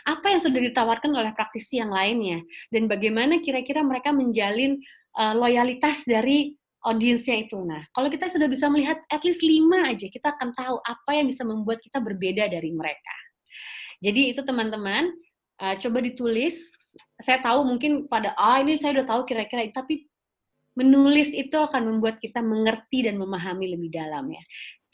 apa 0.05 0.37
yang 0.37 0.41
sudah 0.41 0.61
ditawarkan 0.61 1.11
oleh 1.17 1.33
praktisi 1.33 1.81
yang 1.81 1.89
lainnya 1.89 2.45
dan 2.69 2.85
bagaimana 2.85 3.41
kira-kira 3.41 3.81
mereka 3.81 4.13
menjalin 4.13 4.77
uh, 5.17 5.33
loyalitas 5.33 6.05
dari 6.05 6.53
audiensnya 6.85 7.49
itu. 7.49 7.57
Nah, 7.65 7.81
kalau 7.97 8.13
kita 8.13 8.29
sudah 8.29 8.45
bisa 8.45 8.69
melihat 8.69 9.01
at 9.09 9.25
least 9.25 9.41
lima 9.41 9.89
aja, 9.97 10.05
kita 10.13 10.37
akan 10.37 10.53
tahu 10.53 10.77
apa 10.85 11.11
yang 11.17 11.27
bisa 11.27 11.41
membuat 11.41 11.81
kita 11.81 11.97
berbeda 11.99 12.53
dari 12.53 12.71
mereka. 12.77 13.17
Jadi 14.05 14.37
itu 14.37 14.45
teman-teman, 14.45 15.09
uh, 15.65 15.75
coba 15.81 15.99
ditulis. 16.05 16.77
Saya 17.25 17.41
tahu 17.41 17.65
mungkin 17.65 18.05
pada, 18.05 18.37
ah 18.37 18.61
ini 18.61 18.77
saya 18.77 19.01
udah 19.01 19.07
tahu 19.09 19.21
kira-kira, 19.25 19.65
tapi 19.73 20.05
menulis 20.77 21.33
itu 21.33 21.55
akan 21.57 21.97
membuat 21.97 22.21
kita 22.21 22.45
mengerti 22.45 23.09
dan 23.09 23.17
memahami 23.17 23.73
lebih 23.73 23.89
dalam 23.89 24.29
ya. 24.29 24.43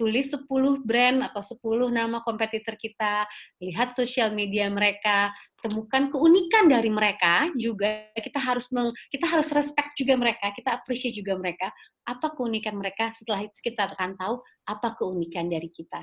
Tulis 0.01 0.33
10 0.33 0.49
brand 0.81 1.29
atau 1.29 1.45
10 1.45 1.93
nama 1.93 2.25
kompetitor 2.25 2.81
kita, 2.81 3.29
lihat 3.61 3.93
sosial 3.93 4.33
media 4.33 4.73
mereka, 4.73 5.29
temukan 5.61 6.09
keunikan 6.09 6.73
dari 6.73 6.89
mereka 6.89 7.53
juga 7.53 8.09
kita 8.17 8.41
harus 8.41 8.73
meng, 8.73 8.89
kita 9.13 9.29
harus 9.29 9.53
respect 9.53 9.93
juga 10.01 10.17
mereka 10.17 10.57
kita 10.57 10.73
appreciate 10.73 11.13
juga 11.13 11.37
mereka 11.37 11.69
apa 12.09 12.33
keunikan 12.33 12.81
mereka 12.81 13.13
setelah 13.13 13.45
itu 13.45 13.61
kita 13.61 13.93
akan 13.93 14.17
tahu 14.17 14.41
apa 14.65 14.97
keunikan 14.97 15.53
dari 15.53 15.69
kita. 15.69 16.01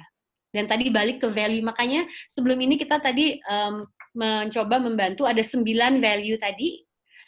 Dan 0.54 0.70
tadi 0.70 0.94
balik 0.94 1.26
ke 1.26 1.28
value 1.34 1.66
makanya 1.66 2.08
sebelum 2.32 2.58
ini 2.62 2.80
kita 2.80 3.02
tadi 3.04 3.42
um, 3.50 3.84
mencoba 4.16 4.80
membantu 4.80 5.28
ada 5.28 5.42
sembilan 5.42 6.00
value 6.00 6.40
tadi 6.40 6.82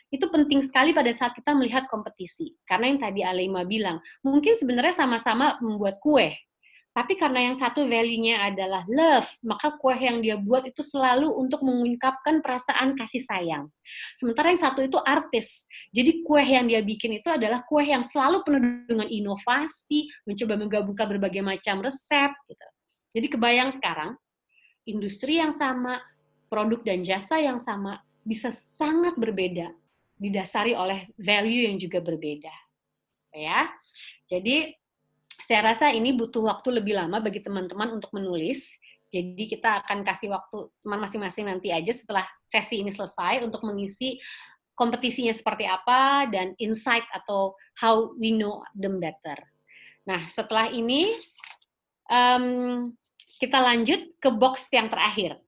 itu 0.09 0.25
penting 0.25 0.65
sekali 0.65 0.89
pada 0.89 1.13
saat 1.13 1.37
kita 1.37 1.53
melihat 1.53 1.85
kompetisi. 1.85 2.57
Karena 2.65 2.89
yang 2.89 3.01
tadi 3.01 3.21
Alema 3.21 3.61
bilang 3.65 4.01
mungkin 4.25 4.57
sebenarnya 4.57 4.97
sama-sama 4.97 5.57
membuat 5.61 6.01
kue 6.01 6.33
tapi 6.99 7.15
karena 7.15 7.47
yang 7.47 7.55
satu 7.55 7.87
value-nya 7.87 8.51
adalah 8.51 8.83
love, 8.91 9.31
maka 9.39 9.79
kue 9.79 9.95
yang 9.95 10.19
dia 10.19 10.35
buat 10.35 10.67
itu 10.67 10.83
selalu 10.83 11.31
untuk 11.31 11.63
mengungkapkan 11.63 12.43
perasaan 12.43 12.99
kasih 12.99 13.23
sayang. 13.23 13.71
Sementara 14.19 14.51
yang 14.51 14.59
satu 14.59 14.83
itu 14.83 14.99
artis. 15.07 15.63
Jadi 15.95 16.27
kue 16.27 16.43
yang 16.43 16.67
dia 16.67 16.83
bikin 16.83 17.15
itu 17.15 17.31
adalah 17.31 17.63
kue 17.63 17.87
yang 17.87 18.03
selalu 18.03 18.43
penuh 18.43 18.59
dengan 18.83 19.07
inovasi, 19.07 20.11
mencoba 20.27 20.59
menggabungkan 20.59 21.07
berbagai 21.15 21.39
macam 21.39 21.79
resep 21.79 22.35
gitu. 22.51 22.67
Jadi 23.15 23.27
kebayang 23.31 23.71
sekarang 23.79 24.19
industri 24.83 25.39
yang 25.39 25.55
sama, 25.55 26.03
produk 26.51 26.83
dan 26.83 26.99
jasa 27.07 27.39
yang 27.39 27.63
sama 27.63 28.03
bisa 28.27 28.51
sangat 28.51 29.15
berbeda 29.15 29.71
didasari 30.19 30.75
oleh 30.75 31.07
value 31.15 31.63
yang 31.63 31.79
juga 31.79 32.03
berbeda. 32.03 32.51
Ya. 33.31 33.71
Jadi 34.27 34.75
saya 35.43 35.73
rasa 35.73 35.91
ini 35.95 36.11
butuh 36.15 36.43
waktu 36.43 36.81
lebih 36.81 36.95
lama 36.99 37.23
bagi 37.23 37.39
teman-teman 37.39 37.95
untuk 37.99 38.11
menulis. 38.11 38.75
Jadi 39.09 39.49
kita 39.49 39.81
akan 39.85 40.05
kasih 40.05 40.29
waktu 40.29 40.69
teman 40.85 41.01
masing-masing 41.01 41.49
nanti 41.49 41.73
aja 41.73 41.89
setelah 41.89 42.25
sesi 42.45 42.85
ini 42.85 42.93
selesai 42.93 43.41
untuk 43.41 43.65
mengisi 43.65 44.21
kompetisinya 44.77 45.33
seperti 45.33 45.65
apa 45.65 46.29
dan 46.29 46.53
insight 46.61 47.03
atau 47.11 47.57
how 47.75 48.13
we 48.21 48.31
know 48.31 48.61
them 48.77 49.01
better. 49.01 49.35
Nah 50.05 50.29
setelah 50.29 50.69
ini 50.69 51.17
um, 52.07 52.89
kita 53.41 53.57
lanjut 53.57 54.13
ke 54.21 54.29
box 54.29 54.69
yang 54.69 54.87
terakhir. 54.87 55.41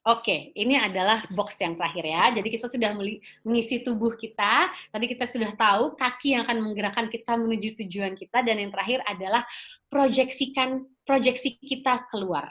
Oke, 0.00 0.56
ini 0.56 0.80
adalah 0.80 1.28
box 1.28 1.60
yang 1.60 1.76
terakhir 1.76 2.08
ya. 2.08 2.32
Jadi 2.32 2.48
kita 2.48 2.72
sudah 2.72 2.96
mengisi 3.44 3.84
tubuh 3.84 4.16
kita. 4.16 4.72
Tadi 4.88 5.04
kita 5.04 5.28
sudah 5.28 5.52
tahu 5.52 5.92
kaki 5.92 6.32
yang 6.32 6.48
akan 6.48 6.56
menggerakkan 6.64 7.12
kita 7.12 7.36
menuju 7.36 7.76
tujuan 7.84 8.16
kita. 8.16 8.40
Dan 8.40 8.64
yang 8.64 8.72
terakhir 8.72 9.04
adalah 9.04 9.44
proyeksikan 9.92 10.88
proyeksi 11.04 11.60
kita 11.60 12.08
keluar. 12.08 12.48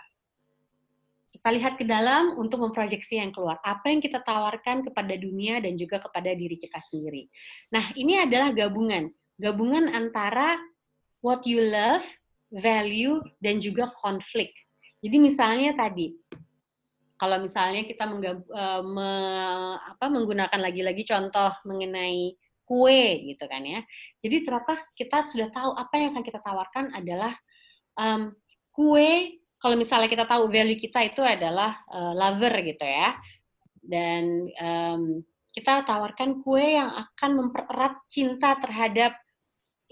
Kita 1.34 1.50
lihat 1.50 1.82
ke 1.82 1.90
dalam 1.90 2.38
untuk 2.38 2.62
memproyeksi 2.70 3.18
yang 3.18 3.34
keluar. 3.34 3.58
Apa 3.66 3.90
yang 3.90 3.98
kita 3.98 4.22
tawarkan 4.22 4.86
kepada 4.86 5.18
dunia 5.18 5.58
dan 5.58 5.74
juga 5.74 5.98
kepada 6.06 6.30
diri 6.38 6.54
kita 6.62 6.78
sendiri. 6.86 7.34
Nah, 7.74 7.90
ini 7.98 8.22
adalah 8.22 8.54
gabungan. 8.54 9.10
Gabungan 9.42 9.90
antara 9.90 10.54
what 11.26 11.42
you 11.50 11.66
love, 11.66 12.06
value, 12.54 13.26
dan 13.42 13.58
juga 13.58 13.90
konflik. 13.98 14.54
Jadi 15.02 15.18
misalnya 15.18 15.74
tadi, 15.74 16.12
kalau 17.20 17.44
misalnya 17.44 17.84
kita 17.84 18.08
menggab, 18.08 18.48
uh, 18.48 18.80
me, 18.80 19.12
apa, 19.76 20.08
menggunakan 20.08 20.56
lagi-lagi 20.56 21.04
contoh 21.04 21.52
mengenai 21.68 22.32
kue 22.64 23.04
gitu 23.28 23.44
kan 23.50 23.66
ya. 23.66 23.84
Jadi 24.24 24.48
terlepas 24.48 24.94
kita 24.96 25.28
sudah 25.28 25.52
tahu 25.52 25.76
apa 25.76 25.94
yang 26.00 26.16
akan 26.16 26.24
kita 26.24 26.40
tawarkan 26.40 26.96
adalah 26.96 27.36
um, 28.00 28.32
kue. 28.72 29.36
Kalau 29.60 29.76
misalnya 29.76 30.08
kita 30.08 30.24
tahu 30.24 30.48
value 30.48 30.80
kita 30.80 31.04
itu 31.04 31.20
adalah 31.20 31.84
uh, 31.92 32.16
lover 32.16 32.64
gitu 32.64 32.88
ya, 32.88 33.20
dan 33.84 34.48
um, 34.56 35.20
kita 35.52 35.84
tawarkan 35.84 36.40
kue 36.40 36.80
yang 36.80 36.88
akan 36.88 37.32
mempererat 37.36 38.00
cinta 38.08 38.56
terhadap 38.64 39.20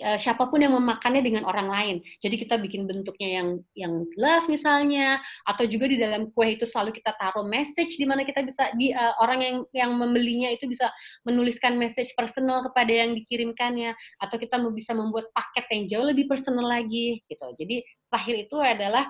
uh, 0.01 0.17
siapa 0.21 0.49
pun 0.49 0.61
yang 0.61 0.73
memakannya 0.77 1.21
dengan 1.25 1.43
orang 1.45 1.67
lain. 1.69 1.95
Jadi 2.21 2.35
kita 2.45 2.57
bikin 2.61 2.85
bentuknya 2.85 3.41
yang 3.41 3.47
yang 3.73 3.93
love 4.17 4.45
misalnya, 4.49 5.21
atau 5.45 5.65
juga 5.65 5.89
di 5.89 5.97
dalam 5.97 6.29
kue 6.33 6.57
itu 6.57 6.65
selalu 6.65 6.95
kita 6.97 7.13
taruh 7.17 7.45
message 7.45 7.97
di 7.97 8.05
mana 8.05 8.21
kita 8.25 8.45
bisa 8.45 8.69
di 8.77 8.93
uh, 8.93 9.13
orang 9.21 9.39
yang 9.41 9.57
yang 9.73 9.91
membelinya 9.97 10.49
itu 10.53 10.69
bisa 10.69 10.89
menuliskan 11.25 11.75
message 11.75 12.13
personal 12.13 12.61
kepada 12.69 12.93
yang 12.93 13.17
dikirimkannya, 13.17 13.93
atau 14.21 14.35
kita 14.37 14.61
bisa 14.73 14.93
membuat 14.93 15.29
paket 15.33 15.65
yang 15.73 15.83
jauh 15.89 16.05
lebih 16.05 16.29
personal 16.29 16.67
lagi 16.67 17.21
gitu. 17.25 17.47
Jadi 17.57 17.81
terakhir 18.09 18.35
itu 18.49 18.57
adalah 18.61 19.05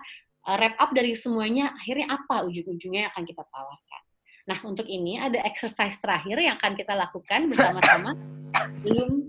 uh, 0.47 0.55
wrap 0.55 0.75
up 0.79 0.91
dari 0.95 1.13
semuanya. 1.13 1.75
Akhirnya 1.75 2.15
apa 2.15 2.47
ujung-ujungnya 2.47 3.07
yang 3.07 3.11
akan 3.13 3.25
kita 3.27 3.43
tawarkan. 3.43 4.01
Nah, 4.47 4.63
untuk 4.63 4.87
ini 4.87 5.19
ada 5.19 5.43
exercise 5.43 5.99
terakhir 5.99 6.39
yang 6.39 6.55
akan 6.55 6.79
kita 6.79 6.95
lakukan 6.95 7.51
bersama-sama 7.51 8.15
belum 8.87 9.27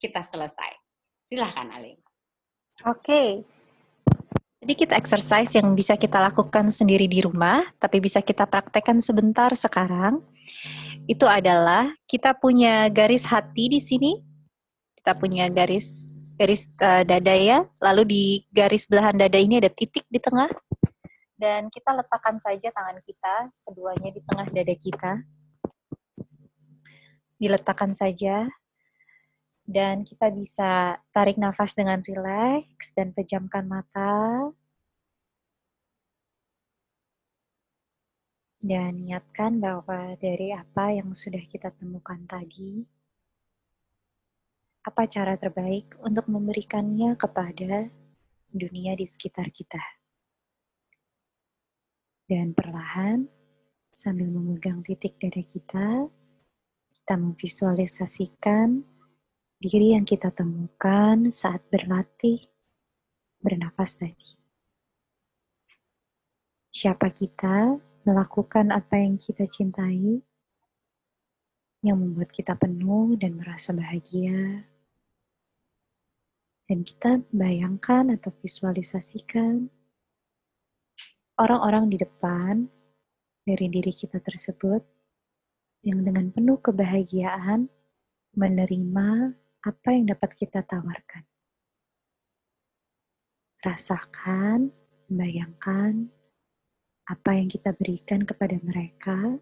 kita 0.00 0.24
selesai. 0.24 0.72
Silahkan 1.28 1.68
Alim. 1.70 2.00
Oke. 2.88 3.04
Okay. 3.04 3.28
Sedikit 4.60 4.92
exercise 4.92 5.56
yang 5.56 5.72
bisa 5.72 5.96
kita 5.96 6.20
lakukan 6.20 6.68
sendiri 6.68 7.08
di 7.08 7.24
rumah, 7.24 7.64
tapi 7.80 7.96
bisa 7.96 8.20
kita 8.20 8.44
praktekkan 8.44 9.00
sebentar 9.00 9.48
sekarang. 9.56 10.20
Itu 11.08 11.24
adalah 11.24 11.88
kita 12.04 12.36
punya 12.36 12.88
garis 12.92 13.24
hati 13.24 13.72
di 13.72 13.80
sini. 13.80 14.20
Kita 15.00 15.16
punya 15.16 15.48
garis 15.48 16.12
garis 16.36 16.68
uh, 16.84 17.04
dada 17.08 17.32
ya. 17.32 17.64
Lalu 17.80 18.02
di 18.04 18.24
garis 18.52 18.84
belahan 18.84 19.16
dada 19.16 19.40
ini 19.40 19.64
ada 19.64 19.72
titik 19.72 20.04
di 20.12 20.20
tengah. 20.20 20.52
Dan 21.40 21.72
kita 21.72 21.96
letakkan 21.96 22.36
saja 22.36 22.68
tangan 22.68 22.98
kita, 23.00 23.34
keduanya 23.64 24.10
di 24.12 24.20
tengah 24.28 24.46
dada 24.52 24.74
kita. 24.76 25.12
Diletakkan 27.40 27.96
saja 27.96 28.44
dan 29.70 30.02
kita 30.02 30.34
bisa 30.34 30.98
tarik 31.14 31.38
nafas 31.38 31.78
dengan 31.78 32.02
rileks 32.02 32.90
dan 32.90 33.14
pejamkan 33.14 33.70
mata. 33.70 34.50
Dan 38.60 39.06
niatkan 39.06 39.62
bahwa 39.62 40.18
dari 40.20 40.52
apa 40.52 40.92
yang 40.92 41.14
sudah 41.16 41.40
kita 41.48 41.72
temukan 41.72 42.18
tadi, 42.28 42.84
apa 44.84 45.08
cara 45.08 45.38
terbaik 45.38 45.96
untuk 46.04 46.28
memberikannya 46.28 47.16
kepada 47.16 47.88
dunia 48.52 48.92
di 48.98 49.06
sekitar 49.08 49.48
kita. 49.54 49.80
Dan 52.28 52.52
perlahan, 52.52 53.24
sambil 53.88 54.28
memegang 54.28 54.84
titik 54.84 55.16
dada 55.16 55.40
kita, 55.40 55.88
kita 57.00 57.14
memvisualisasikan 57.16 58.99
diri 59.60 59.92
yang 59.92 60.08
kita 60.08 60.32
temukan 60.32 61.28
saat 61.28 61.60
berlatih 61.68 62.40
bernafas 63.44 64.00
tadi. 64.00 64.40
Siapa 66.72 67.12
kita 67.12 67.76
melakukan 68.08 68.72
apa 68.72 68.96
yang 68.96 69.20
kita 69.20 69.44
cintai, 69.44 70.24
yang 71.84 72.00
membuat 72.00 72.32
kita 72.32 72.56
penuh 72.56 73.20
dan 73.20 73.36
merasa 73.36 73.76
bahagia. 73.76 74.64
Dan 76.64 76.80
kita 76.80 77.20
bayangkan 77.28 78.16
atau 78.16 78.32
visualisasikan 78.40 79.68
orang-orang 81.36 81.92
di 81.92 82.00
depan 82.00 82.64
dari 83.44 83.66
diri 83.68 83.92
kita 83.92 84.24
tersebut 84.24 84.80
yang 85.84 86.00
dengan 86.00 86.32
penuh 86.32 86.56
kebahagiaan 86.64 87.68
menerima 88.38 89.34
apa 89.60 89.92
yang 89.92 90.08
dapat 90.08 90.32
kita 90.40 90.64
tawarkan. 90.64 91.28
Rasakan, 93.60 94.72
bayangkan 95.12 96.08
apa 97.04 97.30
yang 97.36 97.52
kita 97.52 97.76
berikan 97.76 98.24
kepada 98.24 98.56
mereka, 98.64 99.36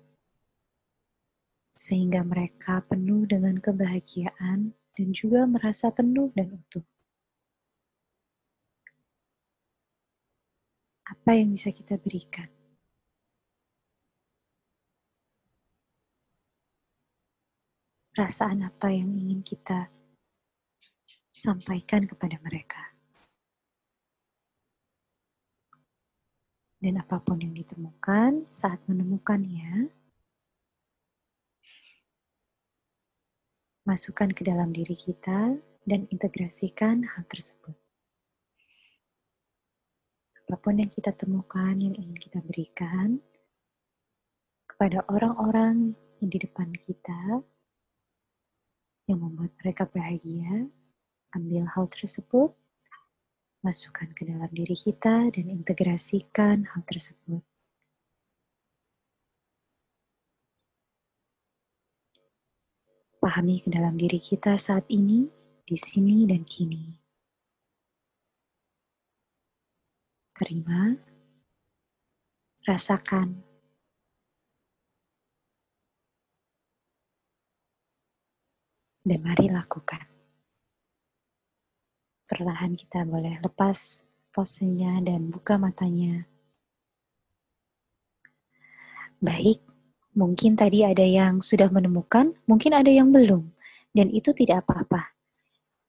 sehingga 1.70 2.26
mereka 2.26 2.82
penuh 2.90 3.30
dengan 3.30 3.62
kebahagiaan 3.62 4.74
dan 4.74 5.08
juga 5.14 5.46
merasa 5.46 5.94
penuh 5.94 6.34
dan 6.34 6.50
utuh. 6.50 6.82
Apa 11.06 11.38
yang 11.38 11.54
bisa 11.54 11.70
kita 11.70 11.94
berikan? 12.02 12.50
Perasaan 18.18 18.66
apa 18.66 18.90
yang 18.90 19.06
ingin 19.14 19.46
kita 19.46 19.86
sampaikan 21.38 22.04
kepada 22.04 22.34
mereka. 22.42 22.82
Dan 26.78 26.94
apa 27.02 27.18
pun 27.18 27.42
yang 27.42 27.54
ditemukan, 27.58 28.46
saat 28.54 28.78
menemukannya, 28.86 29.90
masukkan 33.82 34.30
ke 34.30 34.46
dalam 34.46 34.70
diri 34.70 34.94
kita 34.94 35.58
dan 35.82 36.06
integrasikan 36.12 37.02
hal 37.02 37.24
tersebut. 37.26 37.74
Apa 40.46 40.54
pun 40.60 40.78
yang 40.78 40.92
kita 40.92 41.10
temukan, 41.18 41.74
yang 41.74 41.98
ingin 41.98 42.18
kita 42.20 42.38
berikan 42.46 43.18
kepada 44.70 45.02
orang-orang 45.10 45.98
yang 46.22 46.30
di 46.30 46.38
depan 46.38 46.70
kita, 46.86 47.42
yang 49.10 49.18
membuat 49.18 49.50
mereka 49.64 49.88
bahagia, 49.90 50.68
ambil 51.36 51.68
hal 51.68 51.84
tersebut, 51.92 52.56
masukkan 53.60 54.08
ke 54.16 54.24
dalam 54.24 54.48
diri 54.48 54.72
kita, 54.72 55.28
dan 55.28 55.44
integrasikan 55.52 56.64
hal 56.64 56.82
tersebut. 56.88 57.44
Pahami 63.18 63.60
ke 63.60 63.68
dalam 63.68 63.98
diri 63.98 64.22
kita 64.22 64.56
saat 64.56 64.86
ini, 64.88 65.28
di 65.68 65.76
sini, 65.76 66.24
dan 66.24 66.46
kini. 66.46 66.80
Terima, 70.38 70.94
rasakan, 72.62 73.48
dan 79.02 79.18
mari 79.24 79.48
lakukan. 79.50 80.17
Perlahan 82.28 82.76
kita 82.76 83.08
boleh 83.08 83.40
lepas 83.40 84.04
posenya 84.36 85.00
dan 85.02 85.32
buka 85.32 85.56
matanya. 85.56 86.28
Baik, 89.18 89.58
mungkin 90.14 90.54
tadi 90.54 90.86
ada 90.86 91.02
yang 91.02 91.42
sudah 91.42 91.72
menemukan, 91.72 92.30
mungkin 92.46 92.76
ada 92.76 92.92
yang 92.92 93.10
belum, 93.10 93.42
dan 93.96 94.12
itu 94.14 94.30
tidak 94.36 94.62
apa-apa. 94.62 95.10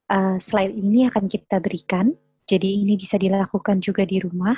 Uh, 0.09 0.41
slide 0.41 0.73
ini 0.73 1.05
akan 1.05 1.29
kita 1.29 1.61
berikan 1.61 2.09
jadi 2.49 2.81
ini 2.81 2.97
bisa 2.97 3.21
dilakukan 3.21 3.77
juga 3.77 4.01
di 4.09 4.17
rumah. 4.17 4.57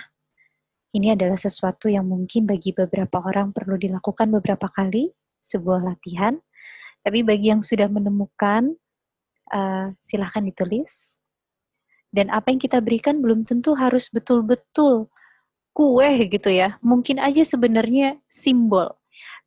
Ini 0.95 1.11
adalah 1.19 1.36
sesuatu 1.36 1.91
yang 1.91 2.07
mungkin 2.07 2.47
bagi 2.47 2.71
beberapa 2.71 3.19
orang 3.19 3.51
perlu 3.51 3.75
dilakukan 3.75 4.32
beberapa 4.32 4.71
kali, 4.71 5.11
sebuah 5.43 5.84
latihan. 5.84 6.39
Tapi 7.03 7.19
bagi 7.27 7.51
yang 7.51 7.59
sudah 7.59 7.91
menemukan, 7.91 8.71
uh, 9.51 9.91
silahkan 10.07 10.39
ditulis. 10.39 11.19
Dan 12.12 12.28
apa 12.28 12.51
yang 12.51 12.59
kita 12.59 12.84
berikan 12.84 13.24
belum 13.24 13.47
tentu 13.47 13.72
harus 13.74 14.12
betul-betul 14.12 15.07
kue 15.72 16.12
gitu 16.28 16.51
ya. 16.51 16.76
Mungkin 16.84 17.18
aja 17.24 17.41
sebenarnya 17.47 18.20
simbol. 18.28 18.91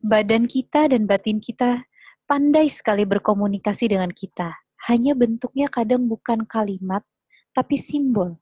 Badan 0.01 0.49
kita 0.49 0.89
dan 0.89 1.05
batin 1.05 1.37
kita 1.37 1.85
pandai 2.25 2.67
sekali 2.67 3.05
berkomunikasi 3.05 3.93
dengan 3.93 4.09
kita. 4.09 4.57
Hanya 4.89 5.13
bentuknya 5.17 5.69
kadang 5.69 6.05
bukan 6.09 6.45
kalimat, 6.45 7.01
tapi 7.53 7.77
simbol. 7.77 8.37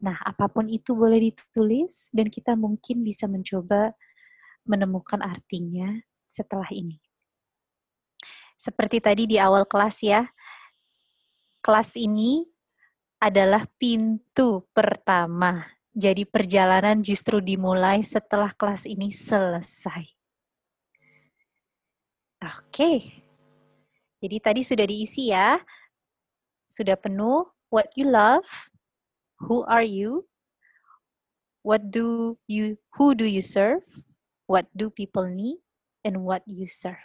Nah, 0.00 0.16
apa 0.24 0.48
pun 0.48 0.68
itu 0.68 0.92
boleh 0.92 1.32
ditulis 1.32 2.12
dan 2.12 2.28
kita 2.28 2.52
mungkin 2.52 3.00
bisa 3.00 3.24
mencoba 3.24 3.96
menemukan 4.68 5.24
artinya 5.24 5.96
setelah 6.28 6.68
ini. 6.72 7.00
Seperti 8.56 9.00
tadi 9.00 9.28
di 9.28 9.36
awal 9.36 9.68
kelas 9.68 10.00
ya, 10.04 10.28
kelas 11.60 11.96
ini 11.96 12.44
adalah 13.26 13.66
pintu 13.74 14.62
pertama. 14.70 15.66
Jadi 15.90 16.22
perjalanan 16.22 17.02
justru 17.02 17.42
dimulai 17.42 18.06
setelah 18.06 18.54
kelas 18.54 18.86
ini 18.86 19.10
selesai. 19.10 20.06
Oke. 22.46 23.02
Jadi 24.22 24.36
tadi 24.38 24.62
sudah 24.62 24.86
diisi 24.86 25.34
ya. 25.34 25.58
Sudah 26.62 26.94
penuh 26.94 27.50
what 27.72 27.90
you 27.98 28.06
love, 28.06 28.46
who 29.42 29.66
are 29.66 29.82
you, 29.82 30.30
what 31.66 31.90
do 31.90 32.38
you, 32.46 32.78
who 32.94 33.18
do 33.18 33.26
you 33.26 33.42
serve, 33.42 33.82
what 34.46 34.70
do 34.76 34.86
people 34.92 35.26
need, 35.26 35.58
and 36.06 36.22
what 36.22 36.46
you 36.46 36.70
serve. 36.70 37.02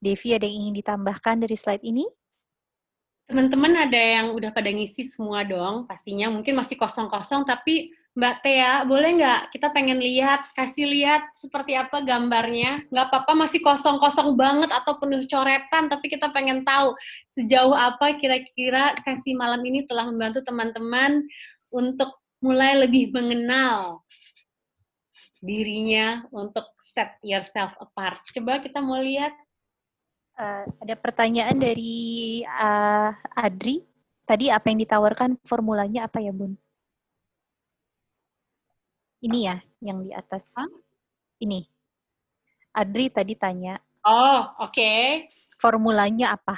Devi 0.00 0.34
ada 0.34 0.48
yang 0.48 0.72
ingin 0.72 0.80
ditambahkan 0.82 1.44
dari 1.44 1.54
slide 1.54 1.84
ini? 1.84 2.08
Teman-teman 3.30 3.86
ada 3.86 3.94
yang 3.94 4.34
udah 4.34 4.50
pada 4.50 4.74
ngisi 4.74 5.06
semua 5.06 5.46
dong, 5.46 5.86
pastinya 5.86 6.26
mungkin 6.34 6.58
masih 6.58 6.74
kosong-kosong, 6.74 7.46
tapi 7.46 7.94
Mbak 8.18 8.42
Tia, 8.42 8.82
boleh 8.90 9.22
nggak 9.22 9.54
kita 9.54 9.70
pengen 9.70 10.02
lihat, 10.02 10.50
kasih 10.58 10.82
lihat 10.82 11.30
seperti 11.38 11.78
apa 11.78 12.02
gambarnya? 12.02 12.82
Nggak 12.90 13.06
apa-apa 13.06 13.46
masih 13.46 13.62
kosong-kosong 13.62 14.34
banget 14.34 14.74
atau 14.74 14.98
penuh 14.98 15.22
coretan, 15.30 15.86
tapi 15.86 16.10
kita 16.10 16.26
pengen 16.34 16.66
tahu 16.66 16.90
sejauh 17.30 17.70
apa 17.70 18.18
kira-kira 18.18 18.98
sesi 18.98 19.30
malam 19.38 19.62
ini 19.62 19.86
telah 19.86 20.10
membantu 20.10 20.42
teman-teman 20.42 21.22
untuk 21.70 22.18
mulai 22.42 22.82
lebih 22.82 23.14
mengenal 23.14 24.02
dirinya 25.38 26.26
untuk 26.34 26.66
set 26.82 27.14
yourself 27.22 27.78
apart. 27.78 28.26
Coba 28.34 28.58
kita 28.58 28.82
mau 28.82 28.98
lihat. 28.98 29.30
Uh, 30.40 30.64
ada 30.80 30.96
pertanyaan 30.96 31.52
dari 31.60 32.40
uh, 32.48 33.12
Adri. 33.36 33.84
Tadi 34.24 34.48
apa 34.48 34.72
yang 34.72 34.80
ditawarkan 34.80 35.36
formulanya 35.44 36.08
apa 36.08 36.16
ya, 36.24 36.32
Bun? 36.32 36.56
Ini 39.20 39.38
ya, 39.52 39.56
yang 39.84 40.00
di 40.00 40.16
atas. 40.16 40.56
Huh? 40.56 40.64
Ini. 41.44 41.60
Adri 42.72 43.12
tadi 43.12 43.36
tanya. 43.36 43.76
Oh, 44.00 44.48
oke. 44.64 44.72
Okay. 44.72 45.28
Formulanya 45.60 46.40
apa? 46.40 46.56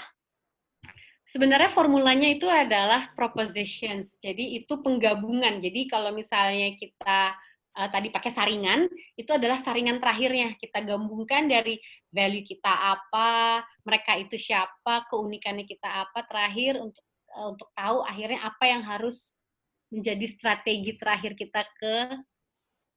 Sebenarnya 1.26 1.72
formulanya 1.72 2.30
itu 2.30 2.47
adalah 2.47 3.03
proposition. 3.18 4.07
Jadi 4.22 4.62
itu 4.62 4.78
penggabungan. 4.78 5.59
Jadi 5.59 5.91
kalau 5.91 6.14
misalnya 6.14 6.76
kita 6.78 7.35
uh, 7.83 7.89
tadi 7.91 8.14
pakai 8.14 8.30
saringan, 8.30 8.87
itu 9.18 9.33
adalah 9.35 9.59
saringan 9.59 9.99
terakhirnya. 9.99 10.55
Kita 10.61 10.87
gabungkan 10.87 11.51
dari 11.51 11.83
value 12.12 12.44
kita 12.44 12.68
apa, 12.68 13.64
mereka 13.82 14.20
itu 14.20 14.36
siapa, 14.36 15.08
keunikannya 15.08 15.64
kita 15.64 16.06
apa, 16.06 16.28
terakhir 16.28 16.78
untuk 16.78 17.02
uh, 17.32 17.56
untuk 17.56 17.68
tahu 17.72 18.04
akhirnya 18.04 18.40
apa 18.44 18.64
yang 18.68 18.84
harus 18.84 19.40
menjadi 19.88 20.26
strategi 20.28 20.92
terakhir 20.96 21.32
kita 21.36 21.64
ke 21.80 21.96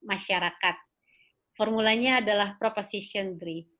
masyarakat. 0.04 0.76
Formulanya 1.56 2.20
adalah 2.20 2.60
proposition 2.60 3.40
3. 3.40 3.76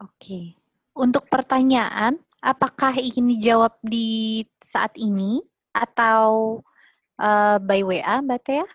Oke. 0.00 0.56
Untuk 0.96 1.28
pertanyaan, 1.28 2.16
apakah 2.40 2.96
ingin 2.96 3.36
dijawab 3.36 3.76
di 3.84 4.44
saat 4.64 4.96
ini 4.96 5.44
atau 5.76 6.60
uh, 7.20 7.56
by 7.60 7.84
WA, 7.84 8.24
Mbak 8.24 8.40
Tia? 8.44 8.66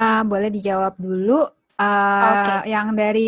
Uh, 0.00 0.22
boleh 0.24 0.48
dijawab 0.48 0.96
dulu. 0.96 1.44
Uh, 1.76 2.32
okay. 2.40 2.72
Yang 2.72 2.88
dari 2.96 3.26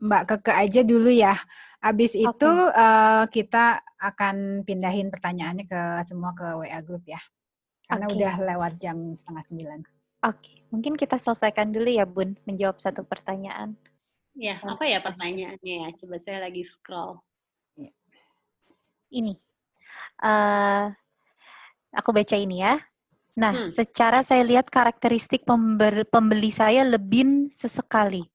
Mbak 0.00 0.22
Keke 0.30 0.52
aja 0.54 0.80
dulu 0.86 1.10
ya. 1.10 1.34
Habis 1.82 2.14
okay. 2.14 2.30
itu 2.30 2.50
uh, 2.70 3.26
kita 3.26 3.82
akan 3.98 4.62
pindahin 4.62 5.10
pertanyaannya 5.10 5.66
ke 5.66 5.80
semua 6.06 6.30
ke 6.32 6.46
WA 6.46 6.80
group 6.80 7.02
ya. 7.10 7.18
Karena 7.90 8.06
okay. 8.06 8.16
udah 8.22 8.34
lewat 8.54 8.72
jam 8.78 8.96
setengah 9.18 9.44
sembilan. 9.50 9.80
Oke, 10.20 10.36
okay. 10.36 10.56
mungkin 10.68 10.94
kita 11.00 11.16
selesaikan 11.16 11.72
dulu 11.72 11.88
ya 11.88 12.04
Bun, 12.04 12.36
menjawab 12.44 12.76
satu 12.76 13.02
pertanyaan. 13.02 13.72
Ya, 14.36 14.60
apa 14.62 14.84
ya 14.84 15.00
pertanyaannya 15.00 15.74
ya? 15.84 15.88
Coba 15.96 16.20
saya 16.20 16.44
lagi 16.44 16.62
scroll. 16.68 17.18
Iya. 17.80 17.92
Ini, 19.10 19.34
uh, 20.22 20.92
aku 21.96 22.10
baca 22.12 22.36
ini 22.36 22.62
ya. 22.62 22.78
Nah, 23.38 23.52
hmm. 23.54 23.70
secara 23.70 24.24
saya 24.26 24.42
lihat 24.42 24.66
karakteristik 24.70 25.46
pembeli 26.08 26.50
saya 26.50 26.82
lebih 26.82 27.50
sesekali. 27.52 28.26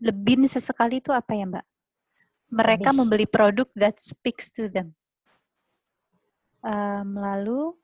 lebih 0.00 0.48
sesekali 0.48 1.04
itu 1.04 1.12
apa 1.12 1.36
ya 1.36 1.44
Mbak? 1.44 1.66
mereka 2.50 2.90
membeli 2.90 3.24
produk 3.30 3.70
that 3.78 3.96
speaks 4.02 4.50
to 4.50 4.66
them. 4.66 4.92
Um, 6.60 7.16
lalu, 7.16 7.78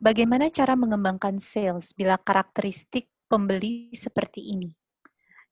bagaimana 0.00 0.48
cara 0.50 0.74
mengembangkan 0.74 1.38
sales 1.38 1.92
bila 1.94 2.18
karakteristik 2.18 3.06
pembeli 3.28 3.92
seperti 3.94 4.56
ini? 4.56 4.72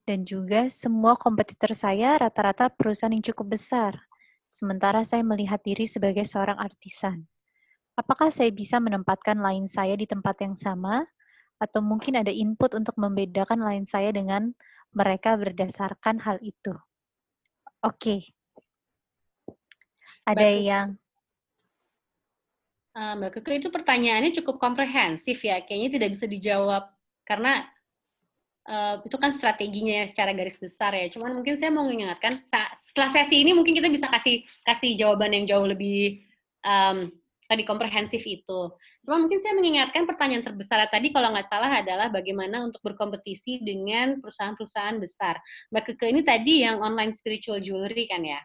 Dan 0.02 0.26
juga 0.26 0.66
semua 0.72 1.14
kompetitor 1.14 1.70
saya 1.76 2.18
rata-rata 2.18 2.72
perusahaan 2.72 3.12
yang 3.14 3.22
cukup 3.22 3.54
besar, 3.54 3.94
sementara 4.48 5.06
saya 5.06 5.22
melihat 5.22 5.62
diri 5.62 5.86
sebagai 5.86 6.26
seorang 6.26 6.58
artisan. 6.58 7.30
Apakah 8.00 8.32
saya 8.32 8.48
bisa 8.48 8.80
menempatkan 8.80 9.36
lain 9.36 9.68
saya 9.68 9.92
di 9.92 10.08
tempat 10.08 10.40
yang 10.40 10.56
sama, 10.56 11.04
atau 11.60 11.84
mungkin 11.84 12.16
ada 12.16 12.32
input 12.32 12.72
untuk 12.72 12.96
membedakan 12.96 13.60
lain 13.60 13.84
saya 13.84 14.08
dengan 14.08 14.56
mereka 14.96 15.36
berdasarkan 15.36 16.24
hal 16.24 16.40
itu? 16.40 16.72
Oke. 17.84 18.32
Ada 20.24 20.48
Mbak 20.48 20.64
yang 20.64 20.88
uh, 22.96 23.14
Mbak 23.20 23.30
Keke 23.40 23.60
itu 23.60 23.68
pertanyaannya 23.68 24.32
cukup 24.40 24.56
komprehensif 24.56 25.44
ya. 25.44 25.60
Kayaknya 25.60 25.90
tidak 26.00 26.08
bisa 26.16 26.26
dijawab 26.28 26.82
karena 27.28 27.68
uh, 28.64 29.04
itu 29.04 29.16
kan 29.20 29.36
strateginya 29.36 30.08
secara 30.08 30.32
garis 30.32 30.56
besar 30.56 30.96
ya. 30.96 31.12
Cuman 31.12 31.36
mungkin 31.36 31.60
saya 31.60 31.68
mau 31.68 31.84
mengingatkan 31.84 32.40
setelah 32.76 33.12
sesi 33.12 33.44
ini 33.44 33.52
mungkin 33.52 33.76
kita 33.76 33.92
bisa 33.92 34.08
kasih 34.08 34.44
kasih 34.64 34.96
jawaban 34.96 35.36
yang 35.36 35.44
jauh 35.44 35.66
lebih 35.68 36.24
um, 36.64 37.12
tadi 37.50 37.66
komprehensif 37.66 38.22
itu. 38.22 38.70
Cuma 39.02 39.18
mungkin 39.18 39.42
saya 39.42 39.58
mengingatkan 39.58 40.06
pertanyaan 40.06 40.46
terbesar 40.46 40.86
tadi 40.86 41.10
kalau 41.10 41.34
nggak 41.34 41.50
salah 41.50 41.82
adalah 41.82 42.06
bagaimana 42.06 42.62
untuk 42.62 42.78
berkompetisi 42.86 43.58
dengan 43.66 44.22
perusahaan-perusahaan 44.22 45.02
besar. 45.02 45.34
Mbak 45.74 45.90
Keke 45.90 46.06
ini 46.06 46.22
tadi 46.22 46.62
yang 46.62 46.78
online 46.78 47.10
spiritual 47.10 47.58
jewelry 47.58 48.06
kan 48.06 48.22
ya? 48.22 48.40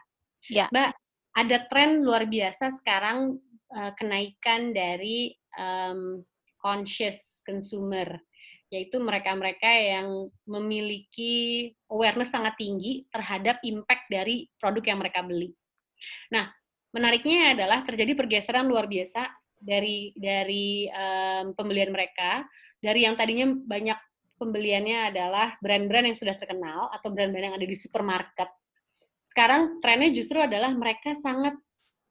Ya. 0.50 0.66
Mbak, 0.74 0.90
ada 1.38 1.56
tren 1.70 2.02
luar 2.02 2.26
biasa 2.26 2.74
sekarang 2.82 3.38
uh, 3.70 3.92
kenaikan 3.94 4.74
dari 4.74 5.38
um, 5.54 6.26
conscious 6.58 7.46
consumer 7.46 8.18
yaitu 8.66 8.98
mereka-mereka 8.98 9.70
yang 9.70 10.26
memiliki 10.42 11.70
awareness 11.86 12.34
sangat 12.34 12.58
tinggi 12.58 13.06
terhadap 13.14 13.62
impact 13.62 14.10
dari 14.10 14.50
produk 14.58 14.82
yang 14.90 14.98
mereka 14.98 15.22
beli. 15.22 15.54
Nah, 16.34 16.50
menariknya 16.96 17.52
adalah 17.52 17.84
terjadi 17.84 18.16
pergeseran 18.16 18.64
luar 18.64 18.88
biasa 18.88 19.28
dari 19.60 20.16
dari 20.16 20.88
um, 20.88 21.52
pembelian 21.52 21.92
mereka. 21.92 22.48
Dari 22.80 23.04
yang 23.04 23.20
tadinya 23.20 23.52
banyak 23.52 23.98
pembeliannya 24.40 25.12
adalah 25.12 25.60
brand-brand 25.60 26.12
yang 26.12 26.16
sudah 26.16 26.36
terkenal 26.40 26.88
atau 26.88 27.12
brand-brand 27.12 27.52
yang 27.52 27.56
ada 27.56 27.68
di 27.68 27.76
supermarket. 27.76 28.48
Sekarang 29.28 29.84
trennya 29.84 30.16
justru 30.16 30.40
adalah 30.40 30.72
mereka 30.72 31.12
sangat 31.20 31.52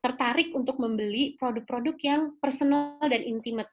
tertarik 0.05 0.53
untuk 0.53 0.77
membeli 0.77 1.33
produk-produk 1.41 1.97
yang 2.05 2.21
personal 2.37 3.01
dan 3.09 3.25
intimate. 3.25 3.71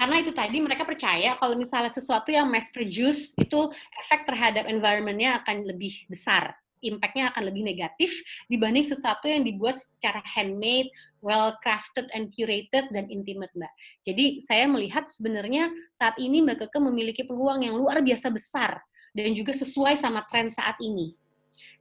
Karena 0.00 0.16
itu 0.16 0.32
tadi 0.32 0.56
mereka 0.64 0.88
percaya 0.88 1.36
kalau 1.36 1.60
misalnya 1.60 1.92
sesuatu 1.92 2.32
yang 2.32 2.48
mass 2.48 2.72
produce 2.72 3.36
itu 3.36 3.60
efek 4.00 4.24
terhadap 4.24 4.64
environment-nya 4.64 5.44
akan 5.44 5.68
lebih 5.68 6.08
besar, 6.08 6.56
impact-nya 6.80 7.32
akan 7.32 7.42
lebih 7.48 7.62
negatif 7.64 8.10
dibanding 8.48 8.84
sesuatu 8.84 9.28
yang 9.28 9.44
dibuat 9.44 9.78
secara 9.80 10.20
handmade, 10.24 10.88
well 11.20 11.56
crafted 11.60 12.08
and 12.16 12.32
curated 12.32 12.88
dan 12.90 13.08
intimate, 13.08 13.52
Mbak. 13.56 13.72
Jadi 14.08 14.24
saya 14.44 14.64
melihat 14.66 15.08
sebenarnya 15.12 15.70
saat 15.96 16.16
ini 16.16 16.44
Mbak 16.44 16.66
Keke 16.66 16.78
memiliki 16.80 17.22
peluang 17.24 17.64
yang 17.64 17.76
luar 17.76 18.00
biasa 18.00 18.32
besar 18.32 18.80
dan 19.12 19.32
juga 19.36 19.52
sesuai 19.54 19.96
sama 20.00 20.24
tren 20.28 20.48
saat 20.50 20.78
ini. 20.80 21.16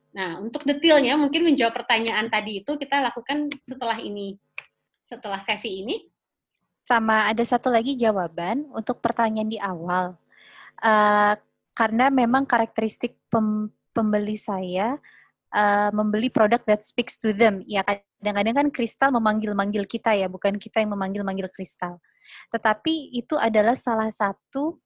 Nah, 0.09 0.41
untuk 0.41 0.65
detailnya 0.65 1.13
mungkin 1.15 1.45
menjawab 1.45 1.85
pertanyaan 1.85 2.27
tadi 2.27 2.65
itu 2.65 2.71
kita 2.75 2.97
lakukan 2.99 3.47
setelah 3.61 4.01
ini, 4.01 4.35
setelah 5.05 5.37
sesi 5.45 5.85
ini 5.85 6.09
sama 6.89 7.29
ada 7.29 7.45
satu 7.45 7.69
lagi 7.69 7.93
jawaban 7.93 8.65
untuk 8.73 8.97
pertanyaan 8.97 9.45
di 9.45 9.61
awal. 9.61 10.17
Uh, 10.81 11.37
karena 11.77 12.09
memang 12.09 12.49
karakteristik 12.49 13.13
pem, 13.29 13.69
pembeli 13.99 14.39
saya 14.39 14.95
uh, 15.51 15.91
membeli 15.91 16.31
produk 16.31 16.63
that 16.63 16.87
speaks 16.87 17.19
to 17.19 17.35
them. 17.35 17.59
Ya 17.67 17.83
kadang-kadang 17.83 18.55
kan 18.55 18.67
kristal 18.71 19.11
memanggil-manggil 19.11 19.83
kita 19.83 20.15
ya, 20.15 20.31
bukan 20.31 20.55
kita 20.55 20.79
yang 20.79 20.95
memanggil-manggil 20.95 21.51
kristal. 21.51 21.99
Tetapi 22.53 23.11
itu 23.11 23.35
adalah 23.35 23.75
salah 23.75 24.07
satu 24.07 24.79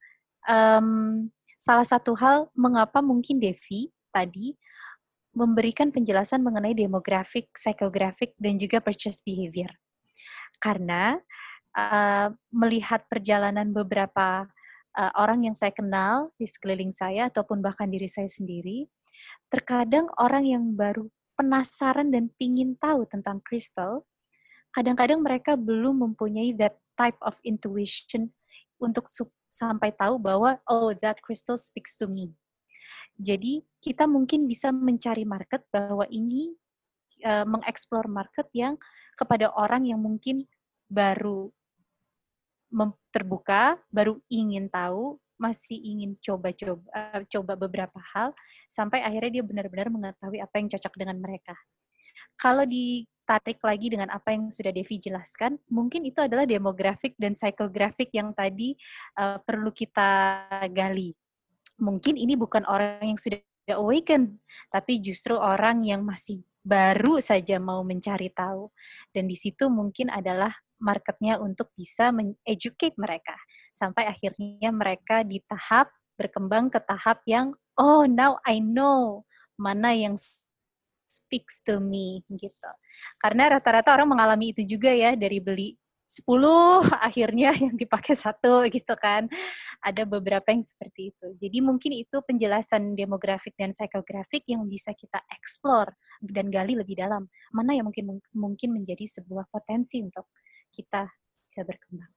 um, 0.49 1.29
salah 1.59 1.87
satu 1.87 2.17
hal 2.17 2.51
mengapa 2.57 2.99
mungkin 2.99 3.39
Devi 3.39 3.93
tadi 4.11 4.57
memberikan 5.33 5.89
penjelasan 5.89 6.45
mengenai 6.45 6.77
demografik, 6.77 7.49
psychographic, 7.57 8.37
dan 8.37 8.57
juga 8.61 8.77
purchase 8.77 9.17
behavior. 9.25 9.73
Karena 10.61 11.17
uh, 11.73 12.29
melihat 12.53 13.09
perjalanan 13.09 13.73
beberapa 13.73 14.45
uh, 14.93 15.11
orang 15.17 15.49
yang 15.49 15.57
saya 15.57 15.73
kenal 15.73 16.29
di 16.37 16.45
sekeliling 16.45 16.93
saya 16.93 17.33
ataupun 17.33 17.65
bahkan 17.65 17.89
diri 17.89 18.05
saya 18.05 18.29
sendiri, 18.29 18.85
terkadang 19.53 20.09
orang 20.17 20.49
yang 20.49 20.65
baru 20.73 21.05
penasaran 21.37 22.09
dan 22.09 22.33
pingin 22.41 22.73
tahu 22.73 23.05
tentang 23.05 23.37
kristal, 23.45 24.01
kadang-kadang 24.73 25.21
mereka 25.21 25.53
belum 25.53 26.01
mempunyai 26.09 26.57
that 26.57 26.73
type 26.97 27.17
of 27.21 27.37
intuition 27.45 28.33
untuk 28.81 29.05
sampai 29.45 29.93
tahu 29.93 30.17
bahwa 30.17 30.57
oh 30.65 30.89
that 30.97 31.21
crystal 31.21 31.53
speaks 31.53 31.93
to 31.93 32.09
me. 32.09 32.33
Jadi 33.13 33.61
kita 33.77 34.09
mungkin 34.09 34.49
bisa 34.49 34.73
mencari 34.73 35.21
market 35.21 35.61
bahwa 35.69 36.09
ini 36.09 36.57
uh, 37.21 37.45
mengeksplor 37.45 38.09
market 38.09 38.49
yang 38.57 38.73
kepada 39.13 39.53
orang 39.53 39.85
yang 39.85 40.01
mungkin 40.01 40.49
baru 40.89 41.53
terbuka, 43.13 43.77
baru 43.93 44.17
ingin 44.33 44.65
tahu, 44.65 45.21
masih 45.37 45.77
ingin 45.77 46.15
coba-coba 46.21 46.83
uh, 46.93 47.21
coba 47.27 47.53
beberapa 47.57 47.99
hal 48.13 48.31
sampai 48.69 49.01
akhirnya 49.01 49.41
dia 49.41 49.43
benar-benar 49.45 49.87
mengetahui 49.89 50.39
apa 50.39 50.55
yang 50.61 50.67
cocok 50.69 50.93
dengan 50.95 51.17
mereka. 51.19 51.55
Kalau 52.37 52.65
ditarik 52.65 53.61
lagi 53.61 53.87
dengan 53.93 54.09
apa 54.09 54.33
yang 54.33 54.49
sudah 54.49 54.73
Devi 54.73 54.97
jelaskan, 54.97 55.61
mungkin 55.69 56.03
itu 56.05 56.19
adalah 56.19 56.43
demografik 56.49 57.13
dan 57.17 57.37
psikografik 57.37 58.09
yang 58.13 58.33
tadi 58.33 58.73
uh, 59.17 59.37
perlu 59.41 59.69
kita 59.69 60.43
gali. 60.73 61.13
Mungkin 61.77 62.17
ini 62.17 62.37
bukan 62.37 62.65
orang 62.69 63.01
yang 63.01 63.19
sudah 63.19 63.41
awaken, 63.73 64.37
tapi 64.69 64.99
justru 64.99 65.37
orang 65.37 65.85
yang 65.87 66.01
masih 66.03 66.43
baru 66.63 67.19
saja 67.19 67.57
mau 67.59 67.81
mencari 67.81 68.29
tahu. 68.31 68.69
Dan 69.11 69.29
di 69.29 69.35
situ 69.37 69.69
mungkin 69.69 70.09
adalah 70.09 70.53
marketnya 70.83 71.39
untuk 71.39 71.71
bisa 71.75 72.11
educate 72.43 72.99
mereka 72.99 73.35
sampai 73.73 74.05
akhirnya 74.05 74.69
mereka 74.69 75.25
di 75.25 75.41
tahap 75.49 75.89
berkembang 76.13 76.69
ke 76.69 76.77
tahap 76.85 77.25
yang 77.25 77.57
oh 77.81 78.05
now 78.05 78.37
I 78.45 78.61
know 78.61 79.25
mana 79.57 79.97
yang 79.97 80.13
speaks 81.09 81.61
to 81.65 81.81
me 81.81 82.21
gitu. 82.29 82.71
Karena 83.21 83.57
rata-rata 83.57 83.93
orang 83.93 84.13
mengalami 84.13 84.53
itu 84.53 84.77
juga 84.77 84.89
ya 84.93 85.13
dari 85.13 85.41
beli 85.41 85.73
10 86.09 86.29
akhirnya 87.09 87.57
yang 87.57 87.73
dipakai 87.73 88.13
satu 88.13 88.65
gitu 88.69 88.93
kan. 88.97 89.25
Ada 89.83 90.07
beberapa 90.07 90.47
yang 90.47 90.63
seperti 90.63 91.11
itu. 91.11 91.27
Jadi 91.43 91.57
mungkin 91.59 91.91
itu 91.91 92.23
penjelasan 92.23 92.95
demografik 92.95 93.51
dan 93.59 93.75
psikografik 93.75 94.47
yang 94.47 94.63
bisa 94.63 94.95
kita 94.95 95.19
explore 95.27 95.99
dan 96.23 96.47
gali 96.47 96.79
lebih 96.79 96.95
dalam. 97.03 97.27
Mana 97.51 97.75
yang 97.75 97.91
mungkin 97.91 98.23
mungkin 98.31 98.69
menjadi 98.71 99.03
sebuah 99.19 99.51
potensi 99.51 99.99
untuk 99.99 100.31
kita 100.71 101.03
bisa 101.51 101.67
berkembang. 101.67 102.12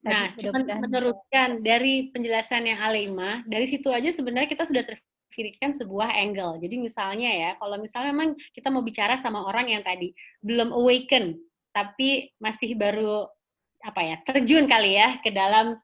Nah, 0.00 0.32
cuman 0.32 0.64
meneruskan 0.64 1.60
dari 1.60 2.08
penjelasan 2.08 2.64
yang 2.64 2.80
Alima, 2.80 3.44
dari 3.44 3.68
situ 3.68 3.92
aja 3.92 4.08
sebenarnya 4.08 4.48
kita 4.48 4.64
sudah 4.64 4.80
terfikirkan 4.80 5.76
sebuah 5.76 6.16
angle. 6.16 6.56
Jadi 6.56 6.80
misalnya 6.80 7.28
ya, 7.28 7.50
kalau 7.60 7.76
misalnya 7.76 8.16
memang 8.16 8.32
kita 8.56 8.72
mau 8.72 8.80
bicara 8.80 9.20
sama 9.20 9.44
orang 9.44 9.68
yang 9.68 9.84
tadi 9.84 10.16
belum 10.40 10.72
awaken, 10.72 11.36
tapi 11.76 12.32
masih 12.40 12.74
baru 12.80 13.28
apa 13.80 14.00
ya 14.04 14.16
terjun 14.28 14.68
kali 14.68 15.00
ya 15.00 15.16
ke 15.24 15.32
dalam 15.32 15.76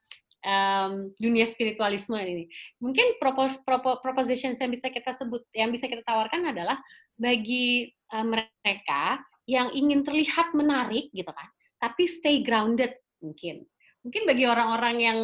um, 0.44 0.92
dunia 1.20 1.44
spiritualisme 1.48 2.16
ini. 2.16 2.44
Mungkin 2.80 3.20
propos, 3.20 3.60
propo, 3.64 4.00
proposition 4.00 4.56
yang 4.56 4.72
bisa 4.72 4.88
kita 4.88 5.12
sebut, 5.12 5.44
yang 5.52 5.68
bisa 5.68 5.88
kita 5.92 6.00
tawarkan 6.04 6.56
adalah 6.56 6.80
bagi 7.16 7.92
uh, 8.16 8.24
mereka 8.24 9.20
yang 9.44 9.70
ingin 9.76 10.02
terlihat 10.02 10.56
menarik 10.56 11.12
gitu 11.12 11.30
kan, 11.30 11.48
tapi 11.78 12.08
stay 12.08 12.40
grounded 12.42 12.96
mungkin. 13.22 13.64
Mungkin 14.06 14.22
bagi 14.22 14.46
orang-orang 14.46 14.96
yang 15.02 15.18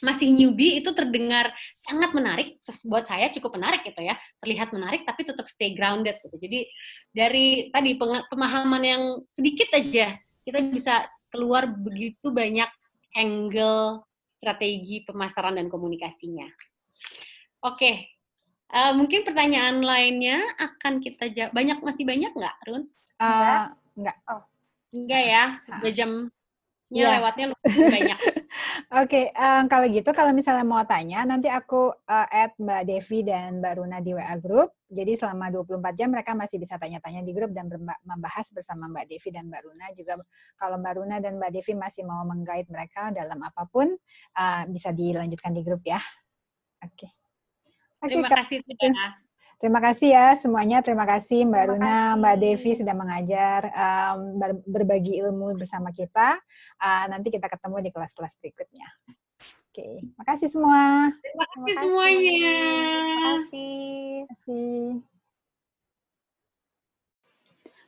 masih 0.00 0.32
newbie 0.32 0.80
itu 0.80 0.88
terdengar 0.96 1.52
sangat 1.76 2.16
menarik. 2.16 2.56
Buat 2.88 3.04
saya 3.04 3.28
cukup 3.28 3.60
menarik 3.60 3.84
gitu 3.84 4.00
ya. 4.00 4.16
Terlihat 4.40 4.72
menarik 4.72 5.04
tapi 5.04 5.28
tetap 5.28 5.44
stay 5.44 5.76
grounded 5.76 6.16
gitu. 6.24 6.36
Jadi 6.40 6.72
dari 7.12 7.68
tadi 7.68 8.00
pemahaman 8.00 8.80
yang 8.80 9.02
sedikit 9.36 9.76
aja 9.76 10.16
kita 10.48 10.58
bisa 10.72 11.04
keluar 11.28 11.68
begitu 11.84 12.32
banyak 12.32 12.68
angle 13.12 14.08
strategi 14.40 15.04
pemasaran 15.04 15.60
dan 15.60 15.68
komunikasinya. 15.68 16.48
Oke. 17.60 18.16
Uh, 18.66 18.96
mungkin 18.98 19.22
pertanyaan 19.22 19.78
lainnya 19.84 20.42
akan 20.58 20.98
kita 20.98 21.30
jawab 21.30 21.54
banyak 21.54 21.78
masih 21.84 22.02
banyak 22.02 22.32
nggak 22.34 22.56
Run? 22.66 22.88
Uh, 23.22 23.70
enggak. 23.94 24.16
Oh 24.26 24.42
Enggak 24.94 25.22
ya, 25.26 25.44
dua 25.82 25.90
jam 25.90 26.10
Ya, 26.86 27.18
lewatnya 27.18 27.50
lebih 27.50 27.82
banyak. 27.90 28.18
Oke, 29.02 29.10
okay, 29.10 29.24
um, 29.34 29.66
kalau 29.66 29.90
gitu 29.90 30.10
kalau 30.14 30.30
misalnya 30.30 30.62
mau 30.62 30.86
tanya, 30.86 31.26
nanti 31.26 31.50
aku 31.50 31.90
uh, 31.90 32.26
add 32.30 32.54
Mbak 32.62 32.82
Devi 32.86 33.26
dan 33.26 33.58
Mbak 33.58 33.74
Runa 33.82 33.98
di 33.98 34.14
WA 34.14 34.36
Group. 34.38 34.70
Jadi 34.86 35.18
selama 35.18 35.50
24 35.50 35.98
jam 35.98 36.14
mereka 36.14 36.38
masih 36.38 36.62
bisa 36.62 36.78
tanya-tanya 36.78 37.26
di 37.26 37.34
grup 37.34 37.50
dan 37.50 37.66
membahas 38.06 38.46
bersama 38.54 38.86
Mbak 38.86 39.10
Devi 39.10 39.28
dan 39.34 39.50
Mbak 39.50 39.62
Runa. 39.66 39.86
Juga 39.98 40.14
kalau 40.54 40.78
Mbak 40.78 40.94
Runa 40.94 41.16
dan 41.18 41.42
Mbak 41.42 41.50
Devi 41.58 41.72
masih 41.74 42.06
mau 42.06 42.22
menggait 42.22 42.70
mereka 42.70 43.10
dalam 43.10 43.42
apa 43.42 43.66
pun, 43.66 43.90
uh, 44.38 44.62
bisa 44.70 44.94
dilanjutkan 44.94 45.50
di 45.50 45.66
grup 45.66 45.82
ya. 45.82 45.98
Oke. 46.86 47.10
Okay. 47.10 47.10
Okay, 47.96 48.22
Terima 48.22 48.30
kasih 48.30 49.25
Terima 49.56 49.80
kasih 49.80 50.12
ya 50.12 50.36
semuanya. 50.36 50.84
Terima 50.84 51.08
kasih 51.08 51.48
Mbak 51.48 51.62
Terima 51.64 51.72
Runa, 51.72 51.96
kasih. 51.96 52.18
Mbak 52.20 52.36
Devi 52.44 52.70
sudah 52.76 52.94
mengajar, 52.94 53.60
um, 53.72 54.18
berbagi 54.68 55.12
ilmu 55.24 55.56
bersama 55.56 55.96
kita. 55.96 56.36
Uh, 56.76 57.04
nanti 57.08 57.32
kita 57.32 57.48
ketemu 57.48 57.76
di 57.80 57.90
kelas-kelas 57.90 58.36
berikutnya. 58.36 58.88
Oke, 59.72 60.04
makasih 60.20 60.48
semua. 60.52 61.08
Terima 61.20 61.44
kasih 61.52 61.74
semuanya. 61.80 62.36
Terima 62.36 63.20
kasih. 63.20 63.76
Terima 63.96 64.26
kasih. 64.28 64.80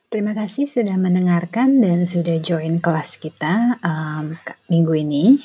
Terima 0.09 0.33
kasih 0.33 0.65
sudah 0.65 0.97
mendengarkan 0.97 1.85
dan 1.85 2.09
sudah 2.09 2.41
join 2.41 2.81
kelas 2.81 3.21
kita 3.21 3.77
um, 3.85 4.41
minggu 4.73 5.05
ini. 5.05 5.37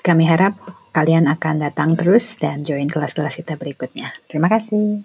Kami 0.00 0.24
harap 0.24 0.56
kalian 0.94 1.26
akan 1.26 1.66
datang 1.66 1.98
terus 1.98 2.38
dan 2.38 2.62
join 2.62 2.86
kelas-kelas 2.86 3.42
kita 3.42 3.58
berikutnya. 3.58 4.14
Terima 4.30 4.46
kasih. 4.46 5.02